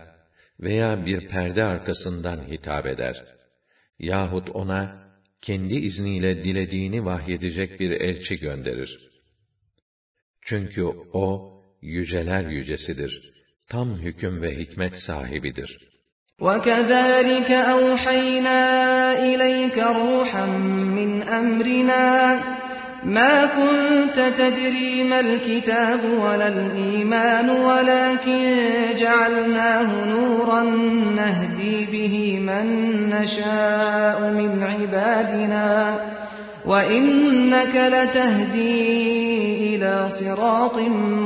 veya 0.60 1.06
bir 1.06 1.28
perde 1.28 1.64
arkasından 1.64 2.38
hitap 2.50 2.86
eder. 2.86 3.24
Yahut 3.98 4.50
ona 4.50 5.04
kendi 5.42 5.74
izniyle 5.74 6.44
dilediğini 6.44 7.04
vahyedecek 7.04 7.80
bir 7.80 7.90
elçi 7.90 8.36
gönderir. 8.36 9.07
Çünkü 10.48 10.84
o 11.12 11.52
yüceler 11.82 12.44
yücesidir. 12.44 13.32
Tam 13.68 13.88
hüküm 13.98 14.42
ve 14.42 14.56
hikmet 14.56 14.96
sahibidir. 14.96 15.78
وَكَذَٰلِكَ 16.40 17.50
أَوْحَيْنَا 17.50 18.60
إِلَيْكَ 19.28 19.78
رُوحًا 19.78 20.46
مِّنْ 20.98 21.10
أَمْرِنَا 21.22 22.04
مَا 23.04 23.34
كُنتَ 23.46 24.18
تَدْرِي 24.38 25.04
مَا 25.04 25.20
الْكِتَابُ 25.20 26.00
وَلَا 26.24 26.48
الْإِيمَانُ 26.48 27.50
وَلَٰكِن 27.50 28.42
جَعَلْنَاهُ 28.96 29.88
نُورًا 30.14 30.62
نَّهْدِي 31.20 31.76
بِهِ 31.92 32.14
مَن 32.48 32.66
نَّشَاءُ 33.14 34.18
مِنْ 34.38 34.62
عِبَادِنَا 34.62 35.68
وَإِنَّكَ 36.70 37.74
لَتَهْدِي 37.94 38.74
إِلَىٰ 39.70 39.96
صِرَاطٍ 40.18 40.76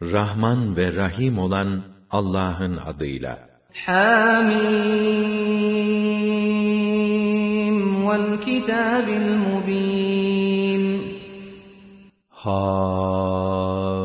Rahman 0.02 0.76
ve 0.76 0.94
Rahim 0.94 1.38
olan 1.38 1.84
Allah'ın 2.10 2.76
adıyla. 2.76 3.50
Hamim 3.86 5.40
kitabil 8.40 9.36
mubin 9.46 10.82
Hamim. 12.30 14.00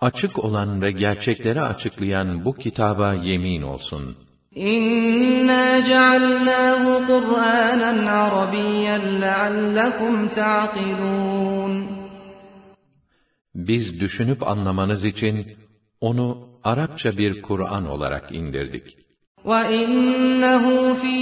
Açık 0.00 0.38
olan 0.38 0.82
ve 0.82 0.90
gerçekleri 0.90 1.60
açıklayan 1.60 2.44
bu 2.44 2.54
kitaba 2.54 3.14
yemin 3.14 3.62
olsun. 3.62 4.16
İnna 4.54 5.84
cealnahu 5.84 7.06
Kur'anen 7.06 8.06
Arabiyyen 8.06 9.20
leallekum 9.22 10.28
ta'qilun 10.28 11.88
Biz 13.54 14.00
düşünüp 14.00 14.42
anlamanız 14.42 15.04
için 15.04 15.56
onu 16.00 16.48
Arapça 16.64 17.10
bir 17.18 17.42
Kur'an 17.42 17.86
olarak 17.86 18.32
indirdik. 18.32 19.09
وَإِنَّهُ 19.45 20.93
فِي 21.01 21.17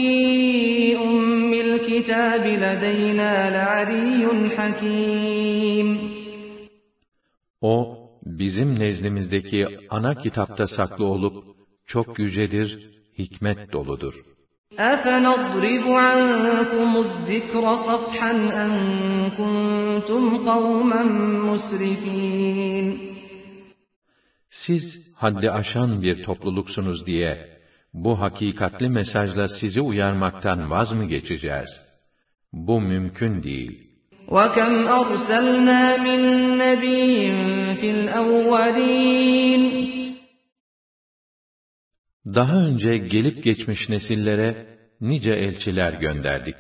أُمِّ 0.98 1.54
الْكِتَابِ 1.54 2.44
لَدَيْنَا 2.66 3.32
لَعَلِيٌّ 3.58 4.50
حَكِيمٌ 4.56 5.88
O, 7.62 7.98
bizim 8.26 8.80
nezdimizdeki 8.80 9.68
ana 9.90 10.16
kitapta 10.16 10.68
saklı 10.68 11.06
olup, 11.06 11.44
çok 11.86 12.20
yücedir, 12.20 12.90
hikmet 13.18 13.74
doludur. 13.74 14.14
أَفَنَضْرِبُ 14.80 15.86
عَنكُمُ 16.06 16.92
الذِّكْرَ 17.08 17.64
صَفْحًا 17.88 18.32
أَن 18.64 18.72
كُنتُمْ 19.38 20.24
قَوْمًا 20.50 21.04
مُسْرِفِينَ 21.50 22.88
Siz 24.50 24.84
haddi 25.16 25.52
aşan 25.52 26.02
bir 26.02 26.24
topluluksunuz 26.24 27.06
diye, 27.06 27.54
bu 27.98 28.20
hakikatli 28.22 28.90
mesajla 28.90 29.48
sizi 29.48 29.82
uyarmaktan 29.82 30.72
vaz 30.72 30.92
mı 30.92 31.06
geçeceğiz? 31.06 31.70
Bu 32.54 32.82
mümkün 32.82 33.44
değil. 33.44 33.94
وَكَمْ 34.28 34.74
أَرْسَلْنَا 35.00 35.84
مِن 36.06 36.22
نَّبِيٍّ 36.64 37.32
فِي 37.80 37.90
الْأَوَّلِينَ 37.98 39.64
Daha 42.26 42.56
önce 42.66 42.98
gelip 42.98 43.44
geçmiş 43.44 43.90
nesillere 43.90 44.68
nice 45.02 45.34
elçiler 45.34 45.94
gönderdik. 45.94 46.56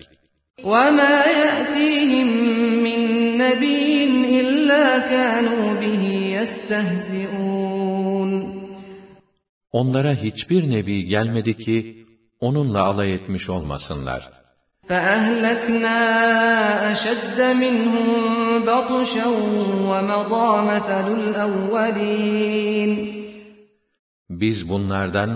وَمَا 0.63 1.15
يَأْتِيهِم 1.43 2.30
مِّن 2.86 3.01
نَّبِيٍّ 3.43 3.84
إِلَّا 4.39 4.86
كَانُوا 5.11 5.65
بِهِ 5.82 6.03
يَسْتَهْزِئُونَ 6.38 7.57
Onlara 9.71 10.13
hiçbir 10.15 10.69
nebi 10.69 11.05
gelmedi 11.05 11.57
ki, 11.57 12.05
onunla 12.39 12.84
alay 12.84 13.13
etmiş 13.13 13.49
olmasınlar. 13.49 14.43
فَأَهْلَكْنَا 14.89 15.99
أَشَدَّ 16.91 17.39
مِنْهُم 17.63 18.09
بَطْشًا 18.69 19.28
وَمَضَىٰ 19.89 20.51
مَثَلُ 20.71 21.07
الْأَوَّلِينَ 21.19 22.91
Biz 24.30 24.69
bunlardan, 24.69 25.32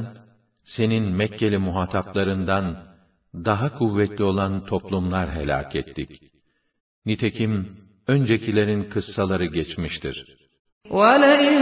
senin 0.64 1.04
Mekkeli 1.04 1.58
muhataplarından 1.58 2.78
daha 3.34 3.78
kuvvetli 3.78 4.24
olan 4.24 4.66
toplumlar 4.66 5.32
helak 5.32 5.76
ettik. 5.76 6.22
Nitekim 7.06 7.78
öncekilerin 8.08 8.84
kıssaları 8.84 9.46
geçmiştir. 9.46 10.38
وَلَئِنْ 10.92 11.56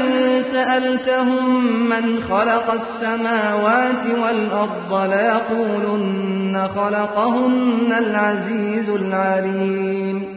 سَأَلْتَهُمْ 0.53 1.45
مَنْ 1.93 2.05
خَلَقَ 2.29 2.67
السَّمَاوَاتِ 2.81 4.03
وَالْأَرْضَ 4.21 4.91
لَيَقُولُنَّ 5.15 6.55
خَلَقَهُنَّ 6.77 7.91
الْعَزِيزُ 8.03 8.87
الْعَلِيمُ 9.01 10.35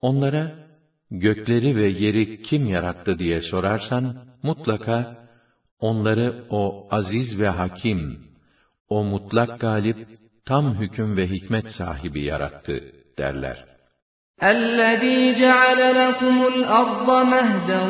Onlara, 0.00 0.50
gökleri 1.10 1.76
ve 1.76 1.88
yeri 1.88 2.42
kim 2.42 2.66
yarattı 2.66 3.18
diye 3.18 3.40
sorarsan, 3.40 4.16
mutlaka, 4.42 5.16
onları 5.80 6.44
o 6.50 6.88
aziz 6.90 7.40
ve 7.40 7.48
hakim, 7.48 8.18
o 8.88 9.04
mutlak 9.04 9.60
galip, 9.60 10.08
tam 10.44 10.74
hüküm 10.74 11.16
ve 11.16 11.26
hikmet 11.30 11.66
sahibi 11.78 12.24
yarattı, 12.24 12.92
derler. 13.18 13.71
الذي 14.42 15.34
جعل 15.34 15.80
لكم 16.02 16.46
الأرض 16.46 17.26
مهدا 17.26 17.82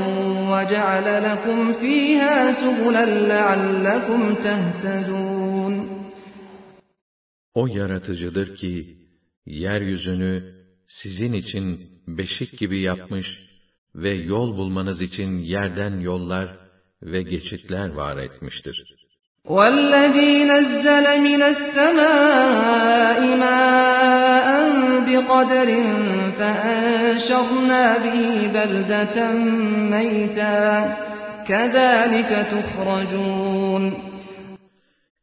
وجعل 0.52 1.06
لكم 1.24 1.72
فيها 1.72 2.52
سبلا 2.52 3.04
لعلكم 3.28 4.34
تهتدون 4.34 5.98
O 7.54 7.66
yaratıcıdır 7.66 8.56
ki, 8.56 8.96
yeryüzünü 9.46 10.54
sizin 10.86 11.32
için 11.32 11.90
beşik 12.06 12.58
gibi 12.58 12.80
yapmış 12.80 13.26
ve 13.94 14.10
yol 14.10 14.56
bulmanız 14.56 15.02
için 15.02 15.38
yerden 15.38 16.00
yollar 16.00 16.56
ve 17.02 17.22
geçitler 17.22 17.88
var 17.88 18.16
etmiştir. 18.16 19.01
وَالَّذ۪ي 19.56 20.32
نَزَّلَ 20.52 21.06
مِنَ 21.28 21.42
السَّمَاءِ 21.54 23.20
مَاءً 23.44 24.48
بِقَدَرٍ 25.08 25.68
فَأَنْشَرْنَا 26.38 27.84
بِهِ 28.04 28.22
بَلْدَةً 28.56 29.16
مَيْتًا 29.94 30.58
كَذَٰلِكَ 31.48 32.30
تُخْرَجُونَ 32.52 33.84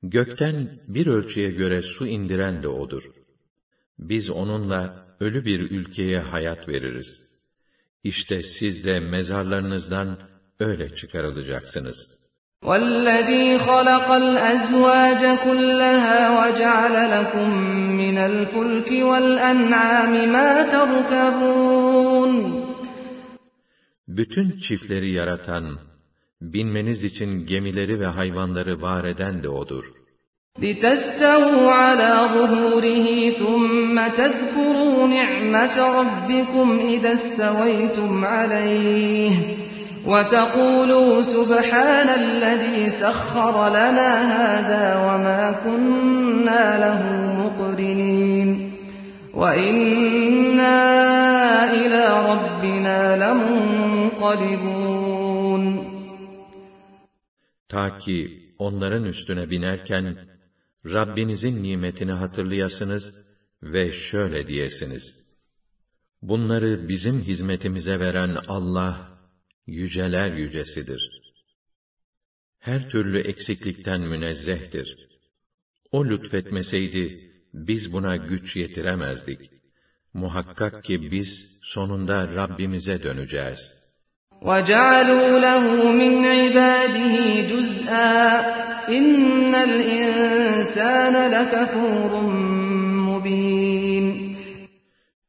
Gökten 0.04 0.70
bir 0.88 1.08
ölçüye 1.08 1.52
göre 1.52 1.82
su 1.82 2.08
indiren 2.08 2.64
de 2.64 2.68
O'dur. 2.68 3.04
Biz 4.00 4.30
onunla 4.30 5.06
ölü 5.20 5.46
bir 5.46 5.60
ülkeye 5.60 6.20
hayat 6.20 6.68
veririz. 6.70 7.22
İşte 8.04 8.42
siz 8.60 8.86
de 8.86 9.00
mezarlarınızdan 9.00 10.18
öyle 10.60 10.96
çıkarılacaksınız.'' 10.96 12.19
وَالَّذ۪ي 12.69 13.59
خَلَقَ 13.59 14.09
الْأَزْوَاجَ 14.11 15.23
كُلَّهَا 15.47 16.21
وَجَعَلَ 16.39 16.95
لَكُم 17.17 17.49
مِّنَ 18.03 18.19
الْفُلْكِ 18.19 18.91
وَالْأَنْعَامِ 19.09 20.13
مَا 20.37 20.53
تَرْكَبُونَ 20.75 22.33
Bütün 24.09 24.61
çiftleri 24.61 25.11
yaratan, 25.13 25.79
binmeniz 26.41 27.05
için 27.05 27.47
gemileri 27.47 28.01
ve 28.01 28.07
hayvanları 28.07 28.83
var 28.83 29.05
eden 29.05 29.43
de 29.43 29.49
O'dur. 29.49 29.85
لِتَسْتَوُوا 30.59 31.71
عَلَى 31.83 32.13
ظُهُورِهِ 32.35 33.07
ثُمَّ 33.41 33.97
تَذْكُرُوا 34.21 34.99
نِعْمَةَ 35.19 35.77
رَبِّكُمْ 35.99 36.69
إِذَا 36.95 37.13
اسْتَوَيْتُمْ 37.13 38.25
عَلَيْهِ 38.25 39.61
وَتَقُولُوا 40.10 41.24
سُبْحَانَ 41.36 42.10
الَّذ۪ي 42.24 42.90
سَخَّرَ 43.02 43.56
لَنَا 43.70 44.12
هَذَا 44.36 44.86
وَمَا 45.06 45.42
كُنَّا 45.66 46.66
لَهُ 46.84 47.02
مُقْرِنِينَ 47.42 48.50
وَإِنَّا 49.34 50.78
إِلَى 51.80 52.04
رَبِّنَا 52.32 53.00
لَمُنْقَلِبُونَ 53.24 54.76
Ta 57.70 57.98
ki 57.98 58.18
onların 58.60 59.04
üstüne 59.04 59.50
binerken, 59.50 60.18
Rabbinizin 60.86 61.64
nimetini 61.64 62.12
hatırlayasınız 62.12 63.04
ve 63.64 63.92
şöyle 63.92 64.48
diyesiniz. 64.48 65.04
Bunları 66.22 66.88
bizim 66.90 67.22
hizmetimize 67.22 68.00
veren 68.00 68.38
Allah, 68.48 69.09
yüceler 69.70 70.32
yücesidir. 70.32 71.22
Her 72.60 72.90
türlü 72.90 73.20
eksiklikten 73.20 74.02
münezzehtir. 74.02 74.98
O 75.92 76.06
lütfetmeseydi, 76.06 77.32
biz 77.54 77.94
buna 77.94 78.16
güç 78.16 78.56
yetiremezdik. 78.56 79.40
Muhakkak 80.14 80.84
ki 80.84 81.12
biz 81.12 81.30
sonunda 81.62 82.36
Rabbimize 82.36 83.04
döneceğiz. 83.04 83.60
وَجَعَلُوا 84.42 85.32
لَهُ 85.48 85.66
مِنْ 86.02 86.14
عِبَادِهِ 86.38 87.16
جُزْءًا 87.52 88.16
اِنَّ 88.98 89.54
الْاِنْسَانَ 89.70 91.16
لَكَفُورٌ 91.36 92.12
مُب۪ينٌ 93.10 94.36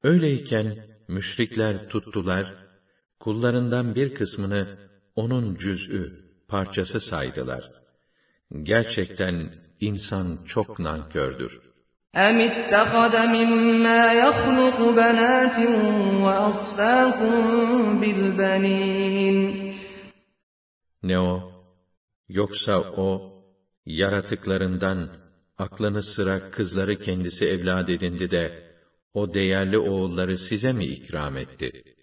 Öyleyken 0.03 0.77
müşrikler 1.09 1.89
tuttular, 1.89 2.60
kullarından 3.21 3.95
bir 3.95 4.15
kısmını 4.15 4.79
onun 5.17 5.55
cüz'ü, 5.55 6.27
parçası 6.49 7.01
saydılar. 7.01 7.71
Gerçekten 8.63 9.51
insan 9.81 10.39
çok 10.47 10.79
nankördür. 10.79 11.53
اَمِ 12.15 12.39
اتَّخَذَ 12.49 13.15
مِمَّا 13.37 14.03
يَخْلُقُ 14.25 14.79
بَنَاتٍ 15.01 15.57
وَأَصْفَاكُمْ 16.25 17.35
بِالْبَنِينَ 18.01 19.39
Ne 21.03 21.19
o? 21.19 21.53
Yoksa 22.29 22.81
o, 22.81 23.33
yaratıklarından 23.87 25.11
aklını 25.59 26.03
sıra 26.03 26.51
kızları 26.51 26.97
kendisi 26.97 27.45
evlad 27.45 27.89
edindi 27.89 28.31
de, 28.31 28.53
o 29.15 29.35
değerli 29.35 29.79
oğulları 29.79 30.39
size 30.39 30.73
mi 30.73 30.87
ikram 30.87 31.37
etti?' 31.37 31.97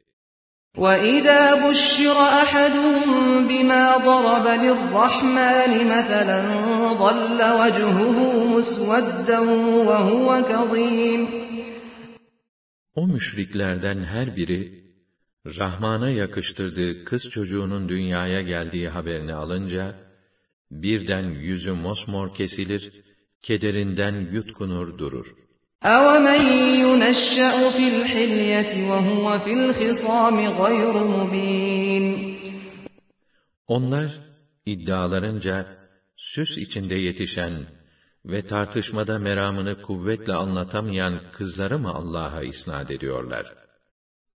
وَإِذَا 0.78 1.43
بُشِّرَ 1.66 2.18
أَحَدُهُم 2.43 3.47
بِمَا 3.47 3.84
ضَرَبَ 4.09 4.45
لِلرَّحْمَنِ 4.66 5.72
مَثَلًا 5.93 6.39
ظَلَّ 7.03 7.39
وَجْهُهُ 7.59 8.18
مُسْوَدًّا 8.53 9.39
وَهُوَ 9.89 10.28
كَظِيمٌ 10.51 11.22
O 12.95 13.07
müşriklerden 13.07 14.03
her 14.03 14.36
biri, 14.36 14.84
Rahman'a 15.45 16.09
yakıştırdığı 16.09 17.05
kız 17.05 17.30
çocuğunun 17.30 17.89
dünyaya 17.89 18.41
geldiği 18.41 18.89
haberini 18.89 19.34
alınca, 19.34 19.95
birden 20.72 21.24
yüzü 21.24 21.72
mosmor 21.72 22.34
kesilir, 22.34 22.91
kederinden 23.41 24.16
yutkunur 24.32 24.97
durur. 24.97 25.28
أَوَمَنْ 25.95 26.41
يُنَشَّأُ 26.86 27.55
فِي 27.76 27.86
الْحِلْيَةِ 27.93 28.72
وَهُوَ 28.89 29.26
فِي 29.43 29.53
الْخِصَامِ 29.59 30.38
غَيْرُ 30.61 30.93
مُب۪ينٍ 31.16 32.05
Onlar, 33.68 34.11
iddialarınca, 34.66 35.66
süs 36.18 36.57
içinde 36.57 36.95
yetişen 36.95 37.68
ve 38.26 38.47
tartışmada 38.47 39.20
meramını 39.20 39.82
kuvvetle 39.82 40.34
anlatamayan 40.34 41.22
kızları 41.32 41.80
mı 41.80 41.89
Allah'a 41.93 42.43
isnat 42.43 42.91
ediyorlar? 42.91 43.53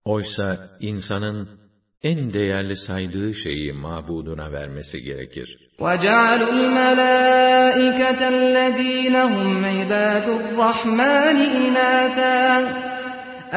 Oysa 0.05 0.77
insanın 0.79 1.59
en 2.03 2.33
değerli 2.33 2.75
saydığı 2.75 3.33
şeyi 3.33 3.73
mabuduna 3.73 4.51
vermesi 4.51 5.01
gerekir. 5.01 5.57
وَجَعَلُوا 5.79 6.51
الْمَلَائِكَةَ 6.59 8.21
الَّذ۪ينَ 8.35 9.15
هُمْ 9.33 9.65
عِبَادُ 9.75 10.27
الرَّحْمَنِ 10.39 11.37
إِنَاثًا 11.61 12.41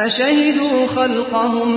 أَشَهِدُوا 0.06 0.78
خَلْقَهُمْ 0.96 1.70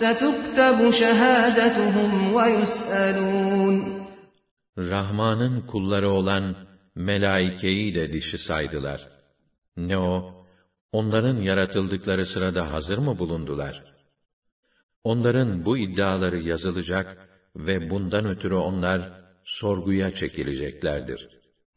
سَتُكْتَبُ 0.00 0.78
شَهَادَتُهُمْ 1.00 2.10
وَيُسْأَلُونَ 2.36 3.76
Rahman'ın 4.78 5.60
kulları 5.60 6.10
olan 6.10 6.56
melaikeyi 6.94 7.94
de 7.94 8.12
dişi 8.12 8.38
saydılar. 8.38 9.00
Ne 9.76 9.98
o? 9.98 10.34
Onların 10.92 11.36
yaratıldıkları 11.36 12.26
sırada 12.26 12.72
hazır 12.72 12.98
mı 12.98 13.18
bulundular? 13.18 13.89
Onların 15.04 15.64
bu 15.64 15.78
iddiaları 15.78 16.38
yazılacak 16.38 17.28
ve 17.56 17.90
bundan 17.90 18.26
ötürü 18.26 18.54
onlar 18.54 19.12
sorguya 19.44 20.14
çekileceklerdir. 20.14 21.28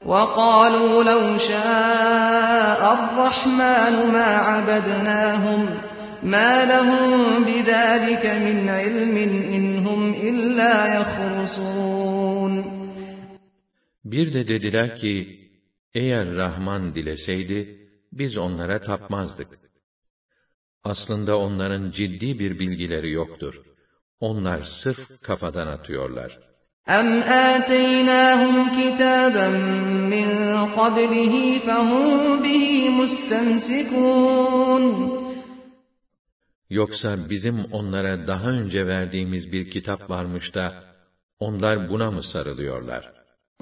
وَقَالُوا 0.06 1.04
لَوْ 1.12 1.24
شَاءَ 1.50 2.82
الرَّحْمَنُ 2.98 3.96
مَا 4.16 4.30
عَبَدْنَاهُمْ 4.50 5.62
مَا 6.34 6.52
لَهُمْ 6.72 7.12
بِذَٰلِكَ 7.48 8.26
مِنْ 8.46 8.58
عِلْمٍ 8.80 9.18
اِنْ 9.56 9.64
هُمْ 9.86 10.02
اِلَّا 10.30 10.76
يَخْرُصُونَ 10.98 12.54
Bir 14.06 14.34
de 14.34 14.48
dediler 14.48 14.96
ki, 14.96 15.40
eğer 15.94 16.36
Rahman 16.36 16.96
dileseydi, 16.96 17.90
biz 18.12 18.38
onlara 18.38 18.82
tapmazdık. 18.82 19.63
Aslında 20.84 21.38
onların 21.38 21.92
ciddi 21.92 22.40
bir 22.40 22.60
bilgileri 22.60 23.12
yoktur. 23.12 23.56
Onlar 24.20 24.62
sırf 24.84 25.22
kafadan 25.22 25.68
atıyorlar. 25.68 26.50
أَمْ 26.88 27.08
آتَيْنَاهُمْ 27.54 28.56
كِتَابًا 28.78 29.48
مِّن 30.14 30.30
قَبْلِهِ 30.80 31.36
فَهُمْ 31.68 32.10
بِهِ 32.44 32.66
مُسْتَمْسِكُونَ 33.00 34.84
Yoksa 36.70 37.30
bizim 37.30 37.66
onlara 37.72 38.28
daha 38.28 38.50
önce 38.50 38.88
verdiğimiz 38.88 39.52
bir 39.52 39.70
kitap 39.70 40.10
varmış 40.10 40.56
da, 40.56 40.84
onlar 41.40 41.90
buna 41.90 42.12
mı 42.12 42.24
sarılıyorlar? 42.24 43.12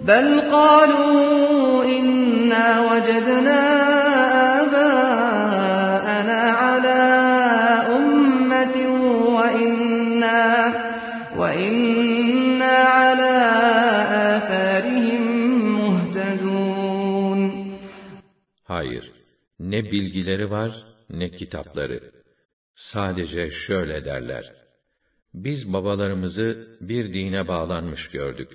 بَلْ 0.06 0.50
قَالُوا 0.52 1.84
إِنَّا 1.98 2.68
وَجَدْنَا 2.89 3.91
ne 19.72 19.84
bilgileri 19.84 20.52
var, 20.52 20.72
ne 21.10 21.30
kitapları. 21.30 22.12
Sadece 22.76 23.52
şöyle 23.52 24.06
derler. 24.06 24.45
Biz 25.34 25.74
babalarımızı 25.74 26.78
bir 26.82 27.14
dine 27.14 27.48
bağlanmış 27.48 28.10
gördük. 28.10 28.50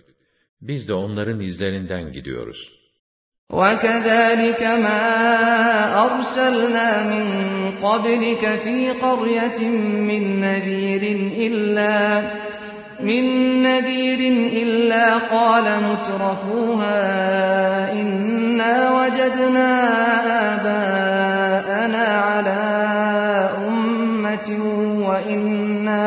Biz 0.61 0.89
de 0.89 0.95
onların 0.95 1.41
izlerinden 1.41 2.13
gidiyoruz. 2.13 2.83
وَكَذَٰلِكَ 3.51 4.63
مَا 4.87 5.03
أَرْسَلْنَا 6.07 6.89
مِن 7.13 7.27
قَبْلِكَ 7.87 8.43
فِي 8.65 8.79
قَرْيَةٍ 9.05 9.61
مِّن 10.09 10.23
نَّذِيرٍ 10.45 11.05
إِلَّا 11.47 11.97
مِن 13.01 13.25
نَّذِيرٍ 13.63 14.21
إِلَّا 14.63 15.07
قَالَ 15.35 15.67
مُتْرَفُوهَا 15.89 17.01
إِنَّا 18.01 18.75
وَجَدْنَا 18.99 19.71
آبَاءَنَا 20.55 22.07
عَلَىٰ 22.31 22.65
أُمَّةٍ 23.69 24.49
وَإِنَّا 25.09 26.07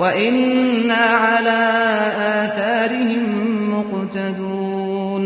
وَإِنَّا 0.00 1.02
عَلَىٰ 1.26 1.64
آثَارِهِم 2.42 3.24
مُّقْتَدُونَ 3.74 5.24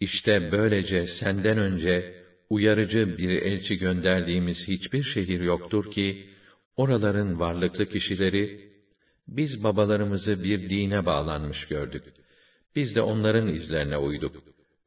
İşte 0.00 0.52
böylece 0.52 1.06
senden 1.06 1.58
önce 1.58 2.14
uyarıcı 2.50 3.18
bir 3.18 3.28
elçi 3.28 3.76
gönderdiğimiz 3.76 4.68
hiçbir 4.68 5.02
şehir 5.02 5.40
yoktur 5.40 5.90
ki, 5.90 6.26
oraların 6.76 7.40
varlıklı 7.40 7.86
kişileri, 7.86 8.67
biz 9.28 9.64
babalarımızı 9.64 10.44
bir 10.44 10.70
dine 10.70 11.06
bağlanmış 11.06 11.68
gördük. 11.68 12.04
Biz 12.76 12.96
de 12.96 13.02
onların 13.02 13.48
izlerine 13.48 13.96
uyduk, 13.96 14.36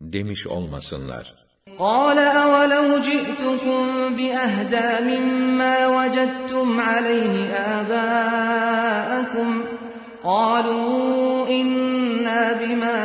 demiş 0.01 0.47
olmasınlar. 0.47 1.47
قَالَ 1.77 2.19
أَوَلَوْ 2.43 2.87
جِئْتُكُم 3.07 3.81
بِأَهْدَىٰ 4.17 4.91
مِمَّا 5.09 5.75
وَجَدتُّمْ 5.95 6.69
عَلَيْهِ 6.89 7.35
آبَاءَكُمْ 7.77 9.49
قَالُوا 10.23 11.47
إِنَّا 11.59 12.41
بِمَا 12.61 12.99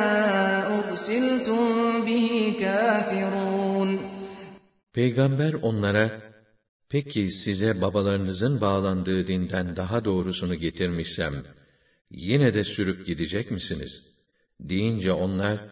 أُرْسِلْتُم 0.79 1.65
بِهِ 2.07 2.27
كَافِرُونَ 2.63 3.91
Peygamber 4.95 5.53
onlara, 5.63 6.26
peki 6.91 7.31
size 7.45 7.81
babalarınızın 7.81 8.61
bağlandığı 8.61 9.27
dinden 9.27 9.77
daha 9.77 10.05
doğrusunu 10.05 10.55
getirmişsem, 10.55 11.35
yine 12.11 12.55
de 12.55 12.65
sürüp 12.65 13.07
gidecek 13.07 13.51
misiniz? 13.51 13.93
Deyince 14.61 15.13
onlar, 15.13 15.69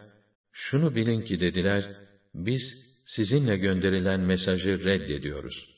şunu 0.51 0.95
bilin 0.95 1.21
ki 1.21 1.39
dediler, 1.39 1.95
biz 2.35 2.61
sizinle 3.05 3.57
gönderilen 3.57 4.19
mesajı 4.19 4.83
reddediyoruz. 4.83 5.71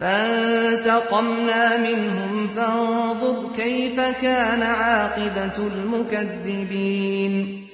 فَانْتَقَمْنَا 0.00 1.64
مِنْهُمْ 1.86 2.32
فَانظُرْ 2.56 3.38
كَيْفَ 3.60 3.96
كَانَ 4.24 4.62
عَاقِبَةُ 4.82 5.56
الْمُكَذِّبِينَ 5.72 7.64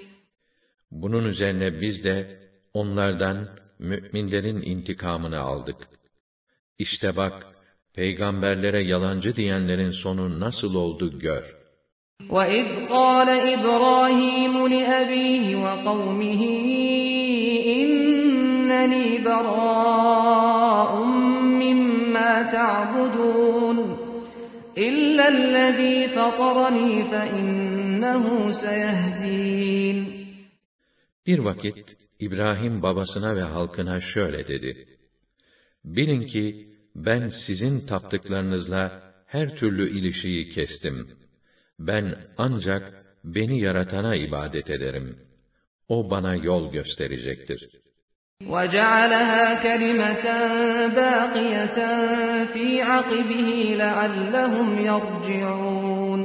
Bunun 0.91 1.25
üzerine 1.25 1.81
biz 1.81 2.05
de 2.05 2.39
onlardan 2.75 3.49
müminlerin 3.79 4.63
intikamını 4.63 5.39
aldık. 5.39 5.77
İşte 6.79 7.17
bak, 7.17 7.47
peygamberlere 7.95 8.83
yalancı 8.83 9.37
diyenlerin 9.37 9.91
sonu 9.91 10.41
nasıl 10.41 10.75
oldu 10.75 11.19
gör. 11.19 11.61
وَإِذْ 12.29 12.67
قَالَ 12.87 13.29
إِبْرَاهِيمُ 13.55 14.55
لِأَبِيهِ 14.75 15.45
وَقَوْمِهِ 15.65 16.43
إِنَّنِي 17.81 19.07
بَرَاءٌ 19.29 20.93
مِّمَّا 21.63 22.33
تَعْبُدُونَ 22.57 23.79
إِلَّا 24.89 25.27
الَّذِي 25.37 25.97
فَطَرَنِي 26.17 26.91
فَإِنَّهُ 27.13 28.25
سَيَهْدِينِ 28.65 29.99
Bir 31.27 31.39
vakit 31.39 31.97
İbrahim 32.21 32.83
babasına 32.83 33.37
ve 33.37 33.43
halkına 33.43 34.01
şöyle 34.01 34.47
dedi. 34.47 34.94
Bilin 35.85 36.27
ki 36.27 36.67
ben 36.95 37.31
sizin 37.47 37.81
taptıklarınızla 37.87 39.13
her 39.27 39.57
türlü 39.57 39.91
ilişiği 39.99 40.49
kestim. 40.49 41.09
Ben 41.79 42.15
ancak 42.37 42.93
beni 43.25 43.61
yaratana 43.61 44.17
ibadet 44.17 44.71
ederim. 44.71 45.19
O 45.89 46.11
bana 46.11 46.35
yol 46.35 46.73
gösterecektir. 46.73 47.69
وَجَعَلَهَا 48.55 49.45
كَلِمَةً 49.67 50.27
بَاقِيَةً 51.01 51.79
فِي 52.53 52.67
عَقِبِهِ 52.91 53.49
لَعَلَّهُمْ 53.83 54.69
يَرْجِعُونَ 54.91 56.23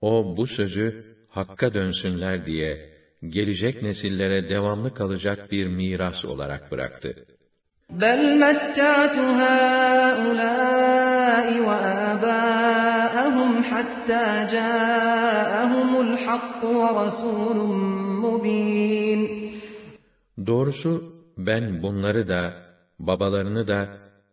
O 0.00 0.36
bu 0.36 0.46
sözü 0.46 1.16
hakka 1.28 1.74
dönsünler 1.74 2.46
diye 2.46 2.90
gelecek 3.28 3.82
nesillere 3.82 4.48
devamlı 4.48 4.94
kalacak 4.94 5.52
bir 5.52 5.66
miras 5.66 6.24
olarak 6.24 6.70
bıraktı. 6.70 7.14
بَلْ 7.92 8.20
مَتَّعْتُ 8.44 9.16
هَٰؤُلَاءِ 9.40 10.66
وَآبَاءَهُمْ 11.68 13.50
حَتَّىٰ 13.70 14.28
جَاءَهُمُ 14.54 15.90
الْحَقُّ 16.06 16.60
وَرَسُولٌ 16.64 17.58
مُّبِينٌ 18.24 19.20
Doğrusu 20.46 20.92
ben 21.38 21.82
bunları 21.82 22.28
da, 22.28 22.52
babalarını 22.98 23.68
da, 23.68 23.88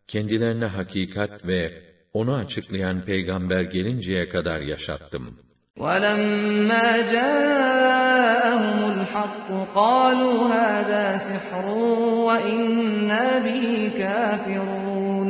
kendilerine 0.07 0.65
hakikat 0.65 1.47
ve 1.47 1.81
onu 2.13 2.35
açıklayan 2.35 3.05
peygamber 3.05 3.61
gelinceye 3.61 4.29
kadar 4.29 4.59
yaşattım. 4.59 5.39
وَلَمَّا 5.77 7.09
جَاءَهُمُ 8.19 8.79
الْحَقُّ 8.95 9.47
قَالُوا 9.81 10.37
هَٰذَا 10.55 11.05
سِحْرٌ 11.29 11.65
وَإِنَّا 12.27 13.25
بِهِ 13.45 13.65
كَافِرُونَ 14.01 15.29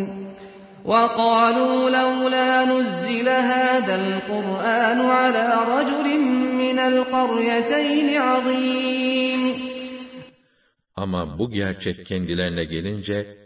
وَقَالُوا 0.92 1.78
لَوْلَا 2.00 2.50
نُزِّلَ 2.74 3.28
هَٰذَا 3.52 3.96
الْقُرْآنُ 4.04 5.00
عَلَىٰ 5.18 5.50
رَجُلٍ 5.76 6.08
مِّنَ 6.64 6.78
الْقَرْيَتَيْنِ 6.92 8.08
عَظِيمٍ 8.28 9.44
Ama 10.96 11.40
bu 11.40 11.52
gerçek 11.52 12.06
kendilerine 12.06 12.64
gelince, 12.64 13.38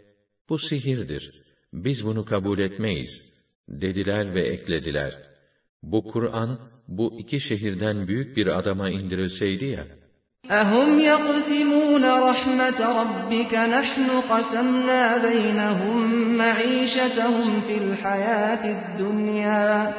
bu 0.48 0.58
sihirdir, 0.58 1.30
biz 1.72 2.04
bunu 2.04 2.24
kabul 2.24 2.58
etmeyiz, 2.58 3.10
dediler 3.68 4.34
ve 4.34 4.40
eklediler. 4.40 5.12
Bu 5.82 6.04
Kur'an, 6.12 6.58
bu 6.87 7.13
iki 7.19 7.39
şehirden 7.39 8.07
büyük 8.07 8.37
bir 8.37 8.47
adama 8.47 8.89
indirilseydi 8.89 9.65
ya, 9.65 9.83
أَهُمْ 10.51 10.99
يَقْسِمُونَ 10.99 12.05
رَحْمَةَ 12.29 12.79
رَبِّكَ 13.01 13.53
نَحْنُ 13.53 14.09
قَسَمْنَا 14.31 15.17
بَيْنَهُم 15.17 15.97
مَّعِيشَتَهُمْ 16.37 17.61
فِي 17.67 17.77
الْحَيَاةِ 17.77 18.63
الدُّنْيَا 18.77 19.93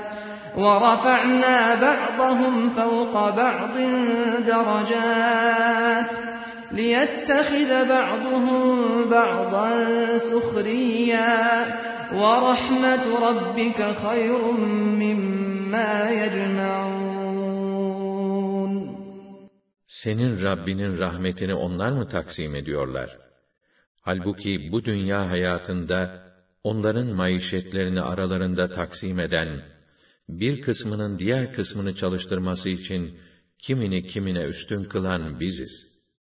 وَرَفَعْنَا 0.57 1.75
بَعْضَهُمْ 1.75 2.71
فَوْقَ 2.71 3.37
بَعْضٍ 3.37 3.77
دَرَجَاتٍ 4.47 6.13
لِيَتَّخِذَ 6.73 7.89
بَعْضُهُم 7.89 8.65
بَعْضًا 9.11 9.69
سُخْرِيًّا 10.17 11.35
وَرَحْمَةُ 12.15 13.05
رَبِّكَ 13.29 13.95
خَيْرٌ 14.07 14.53
مِّمَّا 15.03 15.56
يَجْمَعُونَ 16.22 17.12
senin 20.04 20.42
Rabbinin 20.42 20.98
rahmetini 20.98 21.54
onlar 21.54 21.92
mı 21.92 22.08
taksim 22.08 22.56
ediyorlar? 22.56 23.18
Halbuki 24.02 24.72
bu 24.72 24.86
dünya 24.86 25.30
hayatında 25.30 26.24
onların 26.64 27.08
maişetlerini 27.08 28.02
aralarında 28.02 28.72
taksim 28.72 29.20
eden 29.20 29.62
bir 30.30 30.62
kısmının 30.62 31.20
diğer 31.20 31.54
kısmını 31.54 31.96
çalıştırması 31.96 32.70
için 32.70 33.18
kimini 33.60 34.08
kimine 34.08 34.44
üstün 34.44 34.84
kılan 34.84 35.40
biziz. 35.40 35.72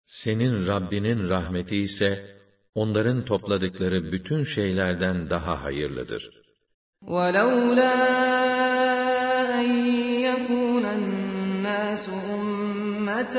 Senin 0.07 0.67
Rabbinin 0.67 1.29
rahmeti 1.29 1.77
ise 1.77 2.37
onların 2.75 3.25
topladıkları 3.25 4.13
bütün 4.13 4.45
şeylerden 4.45 5.31
daha 5.31 5.63
hayırlıdır. 5.63 6.31
وَلَوْلَا 7.03 7.95
أَنْ 8.59 8.68
يَكُونَ 10.80 10.86
النَّاسُ 10.86 12.10
أُمَّةً 12.32 13.36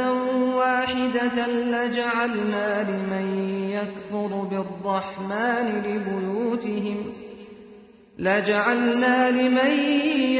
وَاحِدَةً 0.57 1.47
لَجَعَلْنَا 1.47 2.69
لِمَنْ 2.91 3.27
يَكْفُرُ 3.71 4.31
بِالرَّحْمَنِ 4.51 5.67
لِبُيُوتِهِمْ 5.87 6.99
لَجَعَلْنَا 8.19 9.31
لِمَنْ 9.31 9.73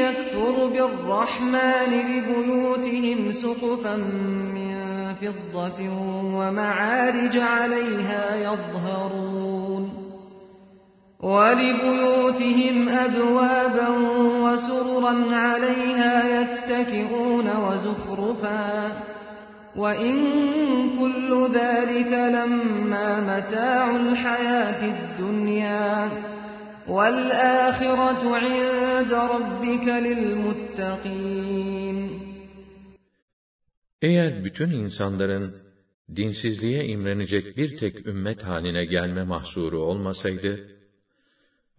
يَكْفُرُ 0.03 0.55
بِالرَّحْمَنِ 0.67 1.89
لِبُيُوتِهِمْ 2.11 3.31
سُقُفًا 3.31 3.95
مِّن 4.57 4.75
فِضَّةٍ 5.21 5.81
وَمَعَارِجَ 6.37 7.37
عَلَيْهَا 7.37 8.23
يَظْهَرُونَ 8.47 9.60
وَلِبُيُوتِهِمْ 11.20 12.88
أَبْوَابًا 12.88 13.88
وَسُرُرًا 14.44 15.14
عَلَيْهَا 15.36 16.14
يَتَّكِئُونَ 16.36 17.48
وَزُخْرُفًا 17.64 18.92
وَإِن 19.76 20.16
كُلُّ 20.98 21.30
ذَلِكَ 21.54 22.12
لَمَّا 22.36 23.08
مَتَاعُ 23.30 23.96
الْحَيَاةِ 23.96 24.80
الدُّنْيَا 24.94 26.10
وَالْآخِرَةُ 26.88 28.22
عِندَ 28.42 29.12
رَبِّكَ 29.12 29.86
لِلْمُتَّقِينَ 30.06 31.98
Eğer 34.02 34.44
bütün 34.44 34.70
insanların 34.70 35.54
dinsizliğe 36.16 36.84
imrenecek 36.84 37.56
bir 37.56 37.76
tek 37.76 38.06
ümmet 38.06 38.42
haline 38.42 38.84
gelme 38.84 39.22
mahsuru 39.22 39.78
olmasaydı, 39.78 40.60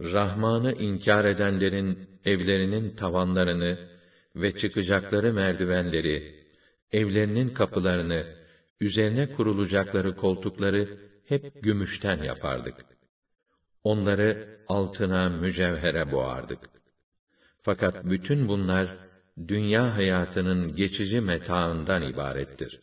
Rahman'ı 0.03 0.73
inkar 0.73 1.25
edenlerin 1.25 2.09
evlerinin 2.25 2.97
tavanlarını 2.97 3.79
ve 4.37 4.57
çıkacakları 4.59 5.33
merdivenleri, 5.33 6.45
evlerinin 6.93 7.49
kapılarını, 7.49 8.27
üzerine 8.81 9.33
kurulacakları 9.33 10.17
koltukları 10.17 10.99
hep 11.29 11.63
gümüşten 11.63 12.23
yapardık. 12.23 12.75
Onları 13.85 14.59
altına, 14.69 15.29
mücevhere 15.29 16.13
boğardık. 16.13 16.59
Fakat 17.63 18.05
bütün 18.05 18.49
bunlar, 18.49 18.97
dünya 19.49 19.97
hayatının 19.97 20.77
geçici 20.77 21.21
metaından 21.21 22.03
ibarettir. 22.03 22.81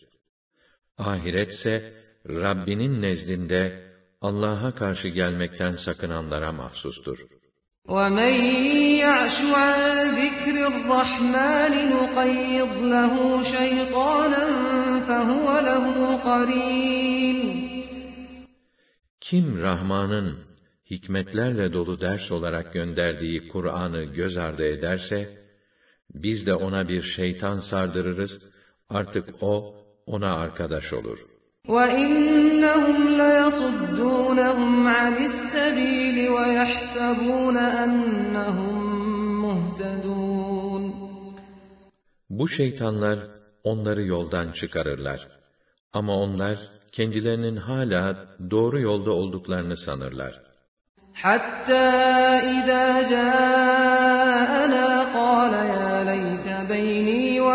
Ahiretse, 0.97 1.93
Rabbinin 2.30 3.01
nezdinde, 3.01 3.89
Allah'a 4.20 4.74
karşı 4.74 5.09
gelmekten 5.09 5.72
sakınanlara 5.72 6.53
mahsustur. 6.53 7.18
وَمَنْ 7.89 8.35
يَعْشُ 9.05 9.37
عَنْ 9.64 9.80
ذِكْرِ 10.20 10.57
الرَّحْمَنِ 10.70 11.72
نُقَيِّضْ 11.95 12.72
لَهُ 12.95 13.14
شَيْطَانًا 13.55 14.45
فَهُوَ 15.09 15.47
لَهُ 15.68 15.87
قَرِينٌ 16.28 17.39
Kim 19.20 19.59
Rahman'ın 19.62 20.39
hikmetlerle 20.91 21.72
dolu 21.72 22.01
ders 22.01 22.32
olarak 22.32 22.72
gönderdiği 22.72 23.49
Kur'an'ı 23.49 24.05
göz 24.05 24.37
ardı 24.39 24.64
ederse, 24.64 25.28
biz 26.14 26.47
de 26.47 26.55
ona 26.55 26.89
bir 26.89 27.03
şeytan 27.03 27.59
sardırırız, 27.59 28.41
artık 28.89 29.28
o, 29.41 29.74
ona 30.07 30.35
arkadaş 30.35 30.93
olur. 30.93 31.18
وَإِنَّهُمْ 31.68 32.99
لَيَصُدُّونَهُمْ 33.22 34.87
عَنِ 34.87 35.14
السَّبِيلِ 35.30 36.16
وَيَحْسَبُونَ 36.37 37.57
أَنَّهُمْ 37.57 38.76
مُهْتَدُونَ 39.45 40.82
Bu 42.30 42.49
şeytanlar 42.49 43.18
onları 43.64 44.03
yoldan 44.03 44.53
çıkarırlar. 44.53 45.28
Ama 45.93 46.16
onlar 46.16 46.59
kendilerinin 46.93 47.57
hala 47.57 48.16
doğru 48.51 48.80
yolda 48.80 49.11
olduklarını 49.11 49.76
sanırlar. 49.76 50.45
حَتَّى 51.14 51.87
إِذَا 52.57 53.03
جَاءَنَا 53.12 54.97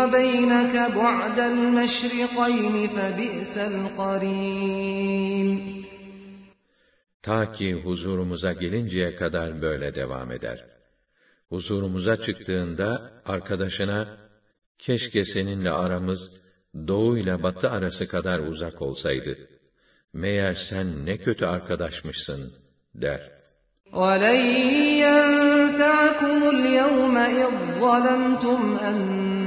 وَبَيْنَكَ 0.04 0.74
بُعْدَ 1.00 1.38
الْمَشْرِقَيْنِ 1.52 2.88
فَبِئْسَ 2.96 3.54
الْقَرِينُ 3.72 5.48
Ta 7.22 7.52
ki 7.52 7.72
huzurumuza 7.72 8.52
gelinceye 8.52 9.16
kadar 9.16 9.62
böyle 9.62 9.94
devam 9.94 10.32
eder. 10.32 10.64
Huzurumuza 11.48 12.16
çıktığında 12.16 13.10
arkadaşına, 13.26 14.16
keşke 14.78 15.24
seninle 15.24 15.70
aramız 15.70 16.20
doğu 16.88 17.18
ile 17.18 17.42
batı 17.42 17.70
arası 17.70 18.06
kadar 18.06 18.38
uzak 18.38 18.82
olsaydı. 18.82 19.38
Meğer 20.12 20.56
sen 20.70 21.06
ne 21.06 21.18
kötü 21.18 21.46
arkadaşmışsın, 21.46 22.52
der. 22.94 23.30
وَلَنْ 23.92 24.40
يَنْفَعَكُمُ 25.04 26.38
الْيَوْمَ 26.54 27.16
إِذ 27.42 27.52
ظَّلَمْتُمْ 27.80 28.78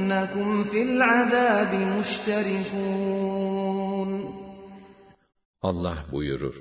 أَنَّكُمْ 0.08 0.64
فِي 0.64 0.80
الْعَذَابِ 0.82 1.72
مُشْتَرِكُونَ 1.96 3.24
Allah 5.62 6.06
buyurur. 6.12 6.54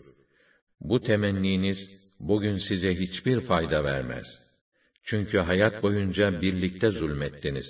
Bu 0.82 1.02
temenniniz 1.02 1.78
bugün 2.20 2.58
size 2.58 2.96
hiçbir 2.96 3.42
fayda 3.42 3.84
vermez. 3.84 4.26
Çünkü 5.04 5.38
hayat 5.38 5.84
boyunca 5.84 6.42
birlikte 6.42 6.92
zulmettiniz. 6.92 7.66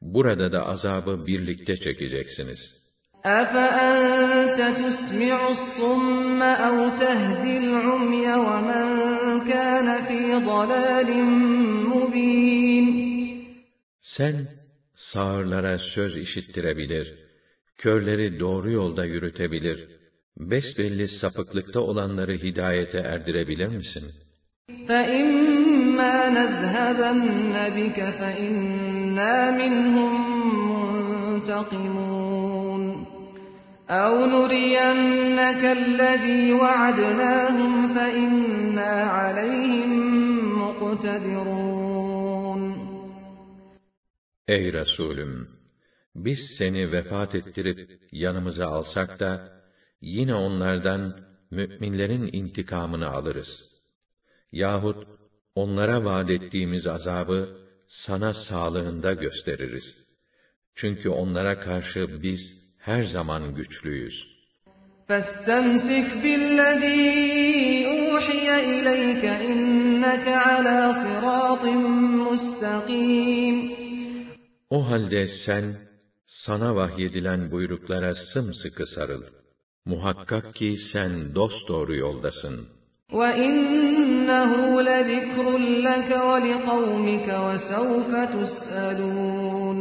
Burada 0.00 0.52
da 0.52 0.66
azabı 0.66 1.26
birlikte 1.26 1.76
çekeceksiniz. 1.76 2.84
أَفَأَنْتَ 3.24 4.60
تُسْمِعُ 4.82 5.38
الصُّمَّ 5.56 6.40
أَوْ 6.68 6.76
تَهْدِي 7.02 7.54
الْعُمْيَ 7.64 8.26
وَمَنْ 8.48 8.86
كَانَ 9.50 9.88
فِي 10.08 10.20
ضَلَالٍ 10.50 11.08
مُبِينٍ 11.92 12.86
Sen 14.00 14.57
sağırlara 14.98 15.78
söz 15.78 16.16
işittirebilir, 16.16 17.14
körleri 17.78 18.40
doğru 18.40 18.70
yolda 18.70 19.04
yürütebilir, 19.04 19.88
besbelli 20.36 21.08
sapıklıkta 21.08 21.80
olanları 21.80 22.32
hidayete 22.32 22.98
erdirebilir 22.98 23.68
misin? 23.68 24.04
فَإِمَّا 24.88 26.16
نَذْهَبَنَّ 26.38 27.54
بِكَ 27.78 27.98
فَإِنَّا 28.18 29.36
مِنْهُمْ 29.60 30.12
مُنْتَقِمُونَ 31.44 32.82
أَوْ 33.90 34.14
نُرِيَنَّكَ 34.34 35.62
الَّذِي 35.78 36.42
وَعَدْنَاهُمْ 36.52 37.72
فَإِنَّا 37.96 38.94
عَلَيْهِمْ 39.16 39.90
مُقْتَدِرُونَ 40.62 41.77
Ey 44.48 44.72
Resulüm! 44.72 45.48
Biz 46.14 46.38
seni 46.58 46.92
vefat 46.92 47.34
ettirip 47.34 47.78
yanımıza 48.12 48.66
alsak 48.66 49.20
da, 49.20 49.40
yine 50.00 50.34
onlardan 50.34 51.14
mü'minlerin 51.50 52.30
intikamını 52.32 53.08
alırız. 53.08 53.64
Yahut 54.52 55.06
onlara 55.54 56.04
vaad 56.04 56.28
ettiğimiz 56.28 56.86
azabı 56.86 57.48
sana 57.88 58.34
sağlığında 58.34 59.12
gösteririz. 59.12 59.84
Çünkü 60.74 61.08
onlara 61.08 61.60
karşı 61.60 62.22
biz 62.22 62.40
her 62.78 63.02
zaman 63.02 63.54
güçlüyüz. 63.54 64.34
فَاسْتَمْسِكْ 65.08 66.06
بِالَّذِي 66.24 67.00
أُوحِيَ 67.96 68.46
إِلَيْكَ 68.74 69.24
إِنَّكَ 69.50 70.26
عَلَى 70.46 70.78
صِرَاطٍ 71.02 71.64
مُسْتَقِيمٍ 72.26 73.77
O 74.70 74.90
halde 74.90 75.26
sen, 75.46 75.76
sana 76.26 76.76
vahyedilen 76.76 77.50
buyruklara 77.50 78.14
sımsıkı 78.14 78.86
sarıl. 78.86 79.22
Muhakkak 79.84 80.54
ki 80.54 80.76
sen 80.92 81.34
dosdoğru 81.34 81.96
yoldasın. 81.96 82.68
وَإِنَّهُ 83.10 84.52
لَذِكْرٌ 84.90 85.46
لَكَ 85.88 86.10
وَلِقَوْمِكَ 86.30 87.28
وَسَوْفَ 87.46 88.10
تُسْأَلُونَ 88.34 89.78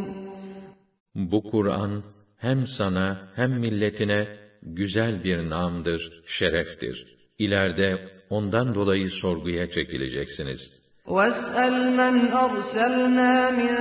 Bu 1.16 1.44
Kur'an, 1.44 2.04
hem 2.38 2.68
sana 2.68 3.32
hem 3.36 3.52
milletine 3.60 4.38
güzel 4.62 5.24
bir 5.24 5.50
namdır, 5.50 6.24
şereftir. 6.28 7.18
İleride 7.38 8.10
ondan 8.30 8.76
dolayı 8.76 9.10
sorguya 9.10 9.72
çekileceksiniz. 9.72 10.77
واسأل 11.08 11.98
من 11.98 12.32
أرسلنا 12.32 13.52
من 13.52 13.76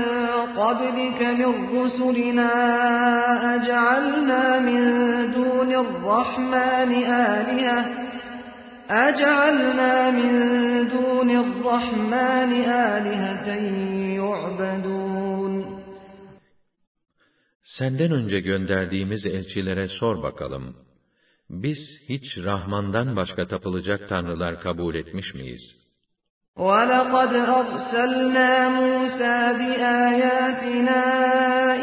قبلك 0.56 1.22
من 1.22 1.52
رسلنا 1.78 2.52
أجعلنا 3.54 4.60
من 4.60 4.80
دون 5.32 5.72
الرحمن 5.74 6.90
آلهة 7.38 7.80
أجعلنا 8.90 10.10
من 10.10 10.32
دون 10.88 11.30
الرحمن 11.30 12.52
آلهة 12.94 13.48
يعبدون 14.18 15.82
Senden 17.62 18.12
önce 18.12 18.40
gönderdiğimiz 18.40 19.26
elçilere 19.26 19.88
sor 19.88 20.22
bakalım. 20.22 20.76
Biz 21.50 21.78
hiç 22.08 22.38
Rahman'dan 22.38 23.16
başka 23.16 23.46
tapılacak 23.46 24.08
tanrılar 24.08 24.60
kabul 24.60 24.94
etmiş 24.94 25.34
miyiz? 25.34 25.85
وَلَقَدْ 26.56 27.32
أَرْسَلْنَا 27.60 28.50
مُوسَى 28.80 29.36
بِآيَاتِنَا 29.58 31.02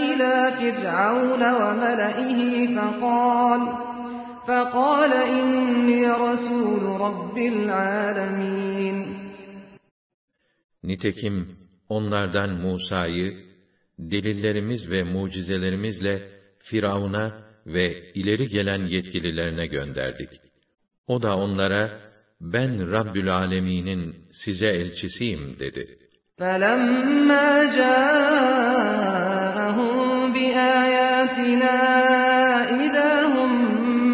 إِلَى 0.08 0.34
فِرْعَوْنَ 0.60 1.44
وَمَلَئِهِ 1.62 2.40
فَقَالَ 2.78 3.62
فَقَالَ 4.48 5.14
إِنِّي 5.38 6.02
رَسُولُ 6.26 6.84
رَبِّ 7.06 7.38
الْعَالَمِينَ 7.54 8.98
Nitekim 10.84 11.58
onlardan 11.90 12.50
Musa'yı 12.50 13.34
delillerimiz 14.00 14.92
ve 14.92 15.04
mucizelerimizle 15.04 16.30
Firavun'a 16.60 17.50
ve 17.66 18.12
ileri 18.14 18.48
gelen 18.48 18.86
yetkililerine 18.86 19.68
gönderdik. 19.68 20.30
O 21.08 21.22
da 21.22 21.38
onlara 21.38 22.10
ben 22.44 22.92
Rabbül 22.92 23.34
Alemin'in 23.34 24.16
size 24.32 24.68
elçisiyim 24.68 25.60
dedi. 25.60 26.00
فَلَمَّا 26.40 27.50
جَاءَهُم 27.80 29.18
بِآيَاتِنَا 30.36 31.78
إِذَا 32.84 33.12
هُم 33.34 33.52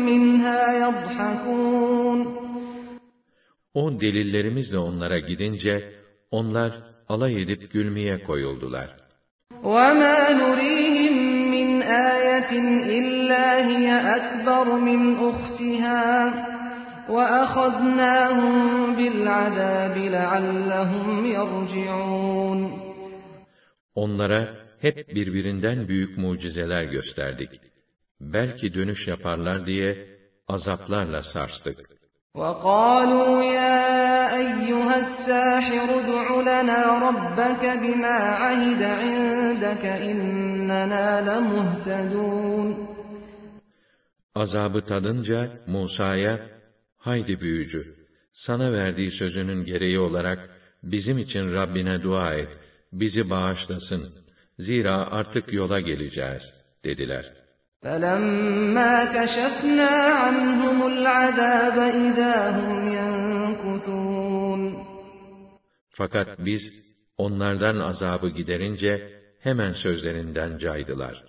مِّنْهَا 0.10 0.62
يَضْحَكُونَ 0.84 2.20
O 3.74 4.00
delillerimizle 4.00 4.78
onlara 4.78 5.20
gidince 5.20 5.74
onlar 6.32 6.72
alay 7.10 7.42
edip 7.42 7.72
gülmeye 7.72 8.24
koyuldular. 8.24 8.90
وَمَا 9.64 10.20
نُرِيهِم 10.42 11.16
مِّنْ 11.56 11.70
آيَةٍ 12.12 12.52
إِلَّا 13.00 13.48
هِيَ 13.70 13.88
أَكْبَرُ 14.18 14.66
مِنْ 14.88 15.02
أُخْتِهَا 15.30 16.02
وَأَخَذْنَاهُم 17.10 18.56
بِالْعَذَابِ 18.98 19.96
لَعَلَّهُمْ 19.98 21.26
يَرْجِعُونَ 21.26 22.60
Onlara 23.96 24.48
hep 24.82 25.16
birbirinden 25.16 25.88
büyük 25.88 26.18
mucizeler 26.18 26.84
gösterdik. 26.84 27.50
Belki 28.22 28.74
dönüş 28.74 29.08
yaparlar 29.08 29.66
diye 29.66 30.08
azaplarla 30.48 31.24
sarstık. 31.24 31.78
وَقَالُوا 32.36 33.44
يَا 33.44 33.80
أَيُّهَا 34.42 34.96
السَّاحِرُ 35.06 35.88
ادْعُ 36.02 36.26
لَنَا 36.50 36.82
رَبَّكَ 37.08 37.64
بِمَا 37.84 38.18
عَهِدَ 38.44 38.82
عِندَكَ 39.02 39.86
إِنَّنَا 40.10 41.06
لَمُهْتَدُونَ 41.30 42.68
Azabı 44.36 44.82
tadınca 44.86 45.50
Musa'ya, 45.68 46.40
haydi 47.00 47.40
büyücü, 47.40 47.96
sana 48.34 48.74
verdiği 48.74 49.12
sözünün 49.12 49.66
gereği 49.66 50.00
olarak 50.00 50.50
bizim 50.84 51.18
için 51.18 51.54
Rabbine 51.54 52.04
dua 52.04 52.34
et, 52.34 52.50
bizi 52.94 53.30
bağışlasın. 53.30 54.26
Zira 54.60 55.12
artık 55.12 55.54
yola 55.54 55.80
geleceğiz, 55.80 56.44
dediler. 56.84 57.34
فَلَمَّا 57.84 58.94
كَشَفْنَا 59.16 59.94
عَنْهُمُ 60.22 60.80
الْعَذَابَ 60.94 61.78
إِذَا 62.06 62.36
هُمْ 62.58 62.74
يَنكُثُونَ 63.00 64.62
Fakat 65.90 66.28
biz 66.40 66.62
onlardan 67.18 67.80
azabı 67.80 68.30
giderince 68.30 69.22
hemen 69.40 69.74
sözlerinden 69.74 70.58
caydılar. 70.58 71.29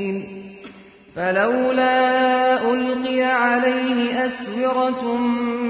فَلَوْلَا 1.16 1.96
أُلْقِيَ 2.72 3.20
عَلَيْهِ 3.44 3.98
أَسْوِرَةٌ 4.26 5.02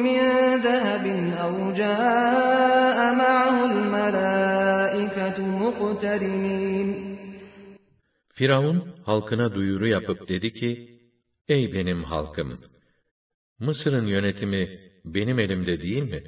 مِّن 0.06 0.22
ذَهَبٍ 0.66 1.04
أَوْ 1.44 1.54
جَاءَ 1.80 2.98
مَعَهُ 3.22 3.56
الْمَلَائِكَةُ 3.70 5.38
مُقْتَرِنِينَ 5.62 6.88
Firavun 8.34 8.94
halkına 9.04 9.54
duyuru 9.54 9.86
yapıp 9.88 10.28
dedi 10.28 10.52
ki, 10.52 11.00
Ey 11.48 11.72
benim 11.72 12.04
halkım! 12.04 12.60
Mısır'ın 13.58 14.06
yönetimi 14.06 14.80
benim 15.04 15.38
elimde 15.38 15.82
değil 15.82 16.02
mi? 16.02 16.22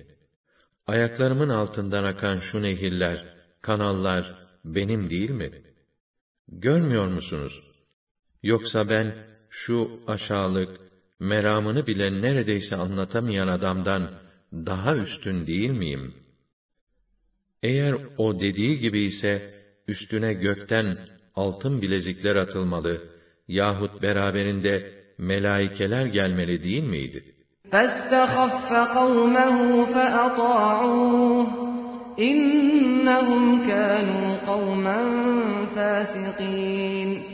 Ayaklarımın 0.86 1.48
altından 1.48 2.04
akan 2.04 2.40
şu 2.40 2.62
nehirler, 2.62 3.34
kanallar 3.62 4.48
benim 4.64 5.10
değil 5.10 5.30
mi? 5.30 5.50
Görmüyor 6.48 7.08
musunuz? 7.08 7.62
Yoksa 8.42 8.88
ben 8.88 9.14
şu 9.50 10.00
aşağılık, 10.06 10.80
meramını 11.20 11.86
bile 11.86 12.22
neredeyse 12.22 12.76
anlatamayan 12.76 13.48
adamdan 13.48 14.10
daha 14.52 14.96
üstün 14.96 15.46
değil 15.46 15.70
miyim? 15.70 16.14
Eğer 17.62 17.96
o 18.18 18.40
dediği 18.40 18.78
gibi 18.78 19.00
ise, 19.00 19.54
üstüne 19.88 20.32
gökten 20.32 20.98
altın 21.34 21.82
bilezikler 21.82 22.36
atılmalı 22.36 23.02
yahut 23.48 24.02
beraberinde 24.02 24.92
melaikeler 25.18 26.06
gelmeli 26.06 26.62
değil 26.62 26.84
miydi? 26.84 27.34
فَاسْتَخَفَّ 27.72 28.70
قَوْمَهُ 28.98 29.56
فَأَطَاعُوهُ 29.94 31.46
إِنَّهُمْ 32.18 33.44
كَانُوا 33.68 34.28
قَوْمًا 34.50 35.00
فَاسِقِينَ 35.74 37.31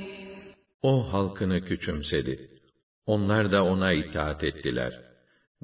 O 0.83 1.13
halkını 1.13 1.65
küçümsedi. 1.65 2.51
Onlar 3.07 3.53
da 3.53 3.65
ona 3.65 3.93
itaat 3.93 4.45
ettiler. 4.45 5.01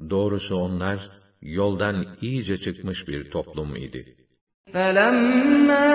Doğrusu 0.09 0.55
onlar, 0.55 1.09
yoldan 1.41 2.17
iyice 2.21 2.57
çıkmış 2.57 3.07
bir 3.07 3.31
toplum 3.31 3.75
idi. 3.75 4.15
فَلَمَّا 4.73 5.87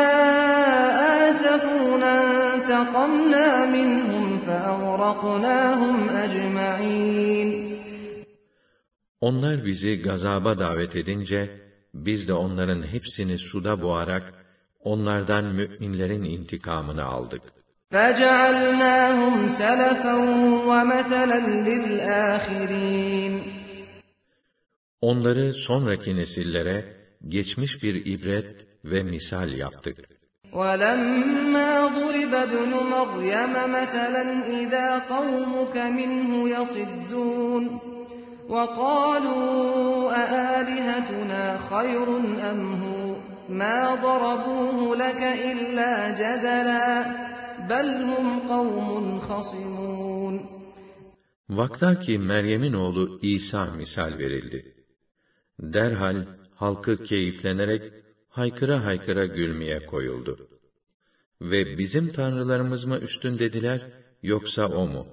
آسَفُونَا 1.28 2.14
انتَقَمْنَا 2.66 3.46
مِنْهُمْ 3.76 4.26
فَأَغْرَقْنَاهُمْ 4.46 5.96
أَجْمَعِينَ 6.24 7.76
Onlar 9.20 9.64
bizi 9.64 10.02
gazaba 10.02 10.58
davet 10.58 10.96
edince, 10.96 11.60
biz 11.94 12.28
de 12.28 12.32
onların 12.32 12.82
hepsini 12.82 13.38
suda 13.38 13.82
boğarak, 13.82 14.34
onlardan 14.80 15.44
mü'minlerin 15.44 16.22
intikamını 16.22 17.04
aldık. 17.04 17.42
فَجَعَلْنَاهُمْ 17.90 19.48
سَلَفًا 19.48 20.14
وَمَثَلًا 20.70 21.40
لِلْآخِرِينَ 21.68 23.42
Onları 25.00 25.54
sonraki 25.54 26.16
nesillere 26.16 26.84
geçmiş 27.28 27.82
bir 27.82 28.06
ibret 28.06 28.66
ve 28.84 29.02
misal 29.02 29.52
yaptık. 29.52 29.96
وَلَمَّا 30.52 31.72
ضُرِبَ 31.98 32.34
ابْنُ 32.46 32.72
مَرْيَمَ 32.94 33.54
مَثَلًا 33.76 34.24
إِذَا 34.60 34.88
قَوْمُكَ 35.12 35.76
مِنْهُ 35.98 36.30
يَصِدُّونَ 36.56 37.64
وَقَالُوا 38.48 40.12
أَآلِهَتُنَا 40.22 41.44
خَيْرٌ 41.70 42.08
أَمْ 42.50 42.60
هُوَ 42.82 43.14
مَا 43.48 43.78
ضَرَبُوهُ 43.94 44.96
لَكَ 44.96 45.22
إِلَّا 45.50 45.92
جَدَلًا 46.22 47.26
بَلْ 47.70 47.88
هُمْ 48.10 48.26
قَوْمٌ 48.52 49.20
خَصِمُونَ 49.28 50.36
Vaktaki 51.48 52.18
Meryem'in 52.18 52.72
oğlu 52.72 53.18
İsa 53.22 53.66
misal 53.66 54.18
verildi. 54.18 54.74
Derhal 55.60 56.26
halkı 56.54 57.04
keyiflenerek 57.04 57.92
haykıra 58.28 58.84
haykıra 58.84 59.26
gülmeye 59.26 59.86
koyuldu. 59.86 60.48
ve 61.40 61.78
bizim 61.78 62.12
tanrılarımız 62.12 62.84
mı 62.84 62.98
üstün 62.98 63.38
dediler, 63.38 63.90
yoksa 64.22 64.68
o 64.68 64.86
mu? 64.86 65.06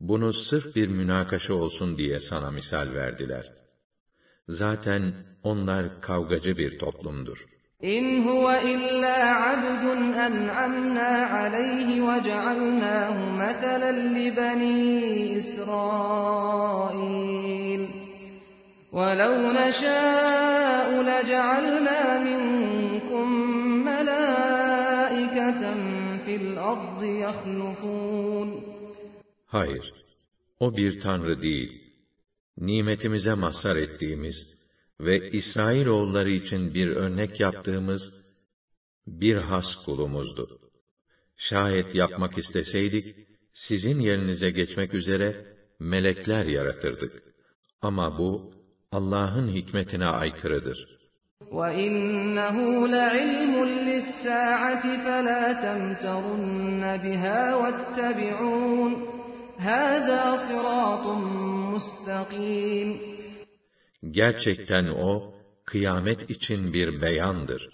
Bunu 0.00 0.32
sırf 0.32 0.76
bir 0.76 0.88
münakaşa 0.88 1.54
olsun 1.54 1.98
diye 1.98 2.20
sana 2.20 2.50
misal 2.50 2.94
verdiler. 2.94 3.52
Zaten 4.48 5.14
onlar 5.42 6.00
kavgacı 6.00 6.58
bir 6.58 6.78
toplumdur. 6.78 7.46
إن 7.83 8.23
هو 8.27 8.49
إلا 8.49 9.23
عبد 9.23 9.83
أنعمنا 10.17 11.07
عليه 11.07 12.01
وجعلناه 12.01 13.31
مثلا 13.35 13.91
لبني 13.91 15.37
إسرائيل 15.37 16.57
ولو 18.91 19.51
نشاء 19.51 21.01
لجعلنا 21.01 22.19
منكم 22.19 23.31
ملائكة 23.85 25.61
في 26.25 26.35
الأرض 26.35 27.03
يخلفون 27.03 28.67
Hayır, 29.47 29.93
o 30.59 30.77
bir 30.77 30.99
tanrı 30.99 31.41
değil. 31.41 31.81
Nimetimize 32.57 33.33
mazhar 33.33 33.75
ettiğimiz, 33.75 34.56
ve 35.00 35.30
İsrail 35.30 35.86
oğulları 35.86 36.30
için 36.30 36.74
bir 36.74 36.88
örnek 36.88 37.40
yaptığımız 37.40 38.02
bir 39.06 39.36
has 39.36 39.74
kulumuzdu. 39.84 40.58
Şayet 41.36 41.94
yapmak 41.94 42.38
isteseydik, 42.38 43.16
sizin 43.52 44.00
yerinize 44.00 44.50
geçmek 44.50 44.94
üzere 44.94 45.46
melekler 45.80 46.46
yaratırdık. 46.46 47.22
Ama 47.82 48.18
bu, 48.18 48.52
Allah'ın 48.92 49.48
hikmetine 49.48 50.06
aykırıdır. 50.06 51.02
وَإِنَّهُ 51.50 52.56
لَعِلْمٌ 52.96 53.54
لِلسَّاعَةِ 53.88 54.84
فَلَا 55.04 55.42
تَمْتَرُنَّ 55.64 56.82
بِهَا 57.04 57.42
وَاتَّبِعُونَ 57.60 58.92
هَذَا 59.68 60.22
صِرَاطٌ 60.46 61.04
مُسْتَقِيمٌ 61.72 62.88
Gerçekten 64.10 64.86
o, 64.86 65.34
kıyamet 65.64 66.30
için 66.30 66.72
bir 66.72 67.02
beyandır. 67.02 67.68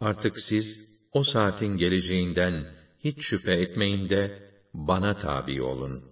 Artık 0.00 0.40
siz, 0.40 0.64
o 1.12 1.24
saatin 1.24 1.76
geleceğinden 1.76 2.66
hiç 3.04 3.16
şüphe 3.20 3.52
etmeyin 3.52 4.10
de, 4.10 4.48
bana 4.74 5.18
tabi 5.18 5.62
olun. 5.62 6.04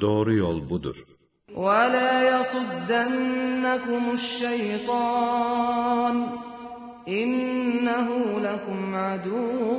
Doğru 0.00 0.34
yol 0.34 0.70
budur. 0.70 0.96
وَلَا 1.54 2.12
يَصُدَّنَّكُمُ 2.32 4.04
الشَّيْطَانُ 4.18 6.16
اِنَّهُ 7.20 8.08
لَكُمْ 8.46 8.80
عَدُوٌ 8.94 9.78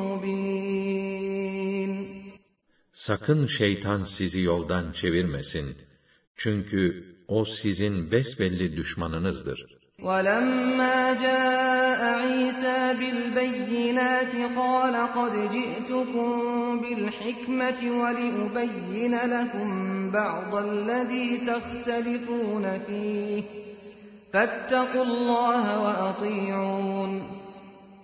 مُّبِينٌ 0.00 1.92
Sakın 2.92 3.46
şeytan 3.46 4.02
sizi 4.18 4.40
yoldan 4.40 4.92
çevirmesin. 4.92 5.76
Çünkü 6.36 7.10
o 7.27 7.45
sizin 7.45 8.11
besbelli 8.11 8.77
düşmanınızdır. 8.77 9.59
وَلَمَّا 10.01 11.13
جَاءَ 11.13 12.01
عِيسَى 12.21 12.79
بِالْبَيِّنَاتِ 12.99 14.33
قَالَ 14.55 14.95
قَدْ 15.17 15.33
جِئْتُكُم 15.55 16.29
بِالْحِكْمَةِ 16.83 17.81
وَلِأُبَيِّنَ 18.01 19.15
لَكُم 19.15 19.67
بَعْضَ 20.11 20.55
الَّذِي 20.55 21.37
تَخْتَلِفُونَ 21.37 22.79
فِيهِ 22.79 23.43
فَاتَّقُوا 24.33 25.03
اللَّهَ 25.03 25.63
وَأَطِيعُونِ 25.85 27.11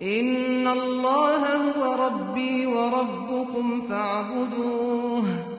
إِنَّ 0.02 0.68
اللَّهَ 0.68 1.44
هُوَ 1.56 1.82
رَبِّي 2.06 2.66
وَرَبُّكُمْ 2.66 3.82
فَاعْبُدُوهُ 3.82 5.51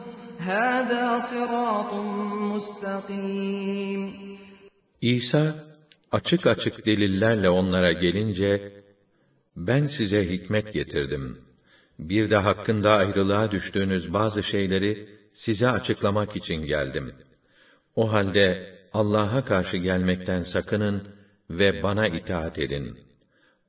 هَذَا 0.41 1.05
صِرَاطٌ 1.30 1.91
مُسْتَقِيمٌ 2.53 4.12
İsa 5.01 5.55
açık 6.12 6.47
açık 6.47 6.86
delillerle 6.86 7.49
onlara 7.49 7.91
gelince, 7.91 8.72
ben 9.55 9.88
size 9.88 10.30
hikmet 10.30 10.74
getirdim. 10.74 11.38
Bir 11.99 12.30
de 12.30 12.38
hakkında 12.38 12.91
ayrılığa 12.91 13.51
düştüğünüz 13.51 14.14
bazı 14.14 14.43
şeyleri 14.43 15.10
size 15.34 15.70
açıklamak 15.70 16.36
için 16.36 16.55
geldim. 16.55 17.14
O 17.95 18.12
halde 18.14 18.78
Allah'a 18.93 19.45
karşı 19.45 19.78
gelmekten 19.78 20.43
sakının 20.43 21.08
ve 21.49 21.84
bana 21.84 22.08
itaat 22.08 22.60
edin. 22.60 22.97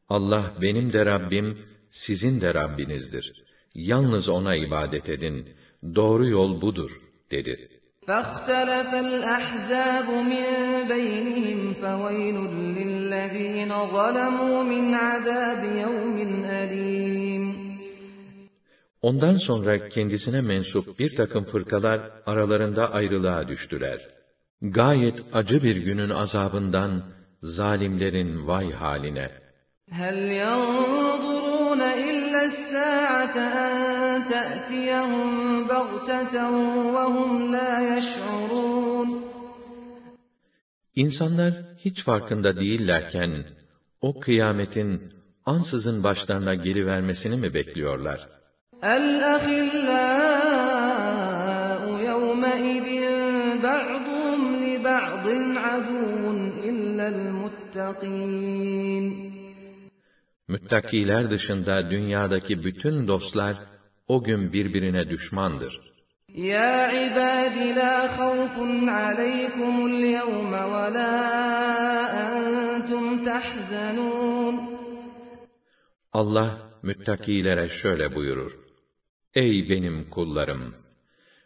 Allah 0.09 0.53
benim 0.63 0.93
de 0.93 1.07
Rabbim, 1.07 1.59
sizin 1.91 2.41
de 2.41 2.55
Rabbinizdir. 2.55 3.33
Yalnız 3.75 4.29
O'na 4.29 4.55
ibadet 4.57 5.09
edin. 5.09 5.49
Doğru 5.95 6.29
yol 6.29 6.61
budur, 6.61 6.91
dedi. 7.31 7.79
فاختلف 8.09 8.91
الأحزاب 9.07 10.09
من 10.33 10.47
بينهم 10.95 11.61
فويل 11.83 12.37
للذين 12.79 13.73
ظلموا 13.97 14.59
من 14.73 14.85
عذاب 14.95 15.63
يوم 15.85 16.17
أليم 16.61 17.45
Ondan 19.03 19.37
sonra 19.37 19.89
kendisine 19.89 20.41
mensup 20.41 20.99
bir 20.99 21.17
takım 21.17 21.45
fırkalar 21.45 22.01
aralarında 22.27 22.93
ayrılığa 22.93 23.49
düştüler. 23.49 24.09
Gayet 24.63 25.19
acı 25.33 25.63
bir 25.63 25.77
günün 25.77 26.11
azabından 26.11 27.03
zalimlerin 27.43 28.47
vay 28.47 28.73
haline. 28.73 29.31
هل 30.01 30.19
ينظرون 30.45 31.81
إلا 31.81 32.12
الساعة 32.43 33.37
أن 33.67 33.75
تأتيهم 34.35 35.31
بغتة 35.69 36.35
وهم 36.95 37.31
لا 37.53 37.73
يشعرون 37.97 39.09
İnsanlar 40.95 41.53
hiç 41.85 42.05
farkında 42.05 42.61
değillerken, 42.61 43.45
o 44.01 44.21
kıyametin 44.21 45.03
ansızın 45.47 46.05
başlarına 46.05 46.55
gelivermesini 46.55 47.37
mi 47.37 47.55
bekliyorlar? 47.55 48.29
الأخلاء 48.97 50.69
يومئذ 52.11 52.89
بعضهم 53.63 54.41
لبعض 54.65 55.27
عدو 55.67 56.25
إلا 56.71 57.09
المتقين 57.15 59.05
Müttakiler 60.48 61.32
dışında 61.32 61.92
dünyadaki 61.92 62.64
bütün 62.64 63.08
dostlar 63.08 63.58
o 64.08 64.24
gün 64.24 64.54
birbirine 64.54 65.10
düşmandır. 65.10 65.82
Ya 66.30 66.92
ibadi 66.92 67.76
la 67.76 68.18
khawfun 68.18 68.88
aleykumul 68.88 70.00
yevme 70.00 70.64
ve 70.74 70.94
la 70.94 71.14
entum 72.26 73.24
tahzanun. 73.24 74.56
Allah 76.14 76.72
müttakilere 76.84 77.70
şöyle 77.70 78.16
buyurur. 78.16 78.52
Ey 79.34 79.70
benim 79.70 80.10
kullarım! 80.10 80.76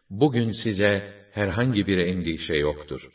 Bugün 0.10 0.52
size 0.52 1.14
herhangi 1.32 1.88
bir 1.88 1.98
endişe 1.98 2.56
yoktur. 2.56 3.10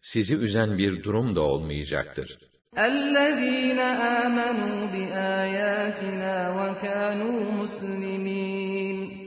Sizi 0.00 0.34
üzen 0.34 0.78
bir 0.78 1.02
durum 1.02 1.36
da 1.36 1.40
olmayacaktır.'' 1.40 2.47
الذين 2.77 3.79
آمنوا 4.23 4.87
بآياتنا 4.93 6.35
وكانوا 6.57 7.51
مسلمين 7.51 9.23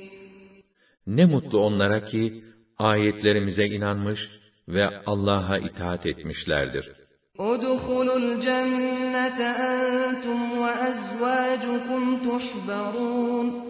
Ne 1.07 1.25
mutlu 1.25 1.59
onlara 1.59 2.05
ki 2.05 2.45
ayetlerimize 2.79 3.67
inanmış 3.67 4.31
ve 4.69 4.87
Allah'a 5.07 5.59
itaat 5.59 6.07
etmişlerdir. 6.07 6.93
ادخلوا 7.39 8.19
الجنة 8.25 9.41
أنتم 9.73 10.41
وأزواجكم 10.59 12.03
تحبرون 12.27 13.67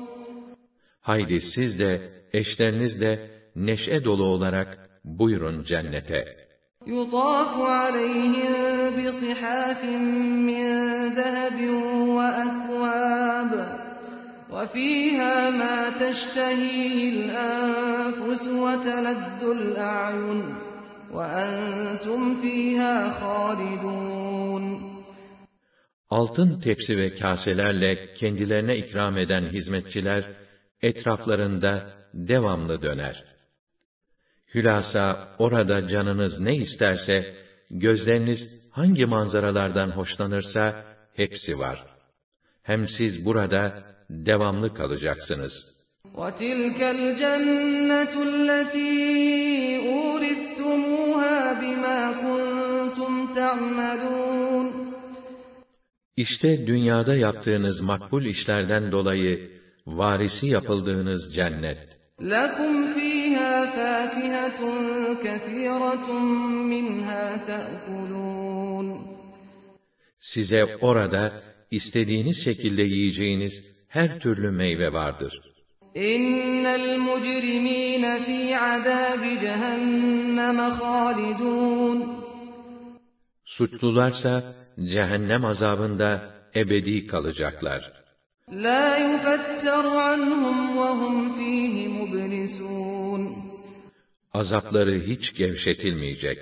Haydi 1.01 1.41
siz 1.41 1.79
de, 1.79 2.13
eşleriniz 2.33 3.01
de 3.01 3.31
neşe 3.57 4.05
dolu 4.05 4.25
olarak 4.25 4.91
buyurun 5.05 5.65
cennete. 5.65 6.40
يطاف 6.87 7.61
عليهم 7.61 8.55
بصحاف 8.97 9.85
من 10.49 10.65
ذهب 11.15 11.71
وأكواب 12.09 13.53
وفيها 14.51 15.51
ما 15.51 15.91
تشتهيه 15.91 17.11
الأنفس 17.11 18.49
وتلذ 18.49 19.43
الأعين 19.51 20.55
وأنتم 21.13 22.41
فيها 22.41 23.11
خالدون 23.21 24.87
Altın 26.11 26.61
tepsi 26.61 26.99
ve 26.99 27.15
kaselerle 27.15 28.15
kendilerine 28.15 28.77
ikram 28.77 29.19
eden 29.19 29.43
hizmetçiler, 29.53 30.25
etraflarında 30.83 31.91
devamlı 32.15 32.83
döner. 32.83 33.25
Hülasa 34.55 35.29
orada 35.39 35.89
canınız 35.89 36.41
ne 36.41 36.57
isterse, 36.57 37.35
gözleriniz 37.71 38.41
hangi 38.71 39.07
manzaralardan 39.07 39.91
hoşlanırsa 39.91 40.85
hepsi 41.15 41.59
var. 41.59 41.85
Hem 42.63 42.89
siz 42.89 43.25
burada 43.27 43.85
devamlı 44.11 44.75
kalacaksınız. 44.75 45.77
وَتِلْكَ 46.15 46.81
الْجَنَّةُ 46.97 48.15
الَّتِي 48.31 48.95
أُورِثْتُمُوهَا 49.95 51.39
بِمَا 51.63 52.01
كُنْتُمْ 52.23 53.13
تَعْمَلُونَ 53.35 54.87
İşte 56.17 56.67
dünyada 56.67 57.15
yaptığınız 57.17 57.81
makbul 57.81 58.25
işlerden 58.25 58.93
dolayı 58.93 59.51
varisi 59.87 60.47
yapıldığınız 60.47 61.35
cennet. 61.35 61.79
لَكُمْ 62.21 62.95
فِيهَا 62.95 63.00
فَاكِهَةٌ 63.77 64.61
كَثِيرَةٌ 65.25 66.09
مِنْهَا 66.73 67.25
تَأْكُلُونَ 67.51 68.87
Size 70.21 70.77
orada 70.81 71.33
istediğiniz 71.71 72.45
şekilde 72.45 72.83
yiyeceğiniz 72.83 73.53
her 73.89 74.21
türlü 74.21 74.51
meyve 74.51 74.93
vardır. 74.93 75.41
إِنَّ 75.97 76.65
الْمُجْرِمِينَ 76.67 78.05
فِي 78.27 78.41
عَذَابِ 78.55 79.23
جَهَنَّمَ 79.45 80.59
خَالِدُونَ 80.79 81.99
Suçlularsa 83.45 84.55
cehennem 84.79 85.45
azabında 85.45 86.11
ebedi 86.55 87.07
kalacaklar. 87.07 88.07
لَا 88.67 88.87
يُفَتَّرُ 89.09 89.85
عَنْهُمْ 90.09 90.77
وَهُمْ 90.81 91.15
فِيهِ 91.37 91.89
مُبْلِسُونَ 91.89 93.50
Azapları 94.33 94.95
hiç 94.95 95.35
gevşetilmeyecek. 95.35 96.39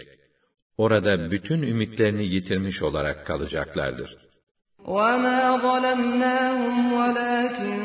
Orada 0.79 1.31
bütün 1.31 1.63
ümitlerini 1.63 2.27
yitirmiş 2.27 2.83
olarak 2.83 3.27
kalacaklardır. 3.27 4.17
وَمَا 4.85 5.41
ظَلَمْنَاهُمْ 5.67 6.77
وَلَكِنْ 6.99 7.79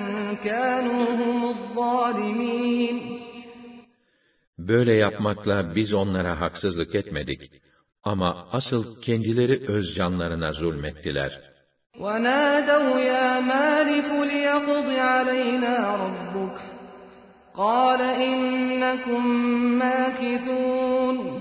كَانُوا 0.48 1.06
هُمُ 1.22 1.40
الظَّالِمِينَ 1.56 3.20
Böyle 4.58 4.94
yapmakla 4.94 5.76
biz 5.76 5.94
onlara 5.94 6.42
haksızlık 6.42 6.96
etmedik. 6.96 7.52
Ama 8.04 8.48
asıl 8.52 9.02
kendileri 9.02 9.68
öz 9.68 9.96
canlarına 9.96 10.52
zulmettiler. 10.52 11.42
وَنَادَوْا 11.96 13.00
يَا 13.14 13.30
مَالِكُ 13.54 14.10
لِيَقْضِ 14.32 14.88
عَلَيْنَا 15.10 15.76
رَبُّكَ 16.04 16.73
قَالَ 17.54 18.02
إِنَّكُمْ 18.02 19.24
مَاكِثُونَ 19.80 21.40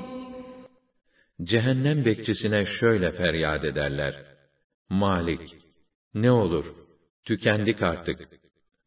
Cehennem 1.42 2.04
bekçisine 2.04 2.66
şöyle 2.66 3.12
feryat 3.12 3.64
ederler. 3.64 4.14
Malik, 4.88 5.56
ne 6.14 6.30
olur, 6.30 6.64
tükendik 7.24 7.82
artık. 7.82 8.28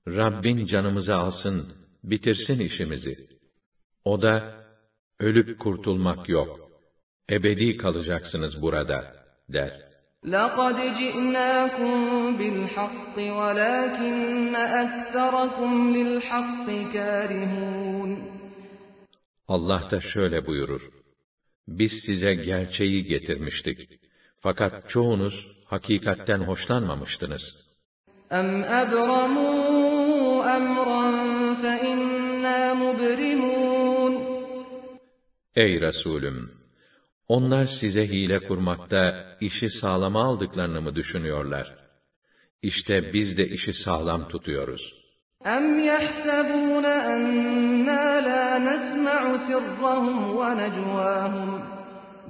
Rabbin 0.08 0.66
canımızı 0.66 1.16
alsın, 1.16 1.74
bitirsin 2.04 2.60
işimizi. 2.60 3.16
O 4.06 4.22
da, 4.22 4.66
ölüp 5.20 5.60
kurtulmak 5.60 6.30
yok. 6.30 6.60
Ebedi 7.30 7.78
kalacaksınız 7.78 8.62
burada, 8.62 9.16
der. 9.50 9.85
لَقَدْ 10.26 10.78
جِئْنَاكُمْ 11.00 11.92
بِالْحَقِّ 12.40 13.16
وَلَكِنَّ 13.40 14.56
أَكْثَرَكُمْ 14.56 15.72
لِلْحَقِّ 15.96 16.68
كَارِهُونَ 16.94 18.12
Allah 19.48 19.88
da 19.92 20.02
şöyle 20.02 20.48
buyurur. 20.48 20.82
Biz 21.68 21.92
size 22.06 22.36
gerçeği 22.36 23.04
getirmiştik. 23.04 23.80
Fakat 24.40 24.90
çoğunuz 24.90 25.48
hakikatten 25.66 26.40
hoşlanmamıştınız. 26.40 27.42
أَمْ 28.32 28.64
أَبْرَمُوا 28.82 30.44
أَمْرًا 30.58 31.04
فَإِنَّا 31.64 32.74
مُبْرِمُونَ 32.84 34.14
Ey 35.56 35.82
Resulüm! 35.82 36.62
Onlar 37.28 37.68
size 37.80 38.08
hile 38.08 38.40
kurmakta 38.40 39.36
işi 39.42 39.70
sağlama 39.70 40.24
aldıklarını 40.24 40.82
mı 40.82 40.96
düşünüyorlar? 40.96 41.76
İşte 42.62 43.14
biz 43.14 43.38
de 43.38 43.48
işi 43.48 43.74
sağlam 43.74 44.28
tutuyoruz. 44.28 44.94
أَمْ 45.46 45.66
يَحْسَبُونَ 45.92 46.86
أَنَّا 47.14 48.06
لَا 48.28 48.46
نَسْمَعُ 48.70 49.22
سِرَّهُمْ 49.48 50.18
وَنَجْوَاهُمْ 50.40 51.50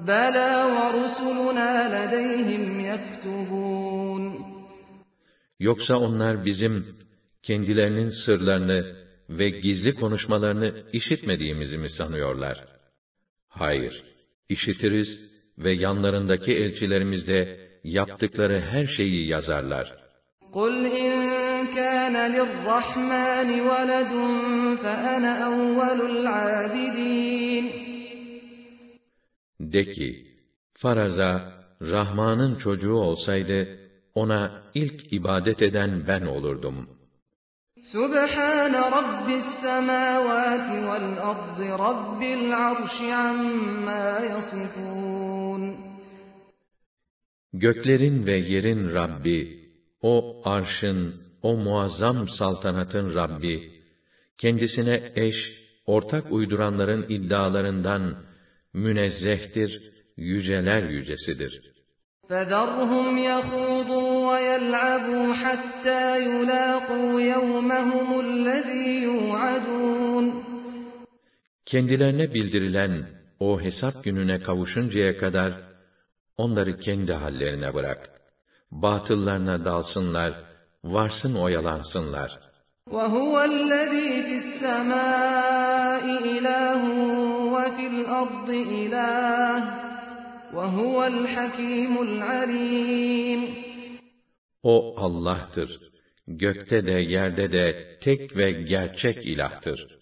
بَلَى 0.08 0.52
وَرُسُلُنَا 0.76 1.72
لَدَيْهِمْ 1.96 2.64
يَكْتُبُونَ 2.92 4.24
Yoksa 5.60 5.98
onlar 5.98 6.46
bizim 6.46 6.86
kendilerinin 7.44 8.10
sırlarını 8.26 8.96
ve 9.30 9.50
gizli 9.50 9.96
konuşmalarını 9.96 10.84
işitmediğimizi 10.94 11.78
mi 11.78 11.90
sanıyorlar? 11.90 12.66
Hayır, 13.48 14.04
işitiriz 14.50 15.32
ve 15.58 15.72
yanlarındaki 15.72 16.52
elçilerimiz 16.54 17.28
de 17.28 17.70
yaptıkları 17.84 18.60
her 18.60 18.88
şeyi 18.88 19.28
yazarlar. 19.28 20.02
قُلْ 20.54 20.76
إِن 21.02 21.14
كَانَ 21.78 22.16
لِلرَّحْمَنِ 22.36 23.50
وَلَدٌ 23.70 24.12
فَأَنَا 24.84 25.32
أَوَّلُ 25.50 26.00
الْعَابِدِينَ 26.12 27.66
De 29.60 29.84
ki, 29.92 30.28
faraza, 30.74 31.62
Rahman'ın 31.82 32.56
çocuğu 32.56 32.94
olsaydı, 32.94 33.80
ona 34.16 34.64
ilk 34.74 35.14
ibadet 35.14 35.62
eden 35.62 36.08
ben 36.08 36.22
olurdum. 36.22 36.90
سُبْحَانَ 37.82 38.76
رَبِّ 38.98 39.28
السَّمَاوَاتِ 39.44 40.70
وَالْأَرْضِ 40.88 41.60
رَبِّ 41.88 42.22
الْعَرْشِ 42.24 42.96
عَمَّا 43.02 44.08
يَصِفُونَ 44.32 45.76
Göklerin 47.54 48.26
ve 48.26 48.38
yerin 48.38 48.94
Rabbi, 48.94 49.70
o 50.02 50.42
arşın, 50.46 51.22
o 51.42 51.58
muazzam 51.58 52.30
saltanatın 52.30 53.16
Rabbi, 53.16 53.72
kendisine 54.38 55.12
eş, 55.16 55.36
ortak 55.86 56.32
uyduranların 56.32 57.06
iddialarından 57.10 58.16
münezzehtir, 58.74 59.92
yüceler 60.18 60.84
yücesidir. 60.84 61.62
فَذَرْهُمْ 62.30 63.08
يَخُوضُوا 63.30 64.05
وَيَلْعَبُوا 64.56 65.28
حَتَّى 65.42 66.04
يُلَاقُوا 66.30 67.12
يَوْمَهُمُ 67.34 68.10
الَّذ۪ي 68.26 68.88
يُوعَدُونَ 69.08 70.26
Kendilerine 71.66 72.34
bildirilen 72.34 73.06
o 73.40 73.62
hesap 73.62 74.04
gününe 74.04 74.42
kavuşuncaya 74.42 75.18
kadar, 75.18 75.52
onları 76.38 76.78
kendi 76.80 77.14
hallerine 77.14 77.74
bırak. 77.74 78.10
Batıllarına 78.72 79.66
dalsınlar, 79.66 80.34
varsın 80.84 81.36
oyalansınlar. 81.36 82.40
وَهُوَ 82.96 83.34
الَّذ۪ي 83.54 84.10
فِي 84.28 84.36
السَّمَاءِ 84.44 86.06
إِلَٰهٌ 86.36 86.82
وَفِي 87.56 87.86
الْأَرْضِ 87.94 88.50
إِلَٰهٌ 88.82 89.62
وَهُوَ 90.58 90.98
الْحَكِيمُ 91.14 91.94
الْعَلِيمُ 92.08 93.65
O 94.66 94.96
Allah'tır. 94.98 95.80
Gökte 96.28 96.86
de 96.86 96.92
yerde 96.92 97.52
de 97.52 97.98
tek 98.02 98.38
ve 98.38 98.52
gerçek 98.52 99.26
ilahtır. 99.26 100.00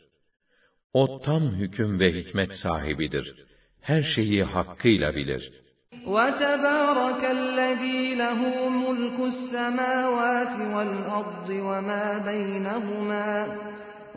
O 0.94 1.22
tam 1.22 1.42
hüküm 1.42 2.00
ve 2.00 2.14
hikmet 2.14 2.54
sahibidir. 2.54 3.46
Her 3.82 4.02
şeyi 4.02 4.44
hakkıyla 4.44 5.16
bilir. 5.16 5.52
وَتَبَارَكَ 6.06 7.24
الَّذ۪ي 7.40 8.18
لَهُ 8.24 8.40
مُلْكُ 8.84 9.18
السَّمَاوَاتِ 9.34 10.56
وَالْأَرْضِ 10.74 11.50
وَمَا 11.68 12.06
بَيْنَهُمَا 12.30 13.30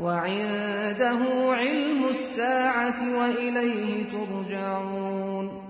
وَعِندَهُ 0.05 1.21
عِلْمُ 1.61 2.01
السَّاعَةِ 2.17 2.99
وَإِلَيْهِ 3.19 3.91
تُرْجَعُونَ 4.15 5.66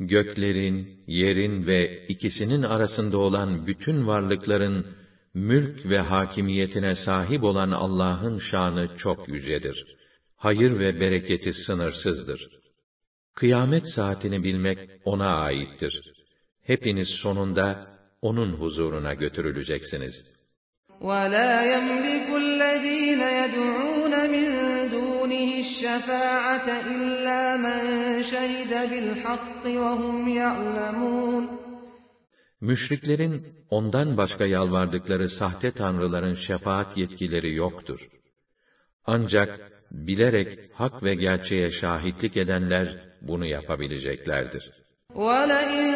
Göklerin, 0.00 1.04
yerin 1.06 1.66
ve 1.66 2.06
ikisinin 2.06 2.62
arasında 2.62 3.18
olan 3.18 3.66
bütün 3.66 4.06
varlıkların 4.06 4.86
mülk 5.34 5.86
ve 5.86 5.98
hakimiyetine 5.98 6.94
sahip 6.94 7.44
olan 7.44 7.70
Allah'ın 7.70 8.38
şanı 8.38 8.96
çok 8.96 9.28
yücedir. 9.28 9.86
Hayır 10.36 10.78
ve 10.78 11.00
bereketi 11.00 11.52
sınırsızdır. 11.52 12.48
Kıyamet 13.34 13.88
saatini 13.94 14.42
bilmek 14.44 14.78
ona 15.04 15.36
aittir. 15.36 16.00
Hepiniz 16.62 17.08
sonunda 17.08 17.86
onun 18.22 18.52
huzuruna 18.52 19.14
götürüleceksiniz. 19.14 20.36
وَلَا 21.00 21.52
يَمْلِكُ 21.72 22.28
الَّذ۪ينَ 22.44 23.20
يَدْعُونَ 23.20 23.46
مِنْ 23.46 23.56
دُونِهِ 23.56 23.89
الشَّفَاعَةَ 25.80 26.68
إِلَّا 26.94 27.42
مَنْ 27.66 27.82
شَهِدَ 28.32 28.72
بِالْحَقِّ 28.90 29.64
وَهُمْ 29.82 30.28
يَعْلَمُونَ 30.28 31.44
Müşriklerin 32.60 33.46
ondan 33.70 34.16
başka 34.16 34.44
yalvardıkları 34.46 35.28
sahte 35.28 35.70
tanrıların 35.70 36.34
şefaat 36.34 36.96
yetkileri 36.96 37.54
yoktur. 37.54 38.00
Ancak 39.06 39.50
bilerek 39.90 40.58
hak 40.74 41.02
ve 41.02 41.14
gerçeğe 41.14 41.70
şahitlik 41.70 42.36
edenler 42.36 42.86
bunu 43.20 43.46
yapabileceklerdir. 43.46 44.70
وَلَئِن 45.14 45.90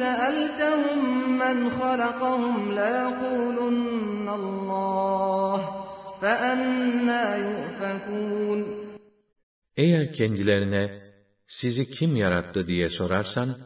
سَأَلْتَهُم 0.00 1.00
مَّنْ 1.42 1.58
خَلَقَهُمْ 1.80 2.56
لَيَقُولُنَّ 2.80 4.28
اللّٰهِ 4.40 5.60
فَأَنَّا 6.20 7.24
يُؤْفَكُونَ 7.46 8.81
Eğer 9.76 10.12
kendilerine 10.12 10.90
sizi 11.46 11.90
kim 11.90 12.16
yarattı 12.16 12.66
diye 12.66 12.88
sorarsan, 12.88 13.56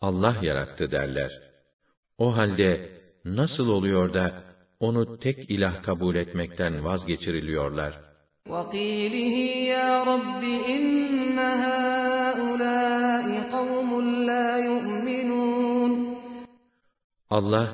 Allah 0.00 0.36
yarattı 0.42 0.90
derler. 0.90 1.40
O 2.18 2.36
halde 2.36 2.90
nasıl 3.24 3.68
oluyor 3.68 4.14
da 4.14 4.48
onu 4.80 5.18
tek 5.18 5.50
ilah 5.50 5.82
kabul 5.82 6.14
etmekten 6.14 6.84
vazgeçiriliyorlar? 6.84 8.08
وَقِيلِهِ 8.46 9.36
يَا 9.74 9.90
رَبِّ 10.12 10.42
إِنَّ 10.74 11.38
هَٰؤُلَاءِ 11.64 13.26
قَوْمٌ 13.54 13.90
لَا 14.28 14.48
يُؤْمِنُونَ 14.68 15.92
Allah 17.30 17.68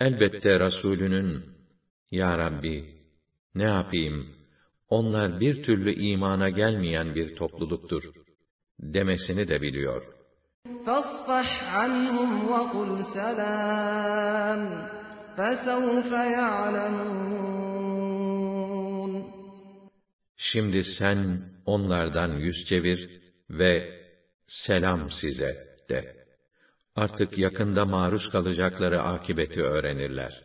elbette 0.00 0.60
Resulünün 0.60 1.44
Ya 2.10 2.38
Rabbi 2.38 2.84
ne 3.54 3.64
yapayım 3.64 4.33
onlar 4.94 5.40
bir 5.40 5.62
türlü 5.62 5.92
imana 5.94 6.48
gelmeyen 6.48 7.14
bir 7.14 7.36
topluluktur 7.36 8.04
demesini 8.80 9.48
de 9.48 9.62
biliyor. 9.62 10.02
فَاصْفَحْ 10.86 11.48
عَنْهُمْ 11.78 12.30
وَقُلْ 12.52 13.02
سَلَامٌ 13.16 14.62
فَسَوْفَ 15.36 16.10
يَعْلَمُونَ 16.38 17.50
Şimdi 20.36 20.84
sen 20.98 21.42
onlardan 21.66 22.28
yüz 22.28 22.64
çevir 22.64 23.20
ve 23.50 24.00
selam 24.46 25.10
size 25.10 25.76
de. 25.88 26.26
Artık 26.96 27.38
yakında 27.38 27.84
maruz 27.84 28.30
kalacakları 28.30 29.02
akibeti 29.02 29.62
öğrenirler. 29.62 30.42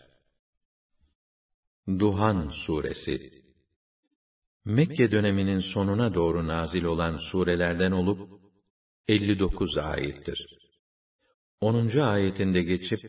Duhan 1.88 2.50
Suresi 2.66 3.39
Mekke 4.65 5.11
döneminin 5.11 5.61
sonuna 5.61 6.15
doğru 6.15 6.49
nazil 6.49 6.85
olan 6.85 7.19
surelerden 7.19 7.93
olup 7.93 8.41
59 9.09 9.79
ayettir. 9.79 10.47
10. 11.61 11.99
ayetinde 11.99 12.63
geçip 12.63 13.01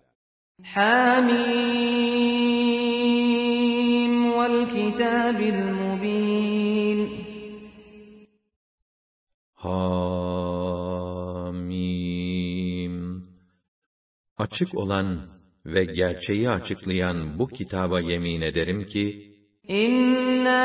Hamim 0.74 2.41
kitabil 4.74 5.60
mubin 5.80 6.98
Hamim. 9.54 10.52
Açık 14.38 14.74
olan 14.74 15.20
ve 15.66 15.84
gerçeği 15.84 16.50
açıklayan 16.50 17.38
bu 17.38 17.46
kitaba 17.46 18.00
yemin 18.00 18.40
ederim 18.40 18.86
ki 18.86 19.32
İnna 19.68 20.62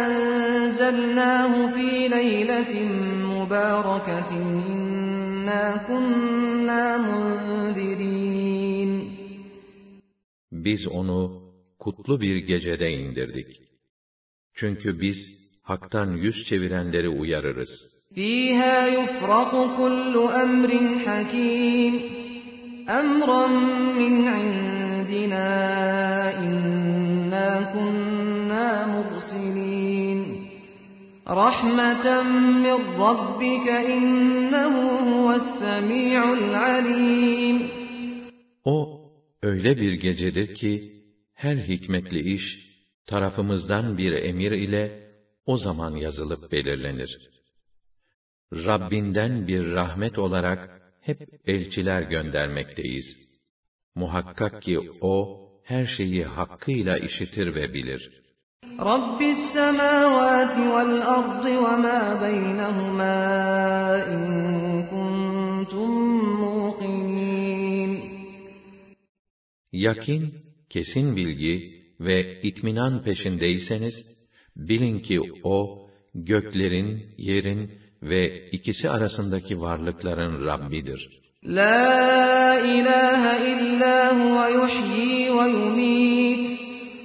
enzelnahu 0.00 1.74
fi 1.74 2.10
leyletin 2.10 2.92
mübareketin 3.26 4.46
inna 4.70 5.86
kunna 5.86 6.98
munzirin. 6.98 8.56
Biz 10.52 10.86
onu 10.86 11.45
kutlu 11.85 12.21
bir 12.21 12.35
gecede 12.35 12.91
indirdik. 12.91 13.61
Çünkü 14.55 15.01
biz 15.01 15.17
haktan 15.63 16.11
yüz 16.11 16.45
çevirenleri 16.45 17.09
uyarırız. 17.09 18.01
فيها 18.15 18.87
يفرق 18.87 19.51
كل 19.77 20.15
أمر 20.43 20.71
حكيم 21.05 21.93
أمرا 22.89 23.47
من 23.99 24.27
عندنا 24.27 25.49
إنا 26.45 27.49
كنا 27.73 28.67
مرسلين 28.95 30.19
رحمة 31.27 32.21
من 32.65 32.77
ربك 32.99 33.67
إنه 33.69 34.75
هو 35.11 35.33
السميع 35.33 36.33
العليم 36.33 37.69
O 38.65 39.01
öyle 39.43 39.77
bir 39.77 39.93
gecedir 39.93 40.55
ki 40.55 40.94
her 41.35 41.57
hikmetli 41.57 42.33
iş 42.33 42.43
tarafımızdan 43.05 43.97
bir 43.97 44.11
emir 44.11 44.51
ile 44.51 45.11
o 45.45 45.57
zaman 45.57 45.95
yazılıp 45.95 46.51
belirlenir. 46.51 47.29
Rabbinden 48.53 49.47
bir 49.47 49.71
rahmet 49.71 50.19
olarak 50.19 50.81
hep 51.01 51.19
elçiler 51.47 52.01
göndermekteyiz. 52.01 53.05
Muhakkak 53.95 54.61
ki 54.61 54.91
o 55.01 55.41
her 55.63 55.85
şeyi 55.85 56.25
hakkıyla 56.25 56.97
işitir 56.97 57.55
ve 57.55 57.73
bilir. 57.73 58.21
رب 58.79 59.21
السماوات 59.21 60.55
والأرض 60.73 61.45
وما 61.65 62.01
بينهما 62.25 63.17
إن 64.13 64.23
كنتم 64.93 65.89
موقنين 66.43 68.11
Yakin, 69.73 70.21
kesin 70.70 71.16
bilgi 71.16 71.76
ve 72.00 72.40
itminan 72.42 73.02
peşindeyseniz, 73.02 73.94
bilin 74.56 74.98
ki 75.00 75.20
O, 75.44 75.88
göklerin, 76.14 77.14
yerin 77.18 77.70
ve 78.02 78.50
ikisi 78.50 78.90
arasındaki 78.90 79.60
varlıkların 79.60 80.46
Rabbidir. 80.46 81.20
La 81.44 82.60
ilahe 82.60 83.52
illa 83.52 84.14
huve 84.18 84.52
yuhyi 84.52 85.38
ve 85.38 85.48
yumit. 85.48 86.46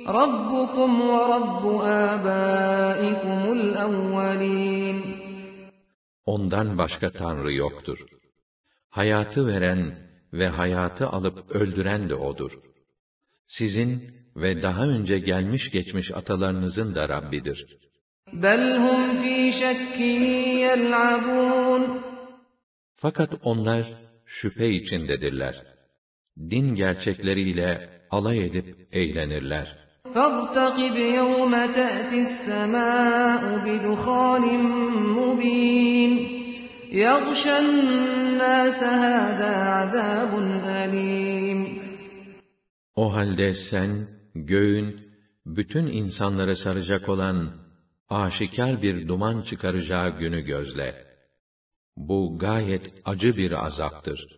Rabbukum 0.08 1.02
ve 1.10 1.22
Rabbu 1.34 1.84
âbâikumul 1.84 3.64
evvelîn. 3.86 4.98
Ondan 6.26 6.78
başka 6.78 7.12
Tanrı 7.12 7.54
yoktur. 7.54 8.00
Hayatı 8.90 9.48
veren 9.48 9.98
ve 10.34 10.48
hayatı 10.48 11.08
alıp 11.08 11.52
öldüren 11.52 12.10
de 12.10 12.16
O'dur.'' 12.16 12.71
Sizin 13.51 14.17
ve 14.37 14.63
daha 14.63 14.85
önce 14.87 15.19
gelmiş 15.19 15.71
geçmiş 15.71 16.11
atalarınızın 16.11 16.95
da 16.95 17.09
Rabbidir. 17.09 17.67
بل 18.33 18.63
هم 18.85 19.01
في 19.23 19.53
شك 19.61 19.97
يلعبون 20.67 21.83
Fakat 22.97 23.31
onlar 23.43 23.85
şüphe 24.27 24.69
içindedirler. 24.69 25.63
Din 26.51 26.75
gerçekleriyle 26.75 27.91
alay 28.11 28.39
edip 28.47 28.89
eğlenirler. 28.93 29.87
فارتقب 30.15 30.97
يوم 31.21 31.53
تأتي 31.79 32.19
السماء 32.29 33.43
بدخان 33.67 34.45
مبين 35.19 36.13
يغشى 36.93 37.59
الناس 37.59 38.83
هذا 38.83 39.53
عذاب 39.77 40.33
أليم 40.83 41.80
O 43.01 43.15
halde 43.15 43.55
sen, 43.55 44.09
göğün, 44.35 45.07
bütün 45.47 45.87
insanları 45.87 46.57
saracak 46.57 47.09
olan, 47.09 47.57
aşikar 48.09 48.83
bir 48.83 49.09
duman 49.09 49.43
çıkaracağı 49.43 50.19
günü 50.19 50.41
gözle. 50.41 51.07
Bu 51.97 52.39
gayet 52.39 52.95
acı 53.05 53.37
bir 53.37 53.67
azaptır. 53.67 54.37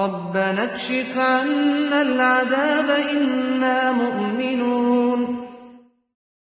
ربنا 0.00 0.62
اكشف 0.68 1.12
عنا 1.34 1.98
العذاب 2.08 2.88
إنا 3.12 3.78
مؤمنون 4.02 5.42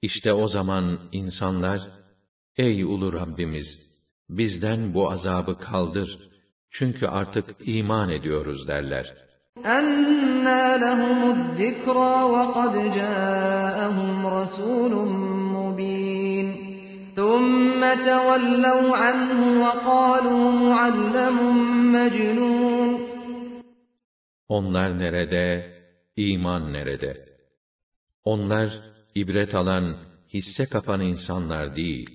İşte 0.03 0.33
o 0.33 0.49
zaman 0.49 0.99
insanlar, 1.13 1.81
Ey 2.57 2.83
ulu 2.85 3.13
Rabbimiz! 3.13 3.67
Bizden 4.29 4.95
bu 4.95 5.11
azabı 5.11 5.59
kaldır. 5.59 6.19
Çünkü 6.71 7.07
artık 7.07 7.57
iman 7.65 8.11
ediyoruz 8.11 8.69
derler. 8.69 9.17
أنى 9.67 10.79
لهم 10.79 11.31
الذكرى 11.31 12.23
وقد 12.35 12.95
جاءهم 12.95 14.27
رسول 14.27 14.93
مبين 15.57 16.47
ثم 17.17 17.81
تولوا 18.11 18.97
عنه 18.97 19.63
وقالوا 19.63 20.51
معلم 20.51 21.39
مجنون 21.93 23.13
Onlar 24.49 24.99
nerede, 24.99 25.73
iman 26.17 26.73
nerede? 26.73 27.25
Onlar 28.25 28.69
ibret 29.15 29.55
alan, 29.55 29.97
hisse 30.35 30.67
kapan 30.67 31.01
insanlar 31.01 31.77
değil. 31.77 32.11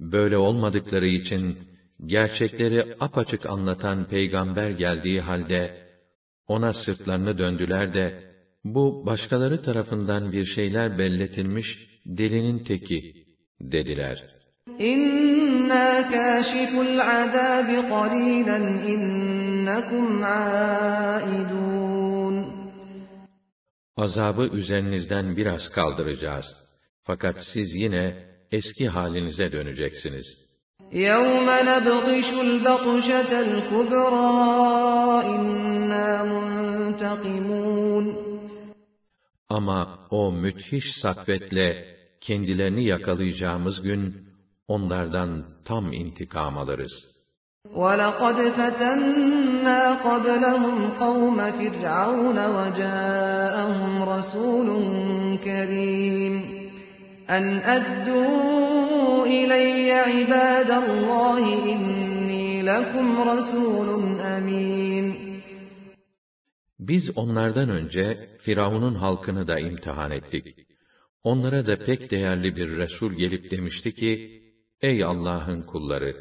Böyle 0.00 0.36
olmadıkları 0.36 1.06
için 1.06 1.58
gerçekleri 2.06 2.96
apaçık 3.00 3.46
anlatan 3.46 4.04
peygamber 4.04 4.70
geldiği 4.70 5.20
halde 5.20 5.83
ona 6.47 6.73
sırtlarını 6.73 7.37
döndüler 7.37 7.93
de, 7.93 8.23
bu 8.63 9.05
başkaları 9.05 9.61
tarafından 9.61 10.31
bir 10.31 10.45
şeyler 10.45 10.97
belletilmiş 10.97 11.67
delinin 12.05 12.63
teki, 12.63 13.13
dediler. 13.61 14.35
Azabı 23.97 24.43
üzerinizden 24.53 25.37
biraz 25.37 25.69
kaldıracağız. 25.69 26.45
Fakat 27.03 27.35
siz 27.53 27.75
yine 27.75 28.25
eski 28.51 28.87
halinize 28.87 29.51
döneceksiniz.'' 29.51 30.44
يوم 30.92 31.46
نبطش 31.70 32.28
البطشة 32.32 33.40
الكبرى 33.40 34.30
إنا 35.36 36.24
منتقمون 36.24 38.30
Ama 39.50 39.98
o 40.10 40.32
müthiş 40.32 40.84
sakvetle 41.02 41.84
kendilerini 42.20 42.84
yakalayacağımız 42.84 43.82
gün 43.82 44.28
onlardan 44.68 45.44
tam 45.64 45.92
intikam 45.92 46.58
alırız. 46.58 46.92
وَلَقَدْ 47.74 48.36
فَتَنَّا 48.58 49.82
قَبْلَهُمْ 50.08 50.78
قَوْمَ 51.00 51.38
فِرْعَوْنَ 51.58 52.38
وَجَاءَهُمْ 52.56 53.92
رَسُولٌ 54.12 54.68
كَرِيمٌ 55.44 56.53
en 57.27 57.45
eddu 57.77 58.21
ileyye 59.27 60.01
ibadallahi 60.23 61.53
inni 61.73 62.65
lekum 62.65 63.07
rasulun 63.31 64.19
amin. 64.19 65.07
Biz 66.79 67.17
onlardan 67.17 67.69
önce 67.69 68.29
Firavun'un 68.39 68.95
halkını 68.95 69.47
da 69.47 69.59
imtihan 69.59 70.11
ettik. 70.11 70.45
Onlara 71.23 71.67
da 71.67 71.79
pek 71.79 72.11
değerli 72.11 72.55
bir 72.55 72.77
Resul 72.77 73.13
gelip 73.13 73.51
demişti 73.51 73.93
ki, 73.93 74.41
Ey 74.81 75.03
Allah'ın 75.03 75.61
kulları! 75.61 76.15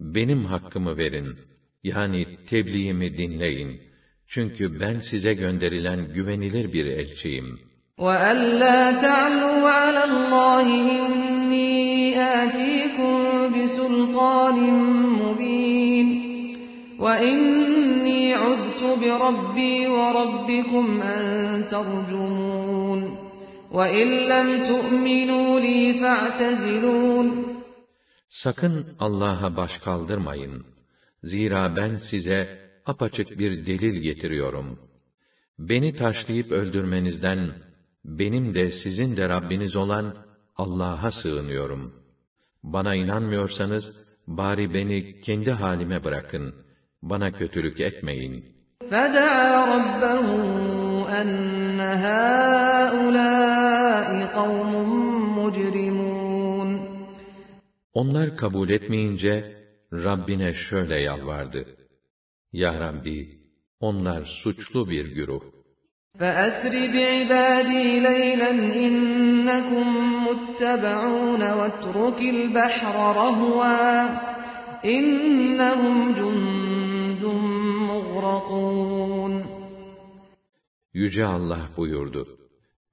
Benim 0.00 0.44
hakkımı 0.44 0.96
verin, 0.96 1.38
yani 1.82 2.26
tebliğimi 2.46 3.18
dinleyin. 3.18 3.80
Çünkü 4.28 4.80
ben 4.80 4.98
size 5.10 5.34
gönderilen 5.34 6.12
güvenilir 6.12 6.72
bir 6.72 6.86
elçiyim.'' 6.86 7.65
وَأَلَّا 7.97 9.01
تَعْلُوا 9.01 9.69
عَلَى 9.69 10.03
اللَّهِ 10.03 10.67
إِنِّي 10.97 12.17
آتِيكُم 12.43 13.13
بِسُلْطَانٍ 13.53 14.57
مُّبِينٍ 15.23 16.07
وَإِنِّي 16.99 18.33
عُذْتُ 18.33 18.81
بِرَبِّي 19.01 19.87
وَرَبِّكُمْ 19.87 21.01
أَن 21.01 21.21
تَرْجُمُونِ 21.67 23.01
وَإِن 23.77 24.07
لَّمْ 24.31 24.47
تُؤْمِنُوا 24.71 25.59
لِي 25.59 25.79
فَاعْتَزِلُونِ 26.01 27.27
Sakın 28.29 28.85
Allah'a 28.99 29.57
baş 29.57 29.77
kaldırmayın. 29.77 30.65
Zira 31.23 31.75
ben 31.75 31.95
size 31.95 32.59
apaçık 32.85 33.39
bir 33.39 33.65
delil 33.65 34.01
getiriyorum. 34.01 34.79
Beni 35.59 35.95
taşlayıp 35.95 36.51
öldürmenizden, 36.51 37.53
benim 38.05 38.55
de 38.55 38.71
sizin 38.71 39.17
de 39.17 39.29
Rabbiniz 39.29 39.75
olan 39.75 40.15
Allah'a 40.55 41.11
sığınıyorum. 41.11 41.93
Bana 42.63 42.95
inanmıyorsanız, 42.95 43.85
bari 44.27 44.73
beni 44.73 45.21
kendi 45.21 45.51
halime 45.51 46.03
bırakın. 46.03 46.55
Bana 47.01 47.31
kötülük 47.31 47.79
etmeyin. 47.79 48.45
فَدَعَا 48.91 49.51
رَبَّهُ 49.73 50.27
أَنَّ 51.21 51.79
هَٰؤُلَاءِ 52.05 54.09
قَوْمٌ 54.37 54.71
مُّجْرِمُونَ 55.39 56.69
Onlar 57.93 58.37
kabul 58.37 58.69
etmeyince, 58.69 59.33
Rabbine 59.93 60.53
şöyle 60.53 60.99
yalvardı. 60.99 61.65
Ya 62.53 62.79
Rabbi, 62.79 63.39
onlar 63.79 64.25
suçlu 64.43 64.89
bir 64.89 65.05
güruh. 65.05 65.41
فَأَسْرِ 66.19 66.73
بِعِبَادِي 66.95 67.85
لَيْلًا 68.09 68.51
إِنَّكُم 68.85 69.85
مُّتَّبَعُونَ 70.27 71.41
وَاتْرُكِ 71.59 72.19
الْبَحْرَ 72.35 72.95
رَهْوًا 73.21 73.89
إِنَّهُمْ 74.95 75.95
جُندٌ 76.19 77.23
مُّغْرَقُونَ 77.89 79.33
Yüce 80.93 81.25
Allah 81.25 81.69
buyurdu. 81.77 82.27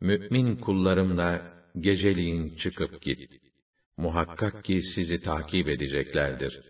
Mü'min 0.01 0.57
kullarımla 0.57 1.43
geceliğin 1.81 2.57
çıkıp 2.57 3.03
git. 3.03 3.31
Muhakkak 3.97 4.65
ki 4.65 4.83
sizi 4.83 5.23
takip 5.23 5.69
edeceklerdir. 5.69 6.61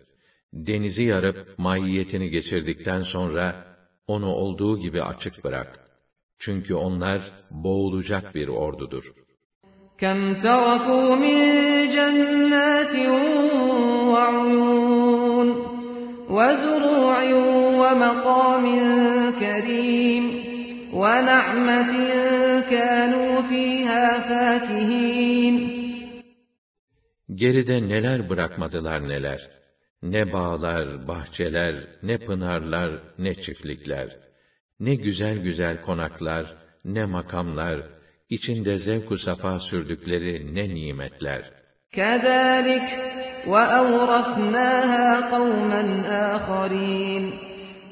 Denizi 0.53 1.03
yarıp 1.03 1.59
mahiyetini 1.59 2.29
geçirdikten 2.29 3.01
sonra 3.01 3.65
onu 4.07 4.27
olduğu 4.27 4.79
gibi 4.79 5.03
açık 5.03 5.43
bırak. 5.43 5.82
Çünkü 6.43 6.73
onlar 6.73 7.21
boğulacak 7.51 8.35
bir 8.35 8.47
ordudur. 8.47 9.13
كَمْ 10.03 10.19
تَرَكُوا 10.45 11.09
مِن 11.23 11.37
جَنَّاتٍ 11.95 12.95
وَعُيُونٍ 14.13 15.49
وَزُرُوعٍ 16.35 17.19
وَمَقَامٍ 17.81 18.65
كَرِيمٍ 19.41 20.25
وَنَعْمَةٍ 21.01 21.93
كَانُوا 22.73 23.33
فِيهَا 23.49 24.05
فَاكِهِينَ 24.29 25.55
Geride 27.35 27.89
neler 27.89 28.29
bırakmadılar 28.29 29.07
neler. 29.07 29.49
Ne 30.03 30.33
bağlar, 30.33 31.07
bahçeler, 31.07 31.75
ne 32.03 32.17
pınarlar, 32.17 32.91
ne 33.17 33.41
çiftlikler. 33.41 34.17
Ne 34.79 34.95
güzel 34.95 35.37
güzel 35.37 35.81
konaklar, 35.81 36.45
ne 36.85 37.05
makamlar, 37.05 37.81
içinde 38.29 38.77
zevk-u 38.77 39.17
safa 39.17 39.59
sürdükleri 39.59 40.55
ne 40.55 40.69
nimetler. 40.69 41.43
كَذَٰلِكَ 41.97 42.87
وَأَوْرَثْنَاهَا 43.51 45.07
قَوْمًا 45.33 45.83
آخَرِينَ 46.35 47.23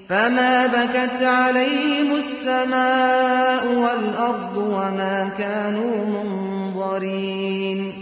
فَمَا 0.09 0.53
بَكَتْ 0.75 1.19
عَلَيْهِمُ 1.37 2.09
السَّمَاءُ 2.23 3.63
وَالْأَرْضُ 3.83 4.55
وَمَا 4.77 5.17
كَانُوا 5.39 5.97
مُنظَرِينَ 6.15 7.93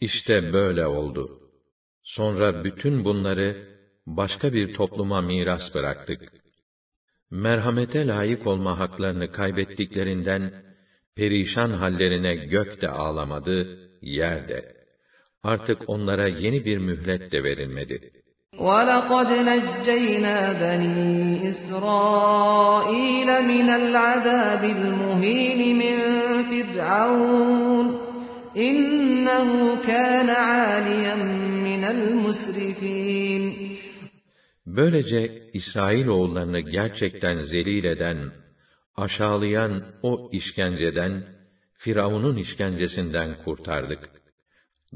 İşte 0.00 0.52
böyle 0.52 0.86
oldu. 0.86 1.40
Sonra 2.02 2.64
bütün 2.64 3.04
bunları 3.04 3.56
başka 4.06 4.52
bir 4.52 4.74
topluma 4.74 5.20
miras 5.20 5.74
bıraktık. 5.74 6.20
Merhamete 7.32 8.06
layık 8.06 8.46
olma 8.46 8.78
haklarını 8.78 9.32
kaybettiklerinden 9.32 10.52
perişan 11.16 11.70
hallerine 11.70 12.34
gök 12.34 12.82
de 12.82 12.88
ağlamadı, 12.88 13.78
yer 14.02 14.48
de. 14.48 14.78
Artık 15.42 15.78
onlara 15.86 16.28
yeni 16.28 16.64
bir 16.64 16.78
mühlet 16.78 17.32
de 17.32 17.44
verilmedi. 17.44 18.10
وَلَقَدْ 18.58 19.30
نَجَّيْنَا 19.50 20.38
بَنِي 20.62 21.48
إِسْرَائِيلَ 21.50 23.28
مِنَ 23.52 23.68
الْعَذَابِ 23.82 24.62
الْمُهِينِ 24.78 25.60
مِنْ 25.82 25.96
فِرْعَوْنَ 26.50 27.86
إِنَّهُ 28.56 29.50
كَانَ 29.90 30.28
عَالِيًا 30.30 31.14
مِنَ 31.68 31.84
الْمُسْرِفِينَ 31.84 33.71
Böylece 34.66 35.42
İsrail 35.52 36.06
oğullarını 36.06 36.60
gerçekten 36.60 37.42
zelil 37.42 37.84
eden, 37.84 38.32
aşağılayan 38.96 39.84
o 40.02 40.30
işkenceden, 40.32 41.24
Firavun'un 41.74 42.36
işkencesinden 42.36 43.44
kurtardık. 43.44 44.10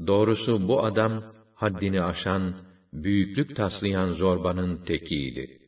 Doğrusu 0.07 0.67
bu 0.67 0.85
adam, 0.85 1.23
haddini 1.55 2.01
aşan, 2.01 2.55
büyüklük 2.93 3.55
taslayan 3.55 4.11
zorbanın 4.11 4.85
tekiydi. 4.85 5.59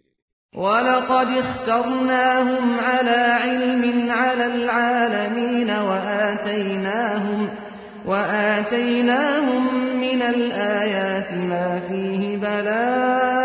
وَلَقَدِ 0.54 1.30
اخْتَرْنَاهُمْ 1.46 2.66
عَلَى 2.90 3.22
عِلْمٍ 3.44 3.84
عَلَى 4.22 4.46
الْعَالَمِينَ 4.56 5.70
وَآتَيْنَاهُمْ 5.90 7.42
وَآتَيْنَاهُمْ 8.10 9.64
مِنَ 10.06 10.22
الْآيَاتِ 10.36 11.30
مَا 11.52 11.68
فِيهِ 11.88 12.24
بَلَاءٌ 12.46 13.39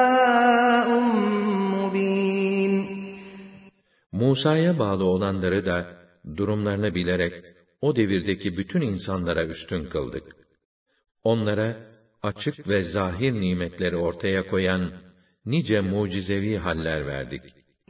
Musa'ya 4.19 4.79
bağlı 4.79 5.05
olanları 5.05 5.65
da 5.65 5.85
durumlarını 6.37 6.95
bilerek 6.95 7.33
o 7.81 7.95
devirdeki 7.95 8.57
bütün 8.57 8.81
insanlara 8.81 9.45
üstün 9.45 9.85
kıldık. 9.85 10.23
Onlara 11.23 11.75
açık 12.23 12.67
ve 12.67 12.83
zahir 12.83 13.33
nimetleri 13.33 13.97
ortaya 13.97 14.47
koyan 14.47 14.91
nice 15.45 15.81
mucizevi 15.81 16.57
haller 16.57 17.07
verdik. 17.07 17.41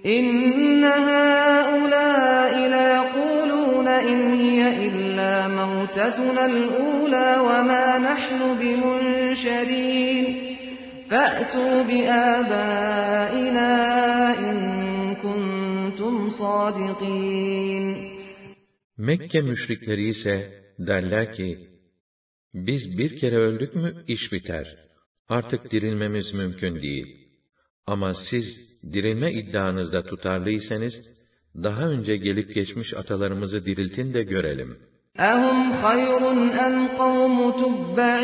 İnne 0.03 0.87
haula 0.87 2.49
ila 2.49 3.13
kulun 3.13 3.85
in 4.11 4.39
hiye 4.39 4.75
illa 4.87 5.49
mautatuna 5.49 6.41
al-ula 6.41 7.43
ve 7.43 7.61
ma 7.69 8.03
nahnu 8.03 8.61
bimunşerin. 8.61 10.25
Fe'tu 11.09 11.87
bi 11.89 12.11
abaina 12.11 13.71
in 14.35 14.84
كُنتُمْ 16.04 16.30
صَادِقِينَ 16.40 17.84
Mekke 18.98 19.40
müşrikleri 19.40 20.08
ise 20.08 20.36
derler 20.78 21.32
ki, 21.32 21.58
biz 22.54 22.98
bir 22.98 23.16
kere 23.20 23.36
öldük 23.36 23.74
mü 23.74 23.94
iş 24.06 24.32
biter. 24.32 24.66
Artık 25.28 25.70
dirilmemiz 25.72 26.34
mümkün 26.34 26.82
değil. 26.82 27.06
Ama 27.86 28.14
siz 28.30 28.44
dirilme 28.92 29.32
iddianızda 29.32 30.02
tutarlıysanız, 30.02 30.94
daha 31.56 31.88
önce 31.88 32.16
gelip 32.16 32.54
geçmiş 32.54 32.94
atalarımızı 32.94 33.64
diriltin 33.66 34.14
de 34.14 34.22
görelim. 34.22 34.78
اَهُمْ 35.18 35.58
خَيْرٌ 35.82 36.22
اَمْ 36.66 36.76
قَوْمُ 37.00 37.36
تُبَّعٍ 37.62 38.20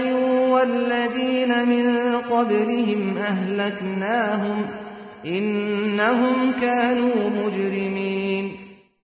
وَالَّذ۪ينَ 0.53 1.53
مِنْ 1.73 1.87
قَبْلِهِمْ 2.33 3.03
اَهْلَكْنَاهُمْ 3.31 4.59
اِنَّهُمْ 5.25 6.53
كَانُوا 6.61 7.31
مُجْرِمِينَ 7.41 8.47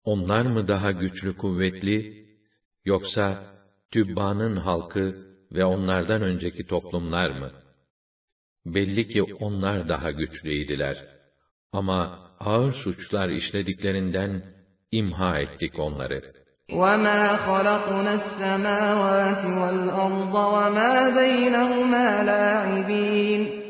Onlar 0.05 0.47
mı 0.47 0.69
daha 0.69 0.91
güçlü 0.91 1.37
kuvvetli, 1.37 2.27
yoksa 2.85 3.53
Tübba'nın 3.91 4.57
halkı 4.57 5.17
ve 5.53 5.65
onlardan 5.65 6.23
önceki 6.23 6.67
toplumlar 6.67 7.31
mı? 7.31 7.51
Belli 8.67 9.09
ki 9.09 9.23
onlar 9.23 9.89
daha 9.89 10.11
güçlüydiler. 10.11 10.97
Ama 11.73 12.31
ağır 12.41 12.73
suçlar 12.73 13.29
işlediklerinden 13.29 14.43
imha 14.93 15.39
ettik 15.39 15.79
onları. 15.79 16.43
وَمَا 16.71 17.37
خَلَقْنَا 17.47 18.13
السَّمَاوَاتِ 18.21 19.43
وَالْأَرْضَ 19.61 20.35
وَمَا 20.55 20.95
بَيْنَهُمَا 21.21 22.09
لَاعِبِينَ 22.31 23.63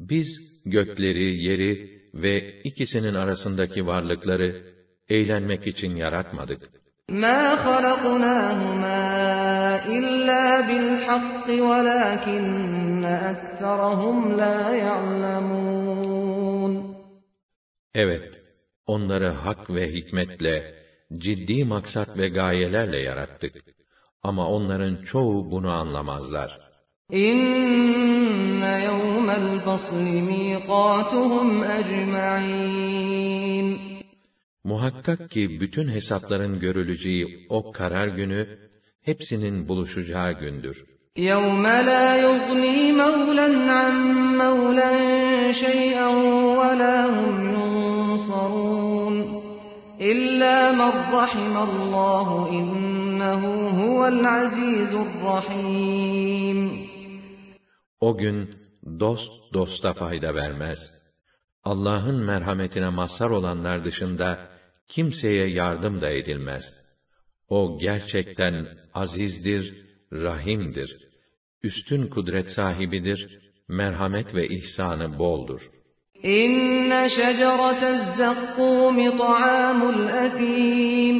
Biz 0.00 0.28
gökleri, 0.64 1.44
yeri 1.44 2.00
ve 2.14 2.62
ikisinin 2.62 3.14
arasındaki 3.14 3.86
varlıkları 3.86 4.62
eğlenmek 5.08 5.66
için 5.66 5.96
yaratmadık. 5.96 6.70
مَا 7.10 7.56
خَلَقْنَاهُمَا 7.64 9.00
إِلَّا 9.98 10.44
بِالْحَقِّ 10.68 11.46
وَلَكِنَّ 11.70 13.04
أَكْثَرَهُمْ 13.32 14.18
لَا 14.40 14.58
يَعْلَمُونَ 14.86 16.72
Evet, 17.94 18.40
onları 18.86 19.28
hak 19.28 19.70
ve 19.70 19.92
hikmetle, 19.92 20.74
ciddi 21.16 21.64
maksat 21.64 22.18
ve 22.18 22.28
gayelerle 22.28 22.98
yarattık. 22.98 23.54
Ama 24.22 24.48
onların 24.48 25.04
çoğu 25.04 25.50
bunu 25.50 25.70
anlamazlar. 25.70 26.60
İnne 27.12 28.82
yevmel 28.82 29.60
fasli 29.64 30.22
miqatuhum 30.22 31.64
ecma'in. 31.78 33.68
Muhakkak 34.64 35.30
ki 35.30 35.60
bütün 35.60 35.88
hesapların 35.88 36.60
görüleceği 36.60 37.46
o 37.48 37.72
karar 37.72 38.08
günü, 38.08 38.58
hepsinin 39.02 39.68
buluşacağı 39.68 40.32
gündür. 40.32 40.84
يَوْمَ 41.16 41.64
لَا 41.90 42.06
يُغْنِي 42.26 42.78
مَوْلًا 43.02 43.48
عَنْ 43.78 43.96
مَوْلًا 44.42 44.92
شَيْئًا 45.62 46.10
وَلَا 46.60 46.96
هُمْ 47.16 47.34
يُنصَرُونَ 47.56 49.16
إِلَّا 50.10 50.56
مَنْ 50.80 50.94
رَحِمَ 51.18 51.54
اللّٰهُ 51.68 52.28
إِنَّهُ 52.58 53.42
هُوَ 53.80 54.00
الْعَزِيزُ 54.14 54.92
الرَّحِيمُ 55.06 56.58
o 58.07 58.17
gün 58.17 58.37
dost 58.99 59.31
dosta 59.53 59.93
fayda 59.93 60.35
vermez. 60.35 60.79
Allah'ın 61.63 62.25
merhametine 62.25 62.89
mazhar 62.89 63.29
olanlar 63.29 63.85
dışında 63.85 64.49
kimseye 64.87 65.47
yardım 65.47 66.01
da 66.01 66.09
edilmez. 66.09 66.63
O 67.49 67.77
gerçekten 67.81 68.67
azizdir, 68.93 69.63
rahimdir. 70.11 70.97
Üstün 71.63 72.07
kudret 72.07 72.49
sahibidir, 72.49 73.19
merhamet 73.67 74.35
ve 74.35 74.47
ihsanı 74.47 75.19
boldur. 75.19 75.61
İnne 76.23 77.09
şeceretez 77.09 78.01
zakkum 78.17 79.17
ta'amul 79.17 80.07
etim. 80.23 81.17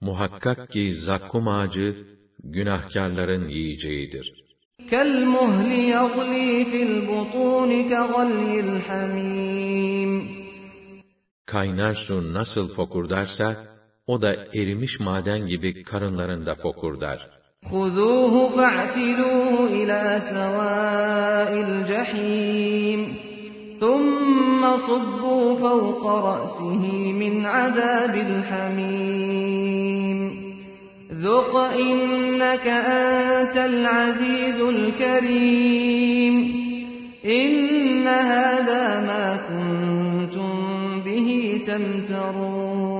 Muhakkak 0.00 0.70
ki 0.70 0.94
zakkum 0.94 1.48
ağacı, 1.48 2.06
günahkarların 2.44 3.48
yiyeceğidir. 3.48 4.47
كالمهل 4.89 5.71
يغلي 5.71 6.65
في 6.65 6.83
البطون 6.83 7.89
كغلي 7.89 8.59
الحميم 8.59 10.33
Kaynar 11.47 11.95
su 11.95 12.33
nasıl 12.33 12.73
fokurdarsa, 12.75 13.47
o 14.07 14.21
da 14.21 14.31
erimiş 14.53 14.99
maden 14.99 15.47
gibi 15.47 15.83
karınlarında 15.83 16.55
fokurdar. 16.55 17.19
خذوه 17.71 18.49
فاعتلوه 18.55 19.65
إلى 19.77 20.01
سواء 20.33 21.51
الجحيم 21.67 23.01
ثم 23.81 24.61
صبوا 24.87 25.55
فوق 25.63 26.03
رأسه 26.29 26.83
من 27.21 27.45
عذاب 27.45 28.15
الحميم 28.29 29.86
ذق 31.11 31.55
إنك 31.55 32.67
أنت 32.67 33.57
العزيز 33.57 34.59
الكريم 34.59 36.35
إن 37.25 38.07
هذا 38.07 38.99
ما 39.09 39.25
كنتم 39.49 40.53
به 41.05 41.61
تمترون 41.67 42.93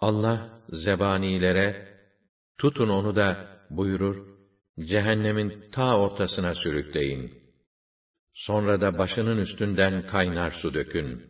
Allah 0.00 0.38
zebanilere 0.72 1.88
tutun 2.58 2.88
onu 2.88 3.16
da 3.16 3.28
buyurur 3.70 4.16
cehennemin 4.80 5.70
ta 5.72 5.98
ortasına 5.98 6.54
sürükleyin. 6.54 7.32
Sonra 8.34 8.80
da 8.80 8.98
başının 8.98 9.38
üstünden 9.38 10.06
kaynar 10.06 10.50
su 10.50 10.74
dökün 10.74 11.26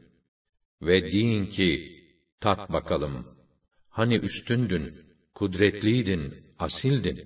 ve 0.83 1.13
deyin 1.13 1.47
ki 1.47 2.03
tat 2.41 2.73
bakalım 2.73 3.32
Hani 3.93 4.17
üstündün, 4.17 4.95
kudretliydin, 5.35 6.35
asildin. 6.59 7.19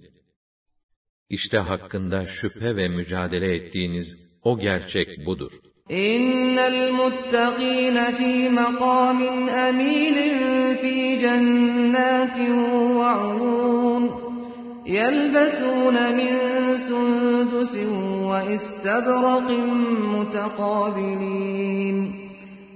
İşte 1.28 1.58
hakkında 1.58 2.26
şüphe 2.26 2.76
ve 2.76 2.88
mücadele 2.88 3.54
ettiğiniz 3.54 4.06
o 4.42 4.58
gerçek 4.58 5.26
budur. 5.26 5.52
İnnel 5.88 6.92
muttaqîne 6.92 8.16
fî 8.18 8.50
makâmin 8.50 9.46
emînin 9.46 10.76
fî 10.76 11.18
cennetin 11.20 12.56
ve 12.98 13.12
uyûn. 13.16 14.22
يَلْبَسُونَ 14.86 15.96
مِنْ 16.20 16.34
سُنْدُسٍ 16.88 17.74
وَإِسْتَبْرَقٍ 18.30 19.48
مُتَقَابِلِينَ 20.14 21.98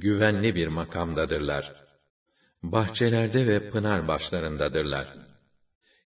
güvenli 0.00 0.54
bir 0.54 0.68
makamdadırlar. 0.68 1.72
Bahçelerde 2.62 3.46
ve 3.46 3.70
pınar 3.70 4.08
başlarındadırlar. 4.08 5.16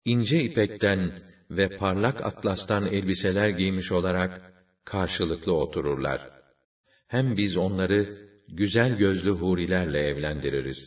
İnce 0.04 0.42
ipekten 0.42 1.22
ve 1.50 1.76
parlak 1.76 2.20
atlastan 2.20 2.86
elbiseler 2.86 3.48
giymiş 3.48 3.92
olarak 3.92 4.52
karşılıklı 4.84 5.52
otururlar. 5.52 6.30
Hem 7.08 7.36
biz 7.36 7.56
onları 7.56 8.28
güzel 8.48 8.96
gözlü 8.96 9.30
hurilerle 9.30 9.98
evlendiririz. 9.98 10.78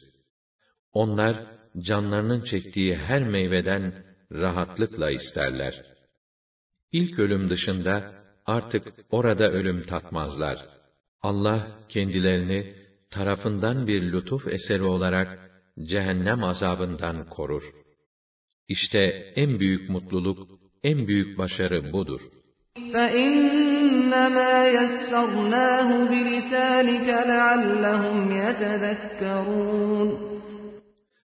Onlar, 0.94 1.46
canlarının 1.78 2.42
çektiği 2.42 2.96
her 2.96 3.24
meyveden 3.24 4.04
rahatlıkla 4.32 5.12
isterler. 5.12 5.86
İlk 6.92 7.20
ölüm 7.20 7.50
dışında, 7.50 8.14
artık 8.46 8.94
orada 9.12 9.52
ölüm 9.52 9.86
tatmazlar. 9.86 10.66
Allah, 11.22 11.80
kendilerini, 11.90 12.79
tarafından 13.11 13.87
bir 13.87 14.03
lütuf 14.13 14.49
eseri 14.49 14.83
olarak, 14.83 15.51
cehennem 15.83 16.45
azabından 16.45 17.29
korur. 17.29 17.63
İşte 18.69 19.33
en 19.37 19.61
büyük 19.61 19.91
mutluluk, 19.91 20.49
en 20.83 21.09
büyük 21.09 21.39
başarı 21.39 21.93
budur. 21.93 22.21
فَإِنَّمَا 22.95 24.55
يَسَّرْنَاهُ 24.79 25.89
بِلِسَانِكَ 26.13 27.09
لَعَلَّهُمْ 27.31 28.19
يَتَذَكَّرُونَ 28.43 30.09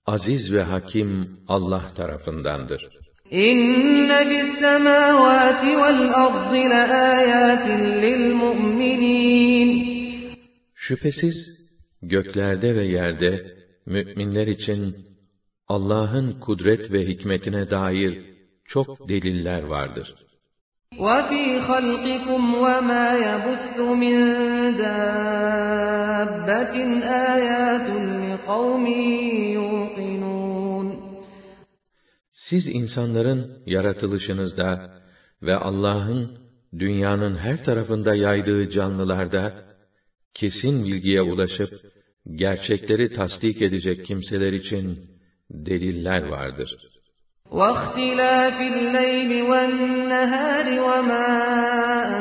aziz 0.07 0.53
ve 0.53 0.63
hakim 0.63 1.39
Allah 1.49 1.85
tarafındandır. 1.97 2.89
İnne 3.31 4.29
fis 4.29 4.61
semavati 4.61 5.67
vel 5.67 6.15
ardı 6.25 6.71
laayatin 6.71 8.03
lil 8.03 8.35
mu'minin. 8.35 9.74
Şüphesiz 10.84 11.36
göklerde 12.02 12.76
ve 12.76 12.86
yerde 12.86 13.58
müminler 13.86 14.48
için 14.48 14.96
Allah'ın 15.68 16.40
kudret 16.40 16.92
ve 16.92 17.08
hikmetine 17.08 17.70
dair 17.70 18.22
çok 18.66 19.10
deliller 19.10 19.64
vardır. 19.64 20.16
وَفِي 20.98 21.60
خَلْقِكُمْ 21.70 22.42
وَمَا 22.66 23.08
يَبُثُّ 23.28 23.76
مِنْ 24.04 24.18
دَابَّةٍ 24.84 25.56
آيَاتٌ 27.34 27.88
لِقَوْمٍ 28.30 28.86
يُوقِنُونَ 29.58 30.88
Siz 32.34 32.68
insanların 32.68 33.64
yaratılışınızda 33.66 35.00
ve 35.42 35.56
Allah'ın 35.56 36.38
dünyanın 36.80 37.36
her 37.36 37.64
tarafında 37.64 38.16
yaydığı 38.16 38.70
canlılarda 38.70 39.54
kesin 40.34 40.86
bilgiye 40.86 41.22
ulaşıp 41.22 41.70
gerçekleri 42.36 43.14
tasdik 43.14 43.62
edecek 43.62 44.06
kimseler 44.06 44.54
için 44.54 45.00
deliller 45.52 46.24
vardır. 46.24 46.76
وَاخْتِلَافِ 47.52 48.58
اللَّيْلِ 48.74 49.32
وَالنَّهَارِ 49.52 50.66
وَمَا 50.88 51.28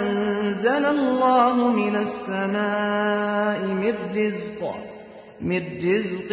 أَنزَلَ 0.00 0.84
اللَّهُ 0.96 1.54
مِنَ 1.80 1.94
السَّمَاءِ 2.06 3.60
مِنْ 3.82 3.94
رِزْقٍ 4.18 4.60
مِنْ 5.50 5.62
رِزْقٍ 5.88 6.30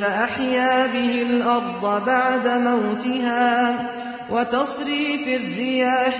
فَأَحْيَا 0.00 0.74
بِهِ 0.94 1.12
الْأَرْضَ 1.28 1.84
بَعْدَ 2.06 2.46
مَوْتِهَا 2.68 3.48
وَتَصْرِيفِ 4.34 5.24
الرِّيَاحِ 5.40 6.16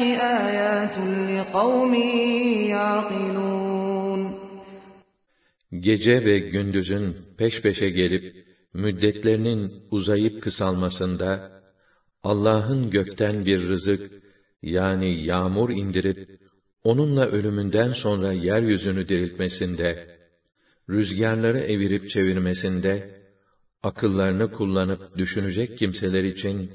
آيَاتٌ 0.47 0.97
لِقَوْمٍ 1.31 1.95
يَعْقِلُونَ 2.75 3.76
Gece 5.72 6.26
ve 6.26 6.40
gündüzün 6.40 7.16
peş 7.38 7.62
peşe 7.62 7.90
gelip 7.90 8.46
müddetlerinin 8.74 9.74
uzayıp 9.92 10.42
kısalmasında 10.42 11.62
Allah'ın 12.24 12.90
gökten 12.90 13.46
bir 13.46 13.60
rızık 13.60 14.12
yani 14.62 15.24
yağmur 15.24 15.70
indirip 15.70 16.40
onunla 16.84 17.28
ölümünden 17.28 17.94
sonra 17.94 18.34
yeryüzünü 18.34 19.10
diriltmesinde, 19.10 20.18
rüzgarları 20.90 21.60
evirip 21.60 22.10
çevirmesinde, 22.10 23.22
akıllarını 23.84 24.52
kullanıp 24.52 25.18
düşünecek 25.18 25.78
kimseler 25.78 26.24
için 26.24 26.72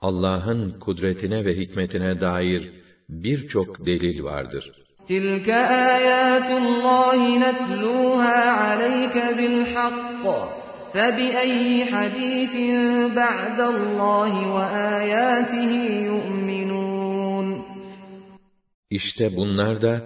Allah'ın 0.00 0.80
kudretine 0.80 1.44
ve 1.44 1.56
hikmetine 1.56 2.20
dair 2.20 2.72
birçok 3.08 3.86
delil 3.86 4.22
vardır. 4.22 4.79
تِلْكَ 5.07 5.49
آيَاتُ 5.95 6.49
اللّٰهِ 6.63 7.19
نَتْلُوهَا 7.45 8.39
عَلَيْكَ 8.61 9.15
بِالْحَقِّ 9.37 10.23
فَبِأَيِّ 10.93 11.85
حَدِيثٍ 11.91 12.55
بَعْدَ 13.21 13.59
اللّٰهِ 13.73 14.31
وَآيَاتِهِ 14.55 15.71
يُؤْمِنُونَ 16.11 17.47
İşte 18.89 19.35
bunlar 19.35 19.81
da 19.81 20.01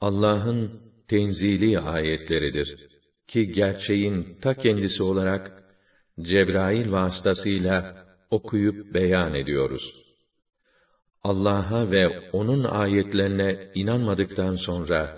Allah'ın 0.00 0.80
tenzili 1.08 1.78
ayetleridir 1.78 2.76
ki 3.26 3.52
gerçeğin 3.52 4.36
ta 4.42 4.54
kendisi 4.54 5.02
olarak 5.02 5.62
Cebrail 6.20 6.92
vasıtasıyla 6.92 8.06
okuyup 8.30 8.94
beyan 8.94 9.34
ediyoruz. 9.34 10.03
Allah'a 11.24 11.90
ve 11.90 12.30
O'nun 12.32 12.64
ayetlerine 12.64 13.56
inanmadıktan 13.74 14.56
sonra, 14.56 15.16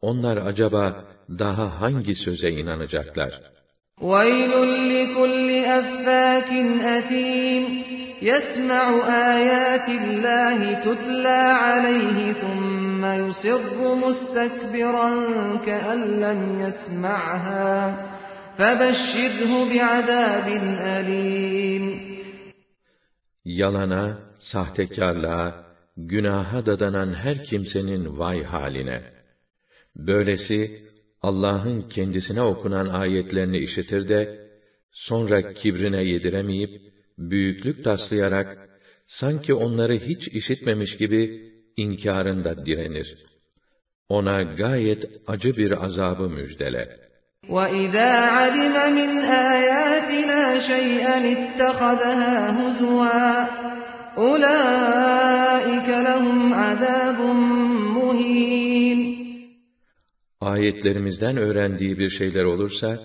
onlar 0.00 0.36
acaba 0.36 1.04
daha 1.28 1.80
hangi 1.80 2.14
söze 2.14 2.50
inanacaklar? 2.50 3.54
وَيْلٌ 4.00 4.52
لِكُلِّ 4.94 5.48
أَفَّاكٍ 5.78 6.50
أَثِيمٍ 6.96 7.64
يَسْمَعُ 8.30 8.84
آيَاتِ 9.34 9.88
اللَّهِ 10.00 10.58
تُتْلَى 10.86 11.42
عَلَيْهِ 11.64 12.32
ثُمَّ 12.32 13.02
يُصِرُّ 13.04 13.78
مُسْتَكْبِرًا 14.04 15.10
كَأَن 15.66 16.00
لَّمْ 16.24 16.40
يَسْمَعْهَا 16.64 17.94
فَبَشِّرْهُ 18.58 19.52
بِعَذَابٍ 19.70 20.48
أَلِيمٍ 20.96 21.84
Yalana, 23.46 24.27
sahtekarlığa, 24.38 25.64
günaha 25.96 26.66
dadanan 26.66 27.14
her 27.14 27.44
kimsenin 27.44 28.18
vay 28.18 28.42
haline. 28.42 29.02
Böylesi, 29.96 30.84
Allah'ın 31.22 31.88
kendisine 31.88 32.42
okunan 32.42 32.88
ayetlerini 32.88 33.58
işitir 33.58 34.08
de, 34.08 34.48
sonra 34.92 35.52
kibrine 35.52 36.04
yediremeyip, 36.04 36.82
büyüklük 37.18 37.84
taslayarak, 37.84 38.68
sanki 39.06 39.54
onları 39.54 39.94
hiç 39.94 40.28
işitmemiş 40.28 40.96
gibi, 40.96 41.52
inkarında 41.76 42.66
direnir. 42.66 43.16
Ona 44.08 44.42
gayet 44.42 45.04
acı 45.26 45.56
bir 45.56 45.84
azabı 45.84 46.28
müjdele. 46.28 47.04
وَإِذَا 47.48 48.12
عَلِمَ 48.38 48.76
مِنْ 48.98 49.10
آيَاتِنَا 49.52 50.42
شَيْئًا 50.70 51.16
اتَّخَذَهَا 51.34 52.34
هُزُوًا 52.58 53.67
أُولَٰئِكَ 54.18 55.88
لَهُمْ 56.08 56.54
عَذَابٌ 56.54 57.18
مُّهِينٌ 57.96 59.00
Ayetlerimizden 60.40 61.36
öğrendiği 61.36 61.98
bir 61.98 62.10
şeyler 62.10 62.44
olursa, 62.44 62.98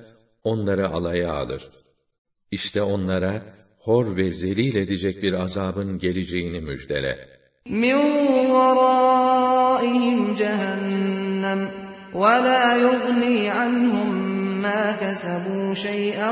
onları 0.44 0.90
alaya 0.90 1.34
alır. 1.34 1.70
İşte 2.52 2.82
onlara, 2.82 3.44
hor 3.80 4.18
ve 4.18 4.32
zelil 4.32 4.76
edecek 4.76 5.24
bir 5.24 5.34
azabın 5.34 5.98
geleceğini 5.98 6.61
müjdele. 6.61 7.40
مِنْ 7.66 7.98
وَرَائِهِمْ 8.56 10.18
جَهَنَّمْ 10.41 11.61
وَلَا 12.14 12.66
يُغْنِي 12.86 13.38
عَنْهُمْ 13.57 14.10
مَا 14.66 14.84
كَسَبُوا 15.02 15.74
شَيْئًا 15.86 16.32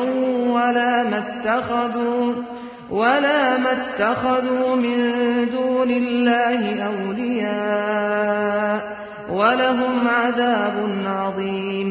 وَلَا 0.55 0.93
مَا 1.11 1.19
اتَّخَذُوا 1.25 2.50
وَلَا 2.91 3.57
مَا 3.63 3.71
اتَّخَذُوا 3.79 4.75
مِنْ 4.85 4.99
دُونِ 5.55 5.89
اللّٰهِ 6.03 6.61
أَوْلِيَاءَ 6.89 8.79
وَلَهُمْ 9.39 9.95
عَذَابٌ 10.07 10.75
عَظِيمٌ 11.05 11.89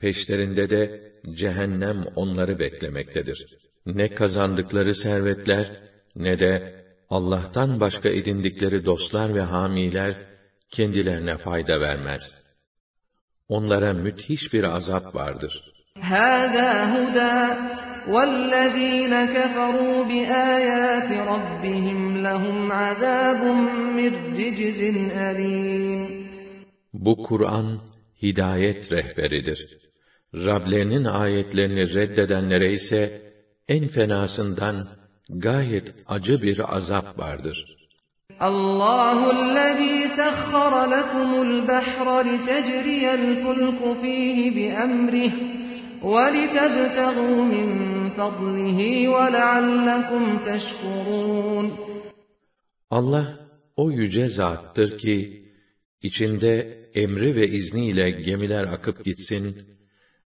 Peşlerinde 0.00 0.70
de 0.70 1.12
cehennem 1.34 2.04
onları 2.16 2.58
beklemektedir. 2.58 3.46
Ne 3.86 4.14
kazandıkları 4.14 4.94
servetler, 4.94 5.66
ne 6.16 6.40
de 6.40 6.84
Allah'tan 7.10 7.80
başka 7.80 8.08
edindikleri 8.08 8.84
dostlar 8.86 9.34
ve 9.34 9.40
hamiler, 9.40 10.14
kendilerine 10.70 11.36
fayda 11.36 11.80
vermez. 11.80 12.22
Onlara 13.48 13.92
müthiş 13.92 14.52
bir 14.52 14.64
azap 14.64 15.14
vardır. 15.14 15.64
هَذَا 15.96 16.70
هُدًى 16.94 17.56
وَالَّذ۪ينَ 18.14 19.14
كَفَرُوا 19.34 19.96
بِآيَاتِ 20.10 21.10
رَبِّهِمْ 21.32 22.00
لَهُمْ 22.26 22.72
عَذَابٌ 22.72 23.40
مِّنْ 23.98 24.12
رِجْزٍ 24.40 24.80
أَلِيمٌ 25.28 26.00
Bu 26.92 27.16
Kur'an, 27.16 27.80
hidayet 28.22 28.92
rehberidir. 28.92 29.60
Rablerinin 30.34 31.04
ayetlerini 31.04 31.94
reddedenlere 31.94 32.72
ise, 32.72 33.22
en 33.68 33.88
fenasından 33.88 34.88
gayet 35.28 35.94
acı 36.06 36.42
bir 36.42 36.76
azap 36.76 37.18
vardır. 37.18 37.78
الله 38.40 39.18
الذي 39.38 39.96
سخر 40.20 40.72
لكم 40.86 41.42
البحر 41.42 42.06
لتجري 42.28 43.14
الفلك 43.14 43.80
فيه 44.02 44.38
بأمره 44.56 45.32
ولتبتغوا 46.02 47.44
من 47.44 47.68
فضله 48.10 49.08
ولعلكم 49.08 50.38
تشكرون 50.38 51.70
Allah 52.90 53.38
o 53.76 53.90
yüce 53.90 54.28
zattır 54.28 54.98
ki 54.98 55.42
içinde 56.02 56.78
emri 56.94 57.36
ve 57.36 57.48
izniyle 57.48 58.10
gemiler 58.10 58.64
akıp 58.64 59.04
gitsin, 59.04 59.56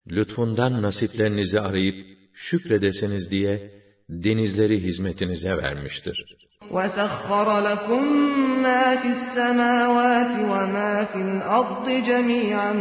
lütfundan 0.06 0.82
nasiplerinizi 0.82 1.60
arayıp 1.60 2.06
şükredesiniz 2.34 3.30
diye 3.30 3.70
denizleri 4.08 4.82
hizmetinize 4.82 5.56
vermiştir. 5.56 6.24
وَسَخَّرَ 6.70 7.48
لَكُم 7.68 8.04
مَّا 8.66 8.84
فِي 9.02 9.08
السَّمَاوَاتِ 9.18 10.32
وَمَا 10.52 10.92
فِي 11.10 11.20
الْأَرْضِ 11.28 11.86
جَمِيعًا 12.08 12.72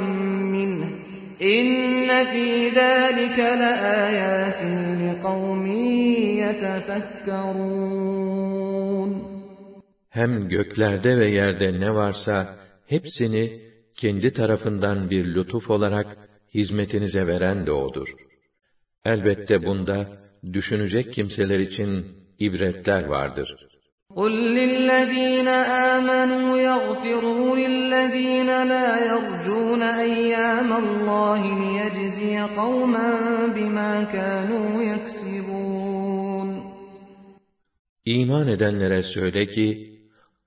مِّنْهُ 0.55 1.04
İnne 1.40 2.24
fî 2.32 2.70
zâlike 2.74 3.50
leâyâtin 3.60 4.76
liqavmin 5.00 6.36
yetefekkerûn. 6.42 9.10
Hem 10.10 10.48
göklerde 10.48 11.18
ve 11.18 11.30
yerde 11.30 11.80
ne 11.80 11.94
varsa 11.94 12.46
hepsini 12.88 13.60
kendi 13.96 14.32
tarafından 14.32 15.10
bir 15.10 15.34
lütuf 15.34 15.70
olarak 15.70 16.06
hizmetinize 16.54 17.26
veren 17.26 17.66
de 17.66 17.72
odur. 17.72 18.08
Elbette 19.04 19.64
bunda 19.64 20.06
düşünecek 20.52 21.12
kimseler 21.12 21.58
için 21.58 22.06
ibretler 22.38 23.04
vardır.'' 23.04 23.75
قُلْ 24.19 24.33
لِلَّذ۪ينَ 24.59 25.47
آمَنُوا 25.93 26.47
يَغْفِرُوا 26.69 27.55
لِلَّذ۪ينَ 27.61 28.49
لَا 28.71 28.89
يَرْجُونَ 29.11 29.81
اَيَّامَ 29.81 30.69
اللّٰهِ 30.83 31.41
لِيَجْزِيَ 31.61 32.35
قَوْمًا 32.59 33.09
بِمَا 33.55 33.93
كَانُوا 34.15 34.71
يَكْسِبُونَ 34.91 36.47
İman 38.05 38.47
edenlere 38.47 39.03
söyle 39.03 39.47
ki, 39.47 39.91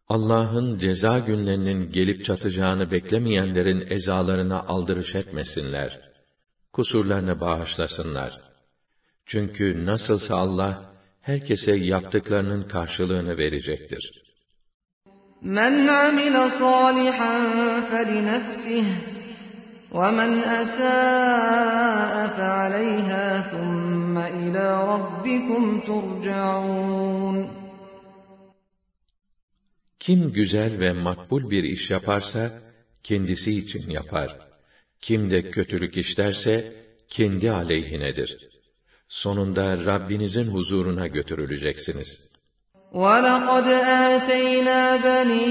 Allah'ın 0.09 0.79
ceza 0.79 1.19
günlerinin 1.19 1.93
gelip 1.93 2.25
çatacağını 2.25 2.91
beklemeyenlerin 2.91 3.91
ezalarına 3.91 4.61
aldırış 4.63 5.15
etmesinler. 5.15 6.01
Kusurlarını 6.73 7.41
bağışlasınlar. 7.41 8.41
Çünkü 9.27 9.87
nasılsa 9.87 10.37
Allah, 10.37 10.88
herkese 11.29 11.73
yaptıklarının 11.73 12.69
karşılığını 12.69 13.37
verecektir. 13.39 14.25
مَنْ 15.45 15.75
عَمِلَ 16.01 16.37
صَالِحًا 16.63 17.35
فَلِنَفْسِهِ 17.91 18.87
وَمَنْ 19.99 20.33
أَسَاءَ 20.61 22.15
فَعَلَيْهَا 22.37 23.27
ثُمَّ 23.51 24.17
إِلَى 24.19 24.67
رَبِّكُمْ 24.93 25.65
تُرْجَعُونَ 25.89 27.49
Kim 30.01 30.33
güzel 30.33 30.81
ve 30.81 30.93
makbul 30.93 31.51
bir 31.51 31.65
iş 31.65 31.91
yaparsa, 31.91 32.63
kendisi 33.03 33.51
için 33.51 33.91
yapar. 33.91 34.39
Kim 35.01 35.31
de 35.31 35.43
kötülük 35.43 35.97
işlerse, 35.97 36.73
kendi 37.09 37.51
aleyhinedir. 37.51 38.48
Sonunda 39.09 39.85
Rabbinizin 39.87 40.49
huzuruna 40.55 41.07
götürüleceksiniz. 41.07 42.35
وَلَقَدْ 43.03 43.67
آتَيْنَا 44.13 44.81
بَنِي 45.07 45.45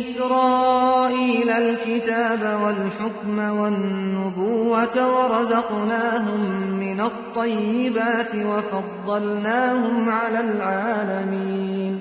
إِسْرَائِيلَ 0.00 1.50
الْكِتَابَ 1.64 2.42
وَالْحُكْمَ 2.62 3.36
وَالنُّبُوَّةَ 3.58 4.96
وَرَزَقْنَاهُمْ 5.16 6.42
مِنَ 6.84 6.98
الطَّيِّبَاتِ 7.10 8.32
وَفَضَّلْنَاهُمْ 8.50 9.96
عَلَى 10.18 10.40
الْعَالَمِينَ 10.48 11.94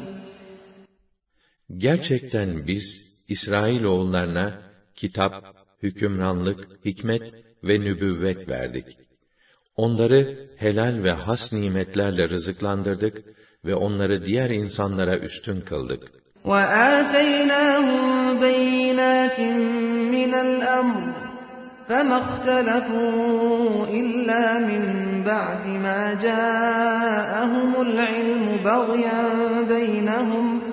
Gerçekten 1.77 2.67
biz, 2.67 2.83
İsrailoğullarına 3.27 4.61
kitap, 4.95 5.33
hükümranlık, 5.83 6.85
hikmet 6.85 7.33
ve 7.63 7.79
nübüvvet 7.79 8.49
verdik. 8.49 8.85
Onları 9.75 10.49
helal 10.57 11.03
ve 11.03 11.11
has 11.11 11.53
nimetlerle 11.53 12.29
rızıklandırdık 12.29 13.17
ve 13.65 13.75
onları 13.75 14.25
diğer 14.25 14.49
insanlara 14.49 15.17
üstün 15.17 15.61
kıldık. 15.61 16.03
وَآتَيْنَاهُمْ 16.45 18.03
بَيِّنَاتٍ 18.45 19.39
مِّنَ 20.15 20.33
الْأَمْرِ 20.47 21.13
فَمَا 21.89 22.17
اخْتَلَفُوا 22.23 23.87
إِلَّا 23.99 24.43
مِن 24.69 24.83
بَعْدِ 25.29 25.63
مَا 25.85 26.01
جَاءَهُمُ 26.25 27.71
الْعِلْمُ 27.87 28.45
بَغْيًا 28.69 29.21
بَيْنَهُمْ 29.73 30.64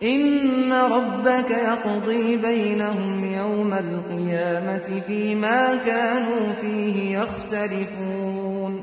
İnne 0.00 0.80
rabbeke 0.90 1.60
yakzî 1.70 2.42
beynehum 2.42 3.30
yevmel 3.36 3.90
kıyameti 4.08 5.00
fîmâ 5.06 5.60
kânû 5.86 6.38
fîhî 6.60 7.06
yahterifûn. 7.18 8.74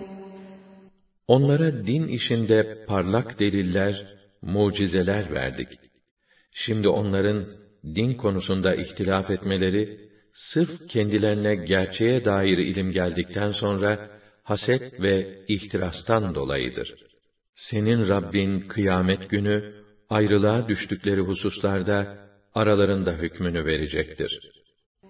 Onlara 1.27 1.85
din 1.87 2.07
işinde 2.07 2.85
parlak 2.87 3.39
deliller, 3.39 3.95
mucizeler 4.41 5.33
verdik. 5.33 5.67
Şimdi 6.53 6.87
onların 6.89 7.45
din 7.95 8.13
konusunda 8.13 8.75
ihtilaf 8.75 9.29
etmeleri, 9.29 9.99
sırf 10.33 10.87
kendilerine 10.89 11.55
gerçeğe 11.55 12.25
dair 12.25 12.57
ilim 12.57 12.91
geldikten 12.91 13.51
sonra, 13.51 14.09
haset 14.43 15.01
ve 15.01 15.39
ihtirastan 15.47 16.35
dolayıdır. 16.35 16.95
Senin 17.55 18.07
Rabbin 18.07 18.59
kıyamet 18.59 19.29
günü, 19.29 19.71
ayrılığa 20.10 20.68
düştükleri 20.68 21.20
hususlarda, 21.20 21.98
aralarında 22.54 23.12
hükmünü 23.12 23.64
verecektir. 23.64 24.32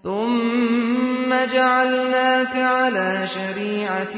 ثُمَّ 0.04 1.30
جَعَلْنَاكَ 1.56 2.54
عَلَى 2.78 3.10
شَرِيعَةٍ 3.36 4.16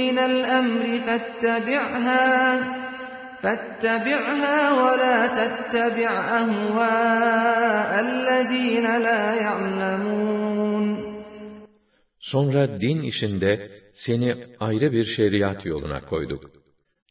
مِّنَ 0.00 0.16
الْأَمْرِ 0.30 0.84
فَاتَّبِعْهَا 1.06 2.26
فَاتَّبِعْهَا 3.42 4.58
وَلَا 4.82 5.18
تَتَّبِعْ 5.38 6.12
أَهْوَاءَ 6.40 7.90
الَّذ۪ينَ 8.06 8.86
لَا 9.06 9.22
يَعْلَمُونَ 9.46 10.86
Sonra 12.20 12.80
din 12.80 13.02
işinde 13.02 13.70
seni 13.92 14.36
ayrı 14.60 14.92
bir 14.92 15.04
şeriat 15.04 15.66
yoluna 15.66 16.00
koyduk. 16.00 16.50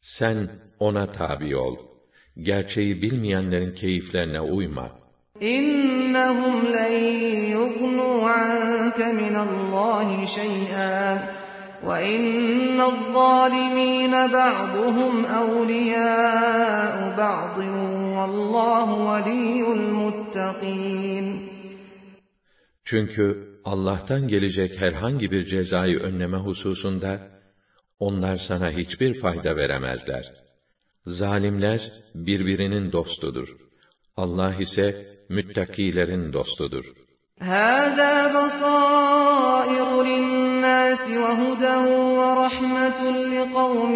Sen 0.02 0.50
ona 0.80 1.12
tabi 1.12 1.56
ol. 1.56 1.91
Gerçeği 2.37 3.03
bilmeyenlerin 3.03 3.75
keyiflerine 3.75 4.41
uyma. 4.41 4.91
İnnehum 5.41 6.73
len 6.73 7.51
yugnu 7.51 8.27
anke 8.27 9.13
minallahi 9.13 10.27
şey'an 10.35 11.19
ve 11.87 12.15
innel 12.15 13.13
zalimine 13.13 14.33
ba'duhum 14.33 15.25
evliyâ'u 15.25 17.17
ba'din 17.17 17.75
vallahu 18.17 18.95
veliyyul 19.13 19.93
muttaqin. 19.93 21.53
Çünkü 22.85 23.53
Allah'tan 23.65 24.29
gelecek 24.29 24.81
herhangi 24.81 25.31
bir 25.31 25.47
cezayı 25.47 25.99
önleme 25.99 26.37
hususunda, 26.37 27.21
onlar 27.99 28.37
sana 28.49 28.71
hiçbir 28.71 29.21
fayda 29.21 29.57
veremezler. 29.57 30.33
Zalimler 31.06 31.82
birbirinin 32.16 32.92
dostudur. 32.92 33.58
Allah 34.18 34.56
ise 34.56 35.18
müttakilerin 35.30 36.34
dostudur. 36.34 36.86
هَذَا 37.40 38.16
بَصَائِرُ 38.38 39.90
لِلنَّاسِ 40.10 41.04
وَهُدًى 41.24 41.76
وَرَحْمَةٌ 42.20 43.00
لِقَوْمٍ 43.34 43.94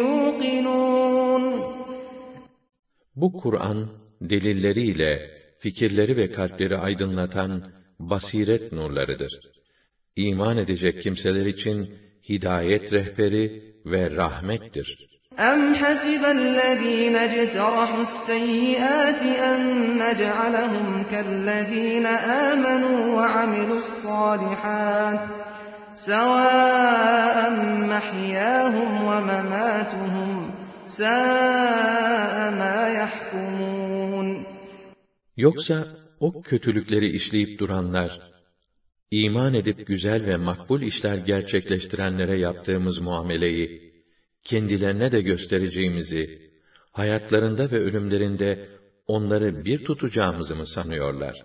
يُوقِنُونَ 0.00 1.44
Bu 3.16 3.32
Kur'an, 3.32 3.88
delilleriyle, 4.20 5.30
fikirleri 5.58 6.16
ve 6.16 6.32
kalpleri 6.32 6.76
aydınlatan 6.76 7.72
basiret 7.98 8.72
nurlarıdır. 8.72 9.32
İman 10.16 10.56
edecek 10.56 11.02
kimseler 11.02 11.46
için 11.46 11.98
hidayet 12.28 12.92
rehberi 12.92 13.74
ve 13.86 14.10
rahmettir. 14.10 15.07
أَمْ 15.38 15.74
حَسِبَ 15.74 16.24
الَّذ۪ينَ 16.24 17.16
اجْتَرَحُوا 17.16 18.02
السَّيِّئَاتِ 18.02 19.22
أَنْ 19.50 19.60
نَجْعَلَهُمْ 20.02 21.04
كَالَّذ۪ينَ 21.10 22.06
آمَنُوا 22.50 23.00
وَعَمِلُوا 23.16 23.78
الصَّالِحَاتِ 23.84 25.20
سَوَاءً 25.94 27.38
مَحْيَاهُمْ 27.94 28.90
وَمَمَاتُهُمْ 29.08 30.30
سَاءَ 30.86 32.36
مَا 32.60 32.78
يَحْكُمُونَ 33.00 34.44
Yoksa 35.36 35.86
o 36.20 36.42
kötülükleri 36.42 37.16
işleyip 37.16 37.60
duranlar, 37.60 38.20
iman 39.10 39.54
edip 39.54 39.86
güzel 39.86 40.26
ve 40.26 40.36
makbul 40.36 40.82
işler 40.82 41.16
gerçekleştirenlere 41.16 42.38
yaptığımız 42.38 42.98
muameleyi, 42.98 43.87
kendilerine 44.43 45.11
de 45.11 45.21
göstereceğimizi, 45.21 46.49
hayatlarında 46.91 47.71
ve 47.71 47.79
ölümlerinde 47.79 48.69
onları 49.07 49.65
bir 49.65 49.85
tutacağımızı 49.85 50.55
mı 50.55 50.67
sanıyorlar? 50.67 51.35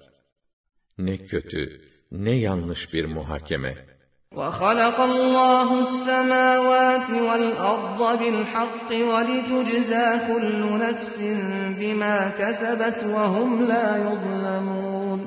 Ne 0.98 1.16
kötü, 1.16 1.80
ne 2.12 2.30
yanlış 2.30 2.92
bir 2.92 3.04
muhakeme. 3.04 3.94
وَخَلَقَ 4.40 4.98
اللّٰهُ 5.10 5.68
السَّمَاوَاتِ 5.86 7.08
وَالْأَرْضَ 7.28 8.00
بِالْحَقِّ 8.20 8.88
وَلِتُجْزَى 9.10 10.06
كُلُّ 10.28 10.62
نَفْسٍ 10.84 11.16
بِمَا 11.80 12.16
كَسَبَتْ 12.40 12.98
وَهُمْ 13.14 13.50
لَا 13.70 13.88
يُظْلَمُونَ 14.06 15.20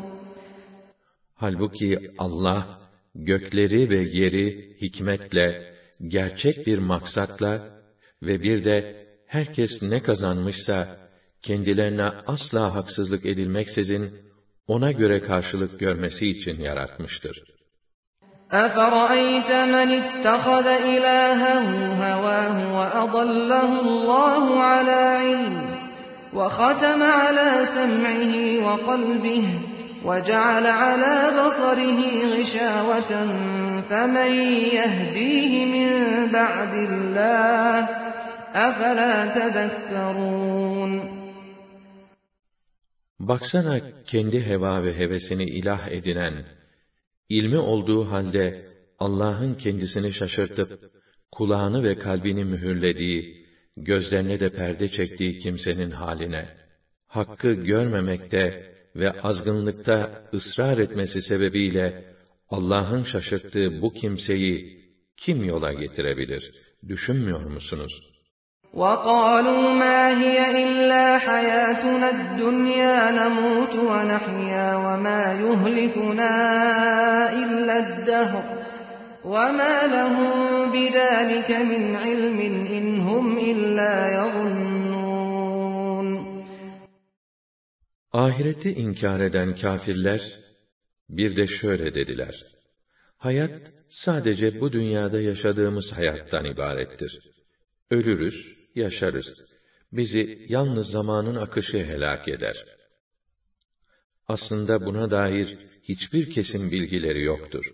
Halbuki 1.35 1.99
Allah, 2.18 2.80
gökleri 3.15 3.89
ve 3.89 3.99
yeri 4.19 4.76
hikmetle, 4.81 5.77
gerçek 6.09 6.66
bir 6.66 6.78
maksatla 6.78 7.70
ve 8.23 8.43
bir 8.43 8.65
de 8.65 9.07
herkes 9.27 9.70
ne 9.82 10.03
kazanmışsa, 10.03 10.97
kendilerine 11.43 12.05
asla 12.27 12.74
haksızlık 12.74 13.27
edilmeksizin, 13.27 14.23
ona 14.66 14.93
göre 14.93 15.23
karşılık 15.23 15.81
görmesi 15.81 16.27
için 16.28 16.61
yaratmıştır. 16.61 17.43
أَفَرَأَيْتَ 18.53 19.51
مَنِ 19.74 19.89
اتَّخَذَ 20.03 20.66
إِلَٰهَهُ 20.94 21.66
هَوَاهُ 22.05 22.57
وَأَضَلَّهُ 22.77 23.70
اللّٰهُ 23.86 24.44
عَلَىٰ 24.70 25.03
عِلْمٍ 25.23 25.55
وَخَتَمَ 26.36 27.01
عَلَىٰ 27.20 27.51
سَمْعِهِ 27.77 28.35
وَقَلْبِهِ 28.66 29.44
وَجَعَلَ 30.09 30.66
عَلَىٰ 30.82 31.19
بَصَرِهِ 31.39 32.01
غِشَاوَةً 32.35 33.12
فَمَن 33.90 34.32
يَهْدِيهِ 34.78 35.53
مِن 35.74 35.90
بَعْدِ 36.36 36.73
اللّٰهِ 36.89 37.82
أَفَلَا 38.66 39.15
تَذَكَّرُونَ 39.36 40.93
Baksana 43.20 43.81
kendi 44.07 44.47
heva 44.47 44.85
ve 44.85 44.99
hevesini 44.99 45.44
ilah 45.44 45.89
edinen, 45.89 46.44
ilmi 47.28 47.59
olduğu 47.59 48.11
halde 48.11 48.66
Allah'ın 48.99 49.55
kendisini 49.55 50.12
şaşırtıp, 50.12 50.81
kulağını 51.32 51.82
ve 51.82 51.99
kalbini 51.99 52.44
mühürlediği, 52.44 53.47
gözlerine 53.77 54.40
de 54.40 54.49
perde 54.49 54.89
çektiği 54.89 55.39
kimsenin 55.39 55.90
haline, 55.90 56.49
hakkı 57.07 57.53
görmemekte 57.53 58.73
ve 58.97 59.12
azgınlıkta 59.12 60.23
ısrar 60.35 60.78
etmesi 60.78 61.23
sebebiyle, 61.23 62.05
Allah'ın 62.51 63.05
şaşırttığı 63.05 63.82
bu 63.82 63.93
kimseyi 63.93 64.82
kim 65.16 65.44
yola 65.44 65.73
getirebilir? 65.73 66.53
Düşünmüyor 66.89 67.44
musunuz? 67.44 68.12
وَقَالُوا 68.81 69.65
مَا 69.82 70.01
هِيَ 70.23 70.39
إِلَّا 70.65 71.05
حَيَاتُنَا 71.27 72.09
الدُّنْيَا 72.16 72.99
نَمُوتُ 73.20 73.74
وَنَحْيَا 73.90 74.69
وَمَا 74.85 75.23
يُهْلِكُنَا 75.44 76.32
إِلَّا 77.43 77.77
الدَّهْرُ 77.85 78.44
وَمَا 79.24 79.77
لَهُم 79.94 80.31
بِذَٰلِكَ 80.74 81.51
مِنْ 81.70 81.82
عِلْمٍ 82.05 82.39
إِنْ 82.78 82.86
هُمْ 83.09 83.39
إِلَّا 83.39 83.94
يَظُنُّونَ 84.19 84.82
Ahireti 88.12 88.70
inkar 88.73 89.20
eden 89.20 89.55
kâfirler, 89.55 90.23
bir 91.09 91.36
de 91.36 91.47
şöyle 91.47 91.94
dediler. 91.94 92.35
Hayat, 93.19 93.73
sadece 93.89 94.61
bu 94.61 94.73
dünyada 94.73 95.20
yaşadığımız 95.20 95.93
hayattan 95.93 96.44
ibarettir. 96.44 97.19
Ölürüz, 97.90 98.35
yaşarız. 98.74 99.27
Bizi 99.93 100.47
yalnız 100.49 100.90
zamanın 100.90 101.36
akışı 101.36 101.78
helak 101.78 102.28
eder. 102.28 102.65
Aslında 104.28 104.86
buna 104.86 105.11
dair 105.11 105.59
hiçbir 105.82 106.31
kesin 106.31 106.70
bilgileri 106.70 107.23
yoktur. 107.23 107.65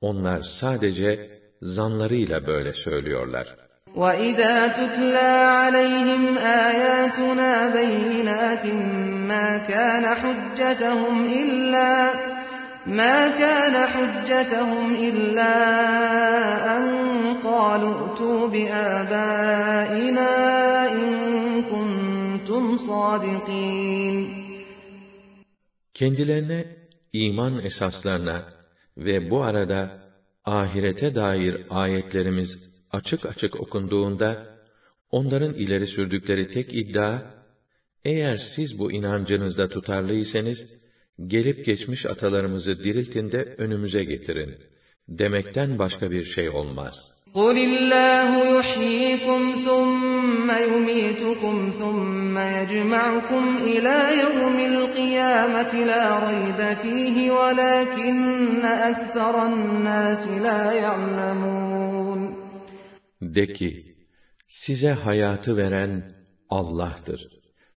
Onlar 0.00 0.42
sadece 0.60 1.40
zanlarıyla 1.62 2.46
böyle 2.46 2.72
söylüyorlar. 2.72 3.56
وَإِذَا 3.96 4.56
تُتْلَى 4.78 5.30
عَلَيْهِمْ 5.60 6.38
آيَاتُنَا 6.68 7.52
بَيِّنَاتٍ 7.78 8.64
مَا 9.30 9.48
كَانَ 9.70 10.04
حُجَّتَهُمْ 10.22 11.16
إِلَّا 11.42 11.92
ما 12.86 13.28
كان 13.38 13.86
حجتهم 13.86 14.94
إلا 14.94 15.54
أن 16.76 16.86
قالوا 17.34 17.94
ائتوا 17.94 18.48
بآبائنا 18.48 20.30
إن 20.92 21.08
كنتم 21.62 22.76
صادقين 22.76 24.42
Kendilerine 25.94 26.76
iman 27.12 27.64
esaslarına 27.64 28.44
ve 28.96 29.30
bu 29.30 29.42
arada 29.42 29.98
ahirete 30.44 31.14
dair 31.14 31.66
ayetlerimiz 31.70 32.48
açık 32.92 33.26
açık 33.26 33.60
okunduğunda, 33.60 34.46
onların 35.10 35.54
ileri 35.54 35.86
sürdükleri 35.86 36.50
tek 36.50 36.74
iddia, 36.74 37.22
eğer 38.04 38.40
siz 38.56 38.78
bu 38.78 38.92
inancınızda 38.92 39.68
tutarlıysanız, 39.68 40.58
gelip 41.26 41.66
geçmiş 41.66 42.06
atalarımızı 42.06 42.84
diriltin 42.84 43.32
de 43.32 43.54
önümüze 43.58 44.04
getirin, 44.04 44.54
demekten 45.08 45.78
başka 45.78 46.10
bir 46.10 46.24
şey 46.24 46.50
olmaz. 46.50 46.94
قُلِ 47.34 47.56
اللّٰهُ 47.70 48.30
يُحْيِيكُمْ 48.56 49.40
ثُمَّ 49.66 50.48
يُمِيتُكُمْ 50.72 51.56
ثُمَّ 51.80 52.36
يَجْمَعُكُمْ 52.58 53.44
إِلَى 53.72 53.98
يَوْمِ 54.22 54.56
الْقِيَامَةِ 54.72 55.72
لَا 55.90 56.04
رَيْبَ 56.28 56.60
فِيهِ 56.82 57.16
وَلَٰكِنَّ 57.38 58.64
أَكْثَرَ 58.90 59.34
النَّاسِ 59.50 60.22
لَا 60.46 60.62
يَعْلَمُونَ 60.84 62.20
De 63.22 63.46
ki, 63.46 63.94
size 64.48 64.90
hayatı 64.90 65.56
veren 65.56 66.12
Allah'tır. 66.48 67.20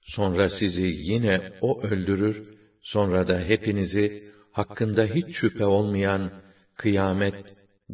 Sonra 0.02 0.48
sizi 0.48 0.86
yine 0.86 1.52
O 1.60 1.82
öldürür, 1.82 2.54
Sonra 2.82 3.28
da 3.28 3.38
hepinizi 3.38 4.24
hakkında 4.52 5.04
hiç 5.04 5.36
şüphe 5.36 5.64
olmayan 5.64 6.30
kıyamet 6.76 7.34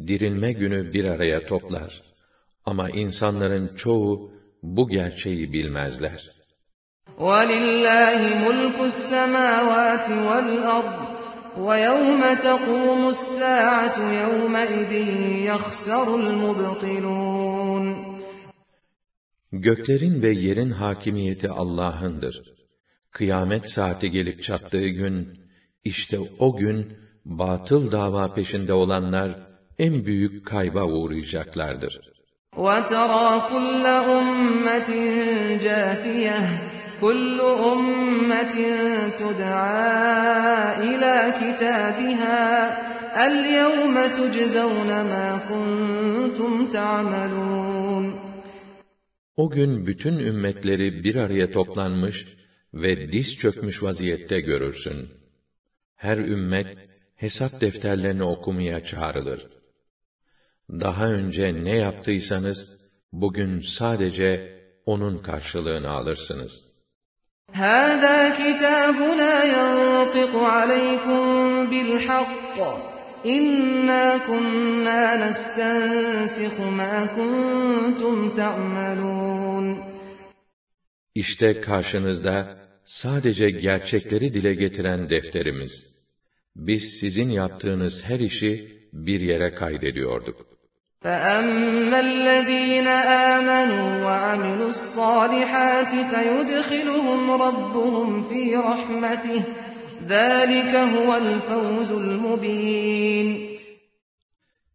dirilme 0.07 0.53
günü 0.53 0.93
bir 0.93 1.05
araya 1.05 1.45
toplar. 1.45 2.01
Ama 2.65 2.89
insanların 2.89 3.75
çoğu 3.75 4.31
bu 4.63 4.89
gerçeği 4.89 5.53
bilmezler. 5.53 6.31
وَلِلَّهِ 7.17 8.21
مُلْكُ 8.45 8.77
السَّمَاوَاتِ 8.91 10.07
وَالْأَرْضِ 10.27 10.99
وَيَوْمَ 11.67 12.21
تَقُومُ 12.47 13.01
السَّاعَةُ 13.15 13.97
يَوْمَئِذٍ 14.23 14.91
يَخْسَرُ 15.51 16.07
الْمُبْطِلُونَ 16.21 17.85
Göklerin 19.51 20.21
ve 20.21 20.31
yerin 20.31 20.71
hakimiyeti 20.71 21.49
Allah'ındır. 21.49 22.35
Kıyamet 23.15 23.63
saati 23.75 24.11
gelip 24.11 24.43
çattığı 24.43 24.87
gün, 24.87 25.39
işte 25.83 26.19
o 26.39 26.57
gün, 26.57 26.97
batıl 27.25 27.91
dava 27.91 28.33
peşinde 28.33 28.73
olanlar, 28.73 29.31
en 29.79 30.05
büyük 30.05 30.47
kayba 30.47 30.83
uğrayacaklardır. 30.85 31.99
وَتَرَى 32.55 33.29
كُلَّ 33.51 33.85
أُمَّةٍ 34.17 34.91
جَاثِيَةً 35.65 36.41
كُلُّ 37.01 37.39
أُمَّةٍ 37.73 38.55
تُدْعَى 39.21 39.81
إِلَى 40.89 41.15
كِتَابِهَا 41.39 42.41
الْيَوْمَ 43.27 43.95
تُجْزَوْنَ 44.17 44.91
مَا 45.11 45.27
كُنْتُمْ 45.49 46.53
تَعْمَلُونَ 46.75 48.05
O 49.35 49.49
gün 49.49 49.87
bütün 49.87 50.19
ümmetleri 50.19 51.03
bir 51.03 51.15
araya 51.15 51.51
toplanmış 51.51 52.15
ve 52.75 53.11
diz 53.11 53.35
çökmüş 53.41 53.83
vaziyette 53.83 54.39
görürsün. 54.39 55.09
Her 55.95 56.17
ümmet 56.17 56.77
hesap 57.15 57.61
defterlerini 57.61 58.23
okumaya 58.23 58.85
çağrılır. 58.85 59.47
Daha 60.69 61.07
önce 61.07 61.63
ne 61.63 61.75
yaptıysanız 61.77 62.57
bugün 63.11 63.61
sadece 63.77 64.61
onun 64.85 65.17
karşılığını 65.17 65.89
alırsınız. 65.89 66.51
هَذَا 67.53 68.19
كِتَابُنَا 68.39 69.33
يَنطِقُ 69.55 70.33
عَلَيْكُمْ 70.55 71.23
بِالْحَقِّ 71.71 72.57
إِنَّا 73.25 74.05
كُنَّا 74.27 75.01
نَسْتَنسِخُ 75.23 76.55
مَا 76.79 76.95
كُنْتُمْ 77.15 78.17
تَعْمَلُونَ 78.35 79.91
İşte 81.15 81.61
karşınızda 81.61 82.57
sadece 82.85 83.49
gerçekleri 83.49 84.33
dile 84.33 84.53
getiren 84.53 85.09
defterimiz. 85.09 85.71
Biz 86.55 86.83
sizin 86.99 87.29
yaptığınız 87.29 88.03
her 88.03 88.19
işi 88.19 88.81
bir 88.93 89.19
yere 89.19 89.53
kaydediyorduk. 89.53 90.51
فَأَمَّا 91.05 91.99
الَّذ۪ينَ 92.09 92.87
آمَنُوا 93.35 93.89
وَعَمِلُوا 94.05 94.71
الصَّالِحَاتِ 94.75 95.91
فَيُدْخِلُهُمْ 96.11 97.21
رَبُّهُمْ 97.45 98.09
ف۪ي 98.29 98.45
رَحْمَتِهِ 98.69 99.41
ذَٰلِكَ 100.13 100.73
هُوَ 100.95 101.09
الْفَوْزُ 101.25 101.89
الْمُب۪ينَ 102.03 103.51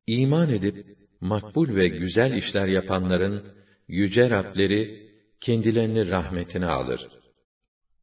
İman 0.06 0.50
edip, 0.50 0.86
makbul 1.20 1.76
ve 1.76 1.88
güzel 1.88 2.32
işler 2.32 2.66
yapanların, 2.66 3.48
yüce 3.88 4.30
Rableri, 4.30 5.10
kendilerini 5.40 6.10
rahmetine 6.10 6.66
alır. 6.66 7.00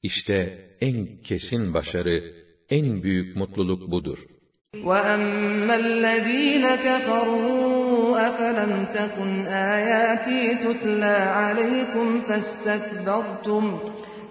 İşte 0.04 0.70
en 0.82 1.22
kesin 1.24 1.74
başarı, 1.74 2.34
en 2.70 3.04
büyük 3.04 3.36
mutluluk 3.36 3.92
budur. 3.92 4.20
وَأَمَّا 4.90 5.76
الَّذ۪ينَ 5.86 6.66
كَفَرُوا 6.86 8.18
أَفَلَمْ 8.28 8.72
تَكُنْ 8.98 9.32
آيَاتِي 9.76 10.42
تُتْلَى 10.64 11.18
عَلَيْكُمْ 11.40 12.08
فَاسْتَكْبَرْتُمْ 12.28 13.66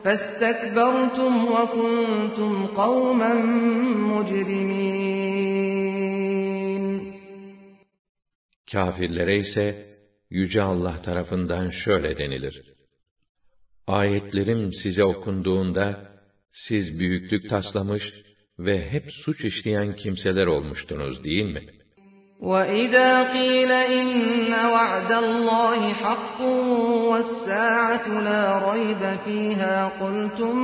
فَاسْتَكْبَرْتُمْ 0.04 1.32
وَكُنْتُمْ 1.54 2.52
قَوْمًا 2.80 3.32
مُجْرِمِينَ 4.12 5.62
Kafirlere 8.72 9.36
ise, 9.36 9.66
Yüce 10.30 10.62
Allah 10.62 11.02
tarafından 11.02 11.70
şöyle 11.70 12.18
denilir. 12.18 12.62
Ayetlerim 13.86 14.72
size 14.72 15.04
okunduğunda, 15.04 16.00
siz 16.52 16.98
büyüklük 16.98 17.50
taslamış 17.50 18.02
ve 18.58 18.90
hep 18.90 19.02
suç 19.24 19.44
işleyen 19.44 19.94
kimseler 19.94 20.46
olmuştunuz 20.46 21.24
değil 21.24 21.44
mi? 21.44 21.62
وَإِذَا 22.42 23.10
قِيلَ 23.36 23.70
إِنَّ 24.00 24.52
وَعْدَ 24.74 25.10
اللّٰهِ 25.24 25.92
حَقٌّ 26.02 26.38
وَالسَّاعَةُ 27.10 28.06
لَا 28.28 28.44
رَيْبَ 28.72 29.02
فِيهَا 29.24 29.76
قُلْتُمْ 30.00 30.56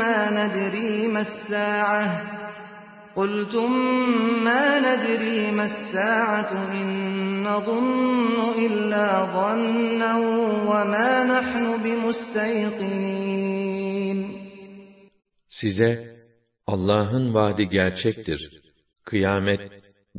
مَا 0.00 0.18
نَدْرِي 0.38 1.08
مَا 1.14 1.20
السَّاعَةُ 1.20 2.06
قُلْتُمْ 3.16 3.70
مَا 4.46 4.64
نَدْرِي 4.88 5.50
مَا 5.58 5.64
السَّاعَةُ 5.64 6.52
إِن 6.80 6.88
نَّظُنُّ 7.46 8.38
إِلَّا 8.66 9.08
ظَنًّا 9.36 10.14
وَمَا 10.70 11.10
نَحْنُ 11.34 11.64
بِمُسْتَيْقِنِينَ 11.84 13.20
Size, 15.48 16.16
Allah'ın 16.66 17.34
vaadi 17.34 17.68
gerçektir. 17.68 18.62
Kıyamet, 19.04 19.60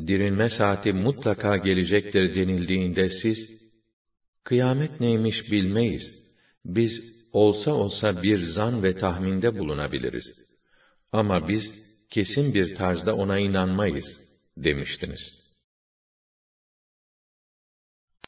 dirilme 0.08 0.50
saati 0.50 0.94
mutlaka 0.94 1.58
gelecektir 1.58 2.36
denildiğinde 2.36 3.10
siz, 3.10 3.62
kıyamet 4.44 5.00
neymiş 5.00 5.52
bilmeyiz. 5.52 6.24
Biz 6.66 7.14
olsa 7.34 7.72
olsa 7.72 8.24
bir 8.24 8.40
zan 8.40 8.84
ve 8.84 8.98
tahminde 8.98 9.60
bulunabiliriz. 9.60 10.34
Ama 11.12 11.48
biz 11.48 11.64
kesin 12.10 12.54
bir 12.54 12.76
tarzda 12.76 13.16
ona 13.16 13.40
inanmayız 13.40 14.20
demiştiniz. 14.58 15.45